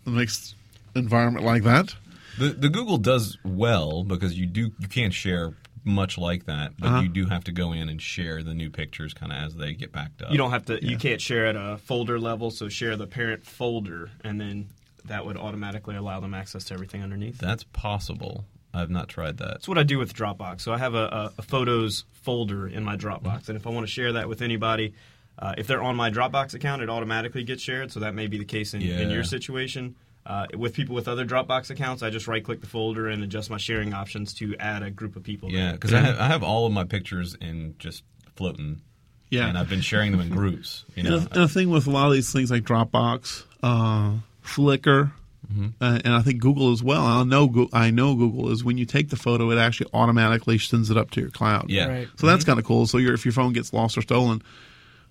a 0.07 0.11
mixed 0.11 0.55
environment 0.97 1.45
like 1.45 1.63
that, 1.63 1.95
The 2.39 2.49
the 2.51 2.69
Google 2.69 2.99
does 2.99 3.37
well 3.45 4.03
because 4.03 4.37
you 4.39 4.47
do 4.47 4.73
you 4.81 4.89
can't 4.89 5.13
share 5.15 5.55
much 5.89 6.17
like 6.19 6.45
that, 6.47 6.75
but 6.79 6.87
Uh-huh. 6.89 7.01
you 7.03 7.09
do 7.09 7.27
have 7.27 7.45
to 7.45 7.53
go 7.53 7.73
in 7.73 7.89
and 7.89 8.01
share 8.01 8.43
the 8.43 8.55
new 8.55 8.71
pictures 8.71 9.13
kind 9.15 9.33
of 9.33 9.39
as 9.39 9.57
they 9.57 9.73
get 9.75 9.91
backed 9.93 10.23
up. 10.23 10.31
You 10.31 10.39
don't 10.39 10.51
have 10.53 10.67
to. 10.67 10.85
You 10.85 10.97
can't 10.99 11.21
share 11.21 11.47
at 11.47 11.57
a 11.57 11.79
folder 11.79 12.19
level. 12.21 12.51
So 12.51 12.69
share 12.69 12.97
the 12.97 13.07
parent 13.07 13.45
folder, 13.45 14.11
and 14.23 14.41
then 14.41 14.69
that 15.07 15.25
would 15.27 15.37
automatically 15.37 15.97
allow 15.97 16.21
them 16.21 16.35
access 16.35 16.65
to 16.65 16.75
everything 16.75 17.03
underneath. 17.03 17.39
That's 17.39 17.65
possible. 17.65 18.45
I've 18.75 18.91
not 18.91 19.09
tried 19.09 19.39
that. 19.39 19.49
That's 19.49 19.69
what 19.69 19.79
I 19.79 19.83
do 19.83 19.99
with 19.99 20.13
Dropbox. 20.15 20.61
So 20.61 20.73
I 20.73 20.79
have 20.79 20.95
a, 20.95 21.07
a, 21.07 21.33
a 21.39 21.43
photos 21.43 22.05
folder 22.13 22.69
in 22.69 22.85
my 22.85 22.97
Dropbox, 22.97 23.49
and 23.49 23.57
if 23.57 23.67
I 23.67 23.71
want 23.71 23.87
to 23.87 23.93
share 23.93 24.13
that 24.13 24.29
with 24.29 24.43
anybody, 24.43 24.93
uh, 25.39 25.55
if 25.57 25.67
they're 25.67 25.83
on 25.83 25.97
my 25.97 26.11
Dropbox 26.11 26.53
account, 26.55 26.83
it 26.83 26.91
automatically 26.91 27.45
gets 27.45 27.63
shared. 27.63 27.91
So 27.93 28.01
that 28.01 28.15
may 28.15 28.27
be 28.27 28.37
the 28.39 28.45
case 28.45 28.75
in, 28.75 28.83
in 28.83 29.11
your 29.11 29.25
situation. 29.25 29.97
Uh, 30.29 30.47
with 30.59 30.75
people 30.75 30.95
with 30.95 31.09
other 31.09 31.25
Dropbox 31.25 31.71
accounts, 31.71 32.03
I 32.03 32.11
just 32.11 32.29
right 32.29 32.45
click 32.45 32.61
the 32.61 32.67
folder 32.67 33.09
and 33.09 33.23
adjust 33.25 33.49
my 33.49 33.57
sharing 33.57 33.95
options 33.95 34.35
to 34.35 34.55
add 34.61 34.83
a 34.83 34.91
group 34.91 35.17
of 35.17 35.23
people. 35.23 35.51
Yeah, 35.51 35.73
because 35.73 35.95
I, 35.95 36.01
have, 36.01 36.21
I 36.21 36.27
have 36.27 36.43
all 36.43 36.67
of 36.67 36.73
my 36.73 36.85
pictures 36.85 37.35
in 37.41 37.75
just 37.79 38.05
floating. 38.37 38.83
Yeah. 39.31 39.47
and 39.49 39.57
I've 39.59 39.69
been 39.69 39.81
sharing 39.81 40.13
them 40.13 40.21
in 40.21 40.29
groups. 40.29 40.85
You 40.95 41.01
And 41.03 41.09
know, 41.11 41.19
the, 41.21 41.31
and 41.33 41.43
the 41.45 41.49
thing 41.49 41.71
with 41.71 41.87
a 41.87 41.91
lot 41.91 42.07
of 42.09 42.13
these 42.13 42.31
things 42.33 42.51
like 42.51 42.63
Dropbox, 42.65 43.45
uh, 43.63 44.13
Flickr, 44.45 45.13
Mm-hmm. 45.51 45.69
uh, 45.83 45.99
and 46.05 46.13
I 46.13 46.21
think 46.21 46.41
Google 46.43 46.73
as 46.73 46.83
well. 46.83 47.01
I 47.01 47.23
know 47.25 47.69
I 47.73 47.91
know 47.91 48.15
Google 48.15 48.51
is 48.51 48.63
when 48.63 48.77
you 48.77 48.85
take 48.85 49.09
the 49.09 49.17
photo, 49.17 49.51
it 49.51 49.57
actually 49.57 49.89
automatically 49.95 50.59
sends 50.59 50.91
it 50.91 50.99
up 50.99 51.11
to 51.13 51.21
your 51.23 51.31
cloud. 51.31 51.71
yeah, 51.71 51.87
Right. 51.87 52.09
So 52.17 52.27
that's 52.27 52.45
kind 52.45 52.59
of 52.59 52.67
cool. 52.67 52.87
So 52.87 52.99
your 52.99 53.15
if 53.15 53.25
your 53.25 53.33
phone 53.33 53.55
gets 53.55 53.73
lost 53.73 53.97
or 53.97 54.03
stolen, 54.03 54.43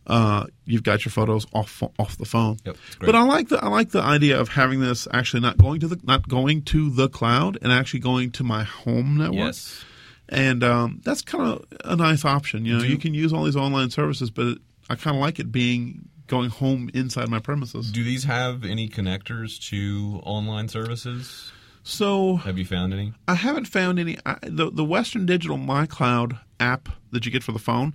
uh, 0.07 0.45
you've 0.65 0.83
got 0.83 1.03
your 1.05 1.11
photos 1.11 1.45
off 1.53 1.83
off 1.99 2.17
the 2.17 2.25
phone. 2.25 2.57
Yep. 2.65 2.77
But 2.99 3.15
I 3.15 3.23
like 3.23 3.49
the 3.49 3.63
I 3.63 3.67
like 3.67 3.89
the 3.89 4.01
idea 4.01 4.39
of 4.39 4.49
having 4.49 4.79
this 4.79 5.07
actually 5.13 5.41
not 5.41 5.57
going 5.57 5.81
to 5.81 5.87
the 5.87 5.99
not 6.03 6.27
going 6.27 6.63
to 6.63 6.89
the 6.89 7.09
cloud 7.09 7.57
and 7.61 7.71
actually 7.71 7.99
going 7.99 8.31
to 8.31 8.43
my 8.43 8.63
home 8.63 9.17
network. 9.17 9.37
Yes. 9.37 9.85
And 10.29 10.63
um, 10.63 11.01
that's 11.03 11.21
kind 11.21 11.47
of 11.47 11.65
a 11.85 11.95
nice 11.95 12.25
option. 12.25 12.65
You 12.65 12.77
know, 12.77 12.83
you 12.83 12.97
can 12.97 13.13
use 13.13 13.31
all 13.31 13.43
these 13.43 13.55
online 13.55 13.89
services, 13.89 14.29
but 14.29 14.45
it, 14.45 14.57
I 14.89 14.95
kind 14.95 15.15
of 15.15 15.21
like 15.21 15.39
it 15.39 15.51
being 15.51 16.09
going 16.27 16.49
home 16.49 16.89
inside 16.93 17.29
my 17.29 17.39
premises. 17.39 17.91
Do 17.91 18.03
these 18.03 18.25
have 18.25 18.65
any 18.65 18.89
connectors 18.89 19.59
to 19.69 20.21
online 20.23 20.67
services? 20.67 21.51
So 21.83 22.37
Have 22.37 22.57
you 22.57 22.65
found 22.65 22.93
any? 22.93 23.13
I 23.27 23.35
haven't 23.35 23.65
found 23.65 23.99
any. 23.99 24.17
I, 24.25 24.37
the 24.43 24.69
the 24.69 24.83
Western 24.85 25.25
Digital 25.25 25.57
MyCloud 25.57 26.39
app 26.59 26.89
that 27.11 27.25
you 27.25 27.31
get 27.31 27.43
for 27.43 27.53
the 27.53 27.59
phone 27.59 27.93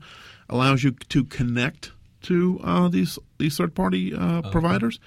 allows 0.49 0.83
you 0.83 0.93
to 0.93 1.25
connect 1.25 1.93
to 2.23 2.61
uh, 2.63 2.89
these 2.89 3.19
these 3.39 3.57
third 3.57 3.75
party 3.75 4.15
uh, 4.15 4.43
providers, 4.51 4.99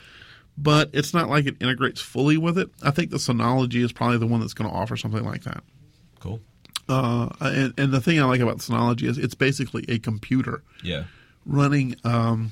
but 0.57 0.89
it's 0.93 1.13
not 1.13 1.29
like 1.29 1.45
it 1.45 1.55
integrates 1.61 2.01
fully 2.01 2.37
with 2.37 2.57
it. 2.57 2.69
I 2.83 2.91
think 2.91 3.11
the 3.11 3.17
Synology 3.17 3.83
is 3.83 3.91
probably 3.91 4.17
the 4.17 4.27
one 4.27 4.39
that's 4.41 4.53
going 4.53 4.69
to 4.69 4.75
offer 4.75 4.95
something 4.97 5.23
like 5.23 5.43
that. 5.43 5.63
Cool. 6.19 6.39
Uh, 6.87 7.29
and, 7.41 7.73
and 7.77 7.91
the 7.91 7.99
thing 8.01 8.19
I 8.19 8.25
like 8.25 8.41
about 8.41 8.57
Synology 8.59 9.03
is 9.03 9.17
it's 9.17 9.33
basically 9.35 9.85
a 9.87 9.97
computer 9.99 10.61
Yeah. 10.83 11.05
running 11.45 11.95
um, 12.03 12.51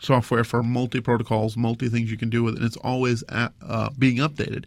software 0.00 0.44
for 0.44 0.62
multi 0.62 1.00
protocols, 1.00 1.56
multi 1.56 1.88
things 1.88 2.10
you 2.10 2.16
can 2.18 2.28
do 2.30 2.42
with 2.42 2.54
it, 2.54 2.58
and 2.58 2.66
it's 2.66 2.76
always 2.78 3.22
at, 3.30 3.52
uh, 3.62 3.88
being 3.98 4.18
updated. 4.18 4.64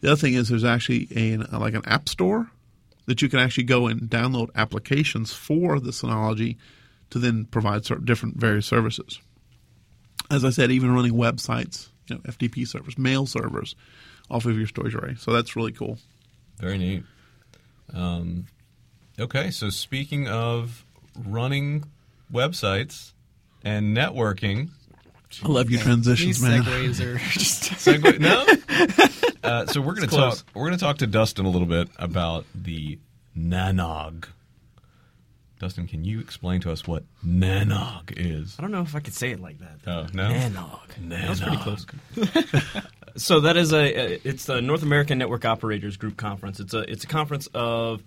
The 0.00 0.12
other 0.12 0.20
thing 0.20 0.34
is 0.34 0.48
there's 0.50 0.64
actually 0.64 1.08
a 1.16 1.36
like 1.58 1.74
an 1.74 1.82
app 1.86 2.08
store 2.08 2.50
that 3.06 3.22
you 3.22 3.28
can 3.28 3.38
actually 3.40 3.64
go 3.64 3.86
and 3.86 4.02
download 4.02 4.50
applications 4.54 5.32
for 5.32 5.80
the 5.80 5.90
Synology 5.90 6.56
to 7.10 7.18
then 7.18 7.44
provide 7.46 7.84
certain 7.84 8.04
different 8.04 8.36
various 8.36 8.66
services. 8.66 9.20
As 10.30 10.44
I 10.44 10.50
said, 10.50 10.70
even 10.70 10.92
running 10.94 11.12
websites, 11.14 11.88
you 12.08 12.16
know, 12.16 12.22
FTP 12.22 12.66
servers, 12.66 12.96
mail 12.96 13.26
servers 13.26 13.74
off 14.30 14.46
of 14.46 14.56
your 14.56 14.66
storage 14.66 14.94
array. 14.94 15.16
So 15.18 15.32
that's 15.32 15.56
really 15.56 15.72
cool. 15.72 15.98
Very 16.58 16.78
neat. 16.78 17.02
Um, 17.92 18.46
okay, 19.18 19.50
so 19.50 19.70
speaking 19.70 20.28
of 20.28 20.84
running 21.18 21.84
websites 22.32 23.12
and 23.64 23.96
networking, 23.96 24.70
I 25.44 25.48
love 25.48 25.70
your 25.70 25.78
These 25.78 25.86
transitions, 25.86 26.42
man. 26.42 26.62
segues 26.62 27.00
are 27.04 27.18
just. 27.30 27.62
segue, 27.72 28.18
no. 28.20 28.46
Uh, 29.42 29.64
so 29.64 29.80
we're 29.80 29.94
going 29.94 30.06
to 30.06 30.14
talk. 30.14 30.38
We're 30.52 30.66
going 30.66 30.78
to 30.78 30.84
talk 30.84 30.98
to 30.98 31.06
Dustin 31.06 31.46
a 31.46 31.48
little 31.48 31.66
bit 31.66 31.88
about 31.96 32.44
the 32.54 32.98
nanog. 33.36 34.26
Dustin, 35.60 35.86
can 35.86 36.04
you 36.04 36.18
explain 36.20 36.60
to 36.62 36.72
us 36.72 36.86
what 36.88 37.04
nanog 37.24 38.12
is? 38.16 38.56
I 38.58 38.62
don't 38.62 38.72
know 38.72 38.80
if 38.80 38.96
I 38.96 39.00
could 39.00 39.14
say 39.14 39.30
it 39.30 39.40
like 39.40 39.58
that. 39.60 39.78
Oh 39.86 40.06
no, 40.12 40.30
Nanog. 40.30 41.08
That 41.10 41.28
was 41.28 41.40
pretty 41.40 41.56
close. 41.58 41.86
so 43.16 43.40
that 43.40 43.56
is 43.56 43.72
a 43.72 44.26
it's 44.26 44.46
the 44.46 44.60
North 44.62 44.82
American 44.82 45.18
Network 45.18 45.44
Operators 45.44 45.96
Group 45.96 46.16
conference. 46.16 46.60
It's 46.60 46.72
a 46.74 46.90
it's 46.90 47.04
a 47.04 47.06
conference 47.06 47.46
of 47.54 48.02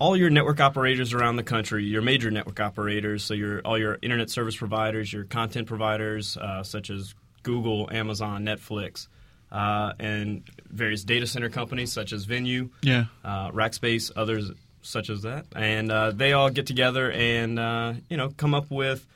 all 0.00 0.16
your 0.16 0.30
network 0.30 0.60
operators 0.60 1.14
around 1.14 1.36
the 1.36 1.42
country, 1.44 1.84
your 1.84 2.02
major 2.02 2.30
network 2.30 2.58
operators, 2.60 3.22
so 3.22 3.34
your 3.34 3.60
all 3.60 3.78
your 3.78 3.96
internet 4.02 4.28
service 4.28 4.56
providers, 4.56 5.12
your 5.12 5.24
content 5.24 5.68
providers 5.68 6.36
uh, 6.36 6.64
such 6.64 6.90
as 6.90 7.14
Google, 7.44 7.88
Amazon, 7.92 8.44
Netflix, 8.44 9.06
uh, 9.52 9.92
and 10.00 10.42
various 10.70 11.04
data 11.04 11.26
center 11.26 11.48
companies 11.50 11.92
such 11.92 12.12
as 12.12 12.26
Venyu, 12.26 12.70
Yeah. 12.82 13.04
uh, 13.24 13.52
Rackspace, 13.52 14.10
others 14.16 14.50
such 14.88 15.10
as 15.10 15.22
that, 15.22 15.46
and 15.54 15.90
uh, 15.92 16.10
they 16.10 16.32
all 16.32 16.50
get 16.50 16.66
together 16.66 17.10
and 17.12 17.58
uh, 17.58 17.92
you 18.08 18.16
know 18.16 18.30
come 18.36 18.54
up 18.54 18.70
with 18.70 19.06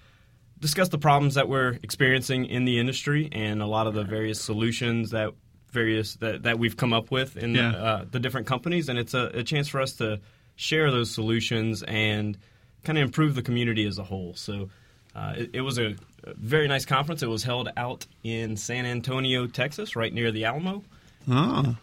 discuss 0.61 0.89
the 0.91 0.99
problems 0.99 1.35
that 1.35 1.49
we're 1.49 1.79
experiencing 1.83 2.45
in 2.47 2.64
the 2.64 2.79
industry 2.79 3.29
and 3.33 3.61
a 3.61 3.66
lot 3.66 3.87
of 3.89 3.95
the 3.95 4.05
various 4.05 4.41
solutions 4.41 5.11
that 5.11 5.33
various 5.70 6.14
that, 6.16 6.45
that 6.45 6.59
we've 6.59 6.77
come 6.77 6.93
up 6.93 7.11
with 7.11 7.37
in 7.37 7.55
Yeah. 7.55 7.70
uh, 7.70 8.05
the 8.11 8.20
different 8.20 8.47
companies, 8.47 8.89
and 8.89 8.99
it's 8.99 9.14
a, 9.14 9.31
a 9.35 9.43
chance 9.43 9.66
for 9.68 9.81
us 9.81 9.95
to 9.95 10.20
share 10.55 10.91
those 10.91 11.11
solutions 11.11 11.83
and 11.83 12.37
kind 12.85 12.99
of 12.99 13.03
improve 13.05 13.35
the 13.35 13.43
community 13.43 13.87
as 13.87 13.99
a 13.99 14.05
whole. 14.05 14.35
So 14.35 14.68
uh, 15.16 15.35
it, 15.37 15.51
it 15.55 15.61
was 15.62 15.79
a, 15.79 15.97
very 16.37 16.68
nice 16.68 16.85
conference. 16.85 17.23
It 17.25 17.29
was 17.29 17.43
held 17.43 17.68
out 17.77 18.07
in 18.23 18.57
San 18.57 18.87
Antonio, 18.87 19.49
Texas, 19.49 19.97
right 19.97 20.12
near 20.14 20.31
the 20.31 20.45
Alamo. 20.45 20.85
Ah. 21.29 21.77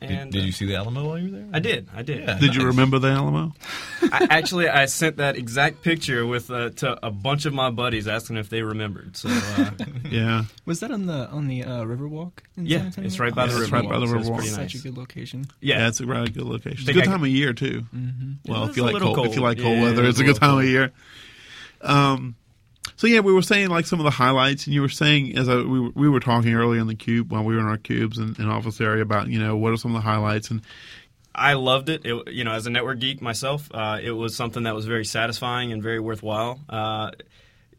Did, 0.00 0.10
And 0.10 0.30
did 0.32 0.42
uh, 0.42 0.44
you 0.44 0.52
see 0.52 0.66
the 0.66 0.76
Alamo 0.76 1.06
while 1.06 1.18
you 1.18 1.30
were 1.32 1.38
there? 1.38 1.46
I 1.54 1.58
did. 1.58 1.88
I 1.96 2.02
did. 2.02 2.20
Yeah. 2.24 2.38
Did 2.38 2.54
you 2.54 2.66
remember 2.66 2.98
the 2.98 3.08
Alamo? 3.08 3.54
I, 4.02 4.26
actually, 4.28 4.68
I 4.68 4.84
sent 4.84 5.16
that 5.16 5.36
exact 5.36 5.80
picture 5.82 6.26
with 6.26 6.50
uh, 6.50 6.68
to 6.70 7.06
a 7.06 7.10
bunch 7.10 7.46
of 7.46 7.54
my 7.54 7.70
buddies 7.70 8.06
asking 8.06 8.36
if 8.36 8.50
they 8.50 8.60
remembered. 8.60 9.16
So 9.16 9.30
uh, 9.30 9.70
Yeah. 10.10 10.44
Was 10.66 10.80
that 10.80 10.90
on 10.90 11.06
the 11.06 11.28
on 11.30 11.48
the 11.48 11.64
uh, 11.64 11.84
Riverwalk? 11.84 12.32
In 12.58 12.66
Yeah, 12.66 12.90
San 12.90 13.06
it's 13.06 13.18
right 13.18 13.34
by 13.34 13.46
the 13.46 13.54
the 13.54 13.62
it's 13.62 13.72
river. 13.72 13.88
right 13.88 13.90
by 13.90 13.98
the 14.00 14.06
so 14.06 14.18
it's 14.18 14.28
Riverwalk. 14.28 14.34
pretty 14.36 14.50
Such 14.50 14.74
a 14.74 14.78
good 14.78 14.98
location. 14.98 15.46
Yeah, 15.60 15.78
Yeah, 15.78 15.88
it's 15.88 16.00
a 16.00 16.06
really 16.06 16.28
good 16.28 16.44
location. 16.44 16.80
It's 16.80 16.88
a 16.90 16.92
good 16.92 17.04
time 17.04 17.22
of 17.22 17.28
year 17.28 17.54
too. 17.54 17.86
Mm-hmm. 17.96 18.52
Well, 18.52 18.64
It 18.64 18.70
if 18.70 18.76
you 18.76 18.82
like 18.82 18.92
little 18.92 19.14
cold, 19.14 19.28
if 19.28 19.36
you 19.36 19.40
like 19.40 19.58
cold 19.58 19.76
Yeah, 19.78 19.82
weather, 19.82 20.04
it's 20.04 20.20
a 20.20 20.24
good 20.24 20.36
time 20.36 20.56
little 20.56 20.60
of 20.60 20.68
year. 20.68 20.92
Um, 21.80 22.36
so 22.94 23.06
yeah, 23.06 23.20
we 23.20 23.32
were 23.32 23.42
saying 23.42 23.68
like 23.68 23.86
some 23.86 23.98
of 23.98 24.04
the 24.04 24.10
highlights, 24.10 24.66
and 24.66 24.74
you 24.74 24.80
were 24.80 24.88
saying 24.88 25.36
as 25.36 25.48
I, 25.48 25.56
we 25.56 25.80
were, 25.80 25.90
we 25.94 26.08
were 26.08 26.20
talking 26.20 26.54
earlier 26.54 26.80
in 26.80 26.86
the 26.86 26.94
cube 26.94 27.32
while 27.32 27.42
we 27.42 27.54
were 27.54 27.60
in 27.60 27.66
our 27.66 27.76
cubes 27.76 28.18
and 28.18 28.38
in 28.38 28.48
office 28.48 28.80
area 28.80 29.02
about 29.02 29.28
you 29.28 29.38
know 29.38 29.56
what 29.56 29.72
are 29.72 29.76
some 29.76 29.94
of 29.94 30.02
the 30.02 30.08
highlights, 30.08 30.50
and 30.50 30.62
I 31.34 31.54
loved 31.54 31.88
it. 31.88 32.04
it. 32.04 32.32
You 32.32 32.44
know, 32.44 32.52
as 32.52 32.66
a 32.66 32.70
network 32.70 33.00
geek 33.00 33.20
myself, 33.20 33.68
uh, 33.72 33.98
it 34.02 34.12
was 34.12 34.36
something 34.36 34.62
that 34.62 34.74
was 34.74 34.86
very 34.86 35.04
satisfying 35.04 35.72
and 35.72 35.82
very 35.82 36.00
worthwhile. 36.00 36.60
Uh, 36.68 37.10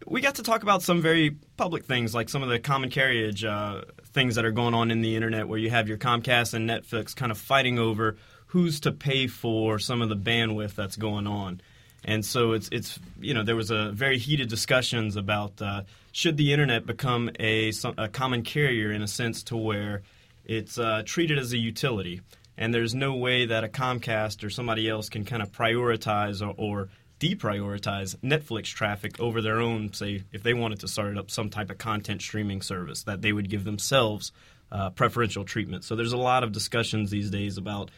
we 0.05 0.21
got 0.21 0.35
to 0.35 0.43
talk 0.43 0.63
about 0.63 0.83
some 0.83 1.01
very 1.01 1.31
public 1.57 1.85
things, 1.85 2.13
like 2.13 2.29
some 2.29 2.43
of 2.43 2.49
the 2.49 2.59
common 2.59 2.89
carriage 2.89 3.43
uh, 3.43 3.81
things 4.13 4.35
that 4.35 4.45
are 4.45 4.51
going 4.51 4.73
on 4.73 4.91
in 4.91 5.01
the 5.01 5.15
internet, 5.15 5.47
where 5.47 5.59
you 5.59 5.69
have 5.69 5.87
your 5.87 5.97
Comcast 5.97 6.53
and 6.53 6.69
Netflix 6.69 7.15
kind 7.15 7.31
of 7.31 7.37
fighting 7.37 7.79
over 7.79 8.17
who's 8.47 8.79
to 8.81 8.91
pay 8.91 9.27
for 9.27 9.77
some 9.77 10.01
of 10.01 10.09
the 10.09 10.15
bandwidth 10.15 10.75
that's 10.75 10.95
going 10.95 11.27
on. 11.27 11.61
And 12.07 12.25
so 12.25 12.53
it's 12.53 12.69
it's 12.71 12.97
you 13.19 13.33
know 13.33 13.43
there 13.43 13.57
was 13.57 13.69
a 13.69 13.91
very 13.91 14.17
heated 14.17 14.47
discussions 14.47 15.17
about 15.17 15.61
uh, 15.61 15.81
should 16.13 16.37
the 16.37 16.53
internet 16.53 16.85
become 16.85 17.29
a, 17.37 17.73
a 17.97 18.07
common 18.07 18.43
carrier 18.43 18.91
in 18.91 19.01
a 19.01 19.07
sense 19.07 19.43
to 19.43 19.57
where 19.57 20.03
it's 20.45 20.79
uh, 20.79 21.03
treated 21.05 21.37
as 21.37 21.51
a 21.51 21.57
utility, 21.57 22.21
and 22.57 22.73
there's 22.73 22.95
no 22.95 23.13
way 23.13 23.47
that 23.47 23.65
a 23.65 23.67
Comcast 23.67 24.45
or 24.45 24.49
somebody 24.49 24.87
else 24.89 25.09
can 25.09 25.25
kind 25.25 25.43
of 25.43 25.51
prioritize 25.51 26.41
or, 26.41 26.55
or 26.57 26.89
deprioritize 27.19 28.15
Netflix 28.17 28.67
traffic 28.67 29.19
over 29.19 29.41
their 29.41 29.59
own. 29.59 29.91
Say 29.91 30.23
if 30.31 30.43
they 30.43 30.53
wanted 30.53 30.79
to 30.79 30.87
start 30.87 31.17
up 31.17 31.29
some 31.29 31.49
type 31.49 31.69
of 31.69 31.77
content 31.77 32.21
streaming 32.21 32.61
service, 32.61 33.03
that 33.03 33.21
they 33.21 33.33
would 33.33 33.49
give 33.49 33.65
themselves 33.65 34.31
uh, 34.71 34.91
preferential 34.91 35.43
treatment. 35.43 35.83
So 35.83 35.97
there's 35.97 36.13
a 36.13 36.17
lot 36.17 36.45
of 36.45 36.53
discussions 36.53 37.11
these 37.11 37.29
days 37.29 37.57
about 37.57 37.91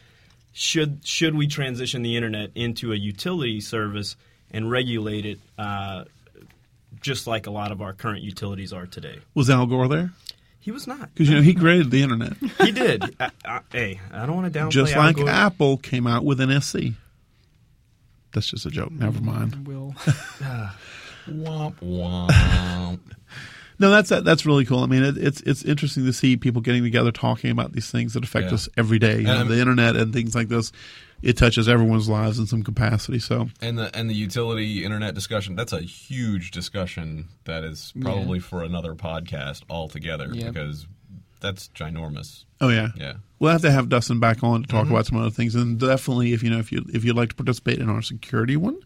should 0.52 1.06
should 1.06 1.34
we 1.34 1.46
transition 1.46 2.02
the 2.02 2.16
internet 2.16 2.50
into 2.54 2.92
a 2.92 2.96
utility 2.96 3.60
service 3.60 4.16
and 4.50 4.70
regulate 4.70 5.24
it 5.26 5.38
uh, 5.58 6.04
just 7.00 7.26
like 7.26 7.46
a 7.46 7.50
lot 7.50 7.70
of 7.72 7.80
our 7.80 7.92
current 7.92 8.22
utilities 8.22 8.72
are 8.72 8.86
today? 8.86 9.18
was 9.34 9.48
Al 9.50 9.66
Gore 9.66 9.88
there? 9.88 10.12
He 10.58 10.70
was 10.70 10.86
not. 10.86 11.12
Because 11.14 11.28
you 11.30 11.36
know 11.36 11.42
he 11.42 11.54
created 11.54 11.90
the 11.90 12.02
internet, 12.02 12.34
He 12.60 12.70
did. 12.72 13.02
I, 13.18 13.30
I, 13.46 13.60
hey, 13.72 14.00
I 14.12 14.26
don't 14.26 14.36
want 14.36 14.52
to 14.52 14.58
downplay. 14.58 14.70
just 14.70 14.92
Al 14.94 15.02
like 15.04 15.16
Gore. 15.16 15.28
Apple 15.28 15.76
came 15.78 16.06
out 16.06 16.24
with 16.24 16.40
an 16.40 16.60
SC. 16.60 16.92
That's 18.32 18.48
just 18.50 18.66
a 18.66 18.70
joke. 18.70 18.92
Never 18.92 19.20
mind. 19.22 19.66
Will 19.66 19.94
Womp 21.28 21.74
womp. 21.80 23.00
No, 23.80 23.90
that's 23.90 24.10
that's 24.10 24.44
really 24.44 24.66
cool. 24.66 24.80
I 24.84 24.86
mean, 24.86 25.02
it, 25.02 25.16
it's 25.16 25.40
it's 25.40 25.64
interesting 25.64 26.04
to 26.04 26.12
see 26.12 26.36
people 26.36 26.60
getting 26.60 26.82
together 26.82 27.10
talking 27.10 27.50
about 27.50 27.72
these 27.72 27.90
things 27.90 28.12
that 28.12 28.22
affect 28.22 28.48
Yeah. 28.48 28.54
us 28.54 28.68
every 28.76 28.98
day. 28.98 29.20
You 29.20 29.24
know, 29.24 29.44
the 29.44 29.58
internet 29.58 29.96
and 29.96 30.12
things 30.12 30.34
like 30.34 30.48
this. 30.48 30.70
It 31.22 31.36
touches 31.36 31.68
everyone's 31.68 32.08
lives 32.08 32.38
in 32.38 32.46
some 32.46 32.62
capacity. 32.62 33.18
So 33.18 33.48
and 33.62 33.78
the 33.78 33.90
and 33.96 34.08
the 34.10 34.14
utility 34.14 34.84
internet 34.84 35.14
discussion 35.14 35.56
that's 35.56 35.72
a 35.72 35.80
huge 35.80 36.50
discussion 36.50 37.28
that 37.44 37.64
is 37.64 37.92
probably 38.00 38.38
for 38.38 38.62
another 38.62 38.94
podcast 38.94 39.62
altogether 39.70 40.28
Yep. 40.30 40.52
because 40.52 40.86
that's 41.40 41.68
ginormous. 41.68 42.44
Oh 42.60 42.68
yeah. 42.68 42.88
Yeah. 42.96 43.14
We'll 43.38 43.52
have 43.52 43.62
to 43.62 43.70
have 43.70 43.88
Dustin 43.88 44.20
back 44.20 44.44
on 44.44 44.62
to 44.62 44.68
talk 44.68 44.84
mm-hmm. 44.84 44.92
about 44.92 45.06
some 45.06 45.18
other 45.18 45.30
things, 45.30 45.54
and 45.54 45.78
definitely 45.80 46.34
if 46.34 46.42
you 46.42 46.50
know 46.50 46.58
if 46.58 46.70
you 46.70 46.84
if 46.92 47.02
you'd 47.02 47.16
like 47.16 47.30
to 47.30 47.34
participate 47.34 47.78
in 47.78 47.88
our 47.88 48.02
security 48.02 48.58
one, 48.58 48.78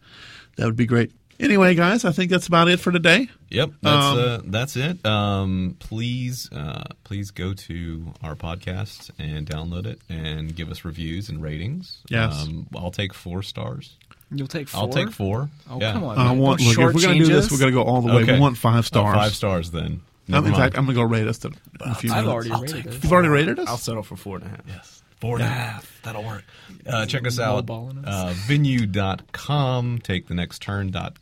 that 0.57 0.67
would 0.67 0.77
be 0.77 0.87
great. 0.87 1.11
Anyway, 1.41 1.75
guys, 1.75 2.05
I 2.05 2.13
think 2.13 2.31
that's 2.31 2.47
about 2.47 2.69
it 2.69 2.79
for 2.79 2.93
today. 2.93 3.29
Yep, 3.55 3.71
that's 3.83 4.07
Um, 4.07 4.19
uh, 4.19 4.39
that's 4.47 4.77
it. 4.77 5.07
Um, 5.07 5.77
please, 5.79 6.51
uh, 6.53 6.85
please 7.05 7.31
go 7.31 7.55
to 7.55 8.07
our 8.23 8.35
podcast 8.35 9.11
and 9.19 9.47
download 9.49 9.87
it 9.87 10.01
and 10.09 10.55
give 10.55 10.71
us 10.71 10.85
reviews 10.85 11.29
and 11.29 11.41
ratings. 11.43 11.99
Yes. 12.09 12.43
um, 12.43 12.67
I'll 12.77 12.91
take 12.91 13.15
four 13.15 13.43
stars. 13.43 13.97
you'll 14.31 14.49
take 14.49 14.69
4 14.69 14.81
I'll 14.81 14.89
take 14.89 15.11
four. 15.11 15.49
Oh 15.71 15.81
yeah. 15.81 15.93
come 15.93 16.05
on! 16.05 16.19
I 16.19 16.33
want 16.33 16.61
look 16.61 16.73
if 16.73 16.95
we're 16.95 17.01
gonna 17.01 17.15
do 17.15 17.27
this, 17.27 17.51
we're 17.53 17.59
gonna 17.59 17.71
go 17.73 17.83
all 17.85 18.01
the 18.03 18.09
way. 18.09 18.23
Okay. 18.23 18.35
We 18.35 18.41
want 18.41 18.57
five 18.59 18.85
stars. 18.87 19.15
five 19.17 19.33
stars 19.35 19.71
then. 19.71 20.01
Never 20.27 20.47
in 20.47 20.53
mind. 20.53 20.63
fact, 20.65 20.79
I'm 20.79 20.87
gonna 20.87 20.97
go 20.97 21.03
rate 21.03 21.29
us 21.29 21.45
in 21.45 21.55
a 21.81 21.95
few 21.95 22.11
I've 22.11 22.25
minutes. 22.27 22.51
already 22.51 22.63
rated 22.75 22.87
it. 22.87 23.03
You've 23.05 23.13
already 23.13 23.29
rated 23.29 23.59
us. 23.61 23.69
I'll 23.69 23.77
settle 23.77 24.03
for 24.03 24.17
four 24.17 24.39
and 24.39 24.47
a 24.47 24.49
half. 24.49 24.61
Yes. 24.67 25.03
Four 25.21 25.37
and 25.37 25.45
a 25.45 25.49
half. 25.49 26.01
That'll 26.03 26.25
work. 26.25 26.45
Uh, 26.87 27.07
check 27.07 27.27
us 27.27 27.39
out. 27.39 27.65
Lowballing 27.67 28.05
us. 28.07 28.09
Uh, 28.09 28.35
venyu.com. 28.49 29.99
Take 30.01 30.27
the 30.27 30.35
next 30.35 30.61
turn.com 30.63 31.13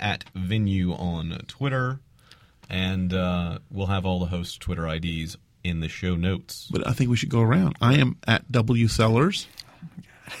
at 0.00 0.24
Venyu 0.34 0.98
on 0.98 1.38
Twitter. 1.46 2.00
And 2.70 3.14
uh, 3.14 3.58
we'll 3.70 3.86
have 3.86 4.04
all 4.04 4.20
the 4.20 4.26
host 4.26 4.60
Twitter 4.60 4.86
IDs 4.86 5.36
in 5.64 5.80
the 5.80 5.88
show 5.88 6.16
notes. 6.16 6.68
But 6.70 6.86
I 6.86 6.92
think 6.92 7.10
we 7.10 7.16
should 7.16 7.30
go 7.30 7.40
around. 7.40 7.76
I 7.80 7.94
am 7.94 8.16
at 8.26 8.50
W 8.52 8.88
Sellers. 8.88 9.46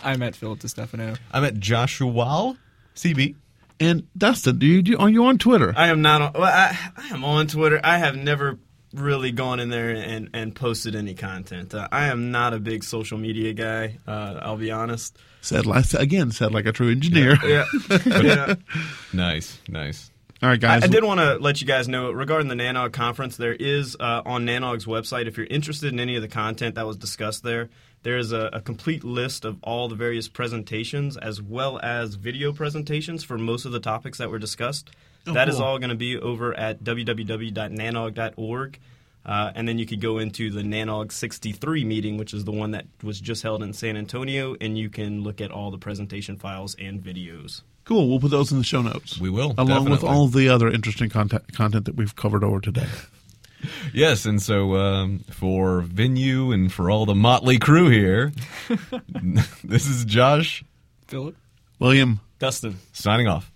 I'm 0.00 0.22
at 0.22 0.36
Philip 0.36 0.60
DeStefano. 0.60 1.18
I'm 1.32 1.44
at 1.44 1.58
Joshua 1.58 2.56
CB. 2.94 3.34
And 3.80 4.08
Dustin, 4.16 4.58
do 4.58 4.66
you 4.66 4.82
do, 4.82 4.98
are 4.98 5.08
you 5.08 5.24
on 5.26 5.38
Twitter? 5.38 5.72
I 5.76 5.88
am 5.88 6.02
not 6.02 6.20
on. 6.20 6.32
Well, 6.34 6.44
I, 6.44 6.76
I 6.96 7.08
am 7.14 7.24
on 7.24 7.46
Twitter. 7.46 7.80
I 7.82 7.98
have 7.98 8.16
never 8.16 8.58
really 8.92 9.32
gone 9.32 9.60
in 9.60 9.68
there 9.68 9.90
and, 9.90 10.30
and 10.32 10.54
posted 10.54 10.94
any 10.94 11.14
content. 11.14 11.74
Uh, 11.74 11.88
I 11.90 12.06
am 12.06 12.30
not 12.30 12.54
a 12.54 12.58
big 12.58 12.84
social 12.84 13.18
media 13.18 13.52
guy. 13.52 13.98
Uh, 14.06 14.38
I'll 14.42 14.56
be 14.56 14.70
honest. 14.70 15.16
said 15.40 15.66
like 15.66 15.92
again, 15.94 16.30
said 16.30 16.52
like 16.52 16.66
a 16.66 16.72
true 16.72 16.90
engineer. 16.90 17.36
Yeah. 17.44 17.66
yeah. 18.06 18.54
Nice, 19.12 19.58
nice. 19.68 20.10
All 20.40 20.48
right, 20.48 20.54
I, 20.54 20.56
guys. 20.56 20.84
I 20.84 20.86
did 20.86 21.02
want 21.02 21.18
to 21.18 21.36
let 21.36 21.60
you 21.60 21.66
guys 21.66 21.88
know 21.88 22.12
regarding 22.12 22.48
the 22.48 22.54
Nanog 22.54 22.92
conference. 22.92 23.36
There 23.36 23.54
is 23.54 23.96
uh, 23.98 24.22
on 24.24 24.46
Nanog's 24.46 24.84
website. 24.84 25.26
If 25.26 25.36
you're 25.36 25.46
interested 25.46 25.92
in 25.92 25.98
any 25.98 26.14
of 26.14 26.22
the 26.22 26.28
content 26.28 26.76
that 26.76 26.86
was 26.86 26.96
discussed 26.96 27.42
there, 27.42 27.70
there 28.02 28.18
is 28.18 28.32
a, 28.32 28.50
a 28.52 28.60
complete 28.60 29.02
list 29.02 29.44
of 29.44 29.58
all 29.62 29.88
the 29.88 29.96
various 29.96 30.28
presentations 30.28 31.16
as 31.16 31.42
well 31.42 31.80
as 31.82 32.14
video 32.14 32.52
presentations 32.52 33.24
for 33.24 33.36
most 33.36 33.64
of 33.64 33.72
the 33.72 33.80
topics 33.80 34.18
that 34.18 34.30
were 34.30 34.38
discussed. 34.38 34.90
That 35.34 35.48
is 35.48 35.56
cool. 35.56 35.64
all 35.64 35.78
going 35.78 35.90
to 35.90 35.96
be 35.96 36.18
over 36.18 36.54
at 36.54 36.82
www.nanog.org. 36.84 38.78
Uh, 39.26 39.52
and 39.54 39.68
then 39.68 39.78
you 39.78 39.84
could 39.84 40.00
go 40.00 40.18
into 40.18 40.50
the 40.50 40.62
Nanog 40.62 41.12
63 41.12 41.84
meeting, 41.84 42.16
which 42.16 42.32
is 42.32 42.44
the 42.44 42.52
one 42.52 42.70
that 42.70 42.86
was 43.02 43.20
just 43.20 43.42
held 43.42 43.62
in 43.62 43.74
San 43.74 43.96
Antonio, 43.96 44.56
and 44.60 44.78
you 44.78 44.88
can 44.88 45.22
look 45.22 45.40
at 45.42 45.50
all 45.50 45.70
the 45.70 45.76
presentation 45.76 46.38
files 46.38 46.74
and 46.78 47.02
videos. 47.02 47.60
Cool. 47.84 48.08
We'll 48.08 48.20
put 48.20 48.30
those 48.30 48.52
in 48.52 48.58
the 48.58 48.64
show 48.64 48.80
notes. 48.80 49.18
We 49.18 49.28
will, 49.28 49.54
along 49.58 49.90
with 49.90 50.02
all 50.02 50.28
the 50.28 50.48
other 50.48 50.68
interesting 50.68 51.10
content 51.10 51.52
content 51.54 51.84
that 51.86 51.96
we've 51.96 52.14
covered 52.16 52.44
over 52.44 52.60
today. 52.60 52.86
Yes, 53.92 54.24
and 54.24 54.40
so 54.40 54.76
um, 54.76 55.24
for 55.30 55.82
Venyu 55.82 56.54
and 56.54 56.72
for 56.72 56.92
all 56.92 57.06
the 57.06 57.14
motley 57.16 57.58
crew 57.58 57.88
here, 57.88 58.32
this 59.64 59.86
is 59.86 60.04
Josh 60.04 60.62
Philip. 61.08 61.36
William. 61.80 62.20
Dustin. 62.38 62.78
signing 62.92 63.26
off. 63.26 63.50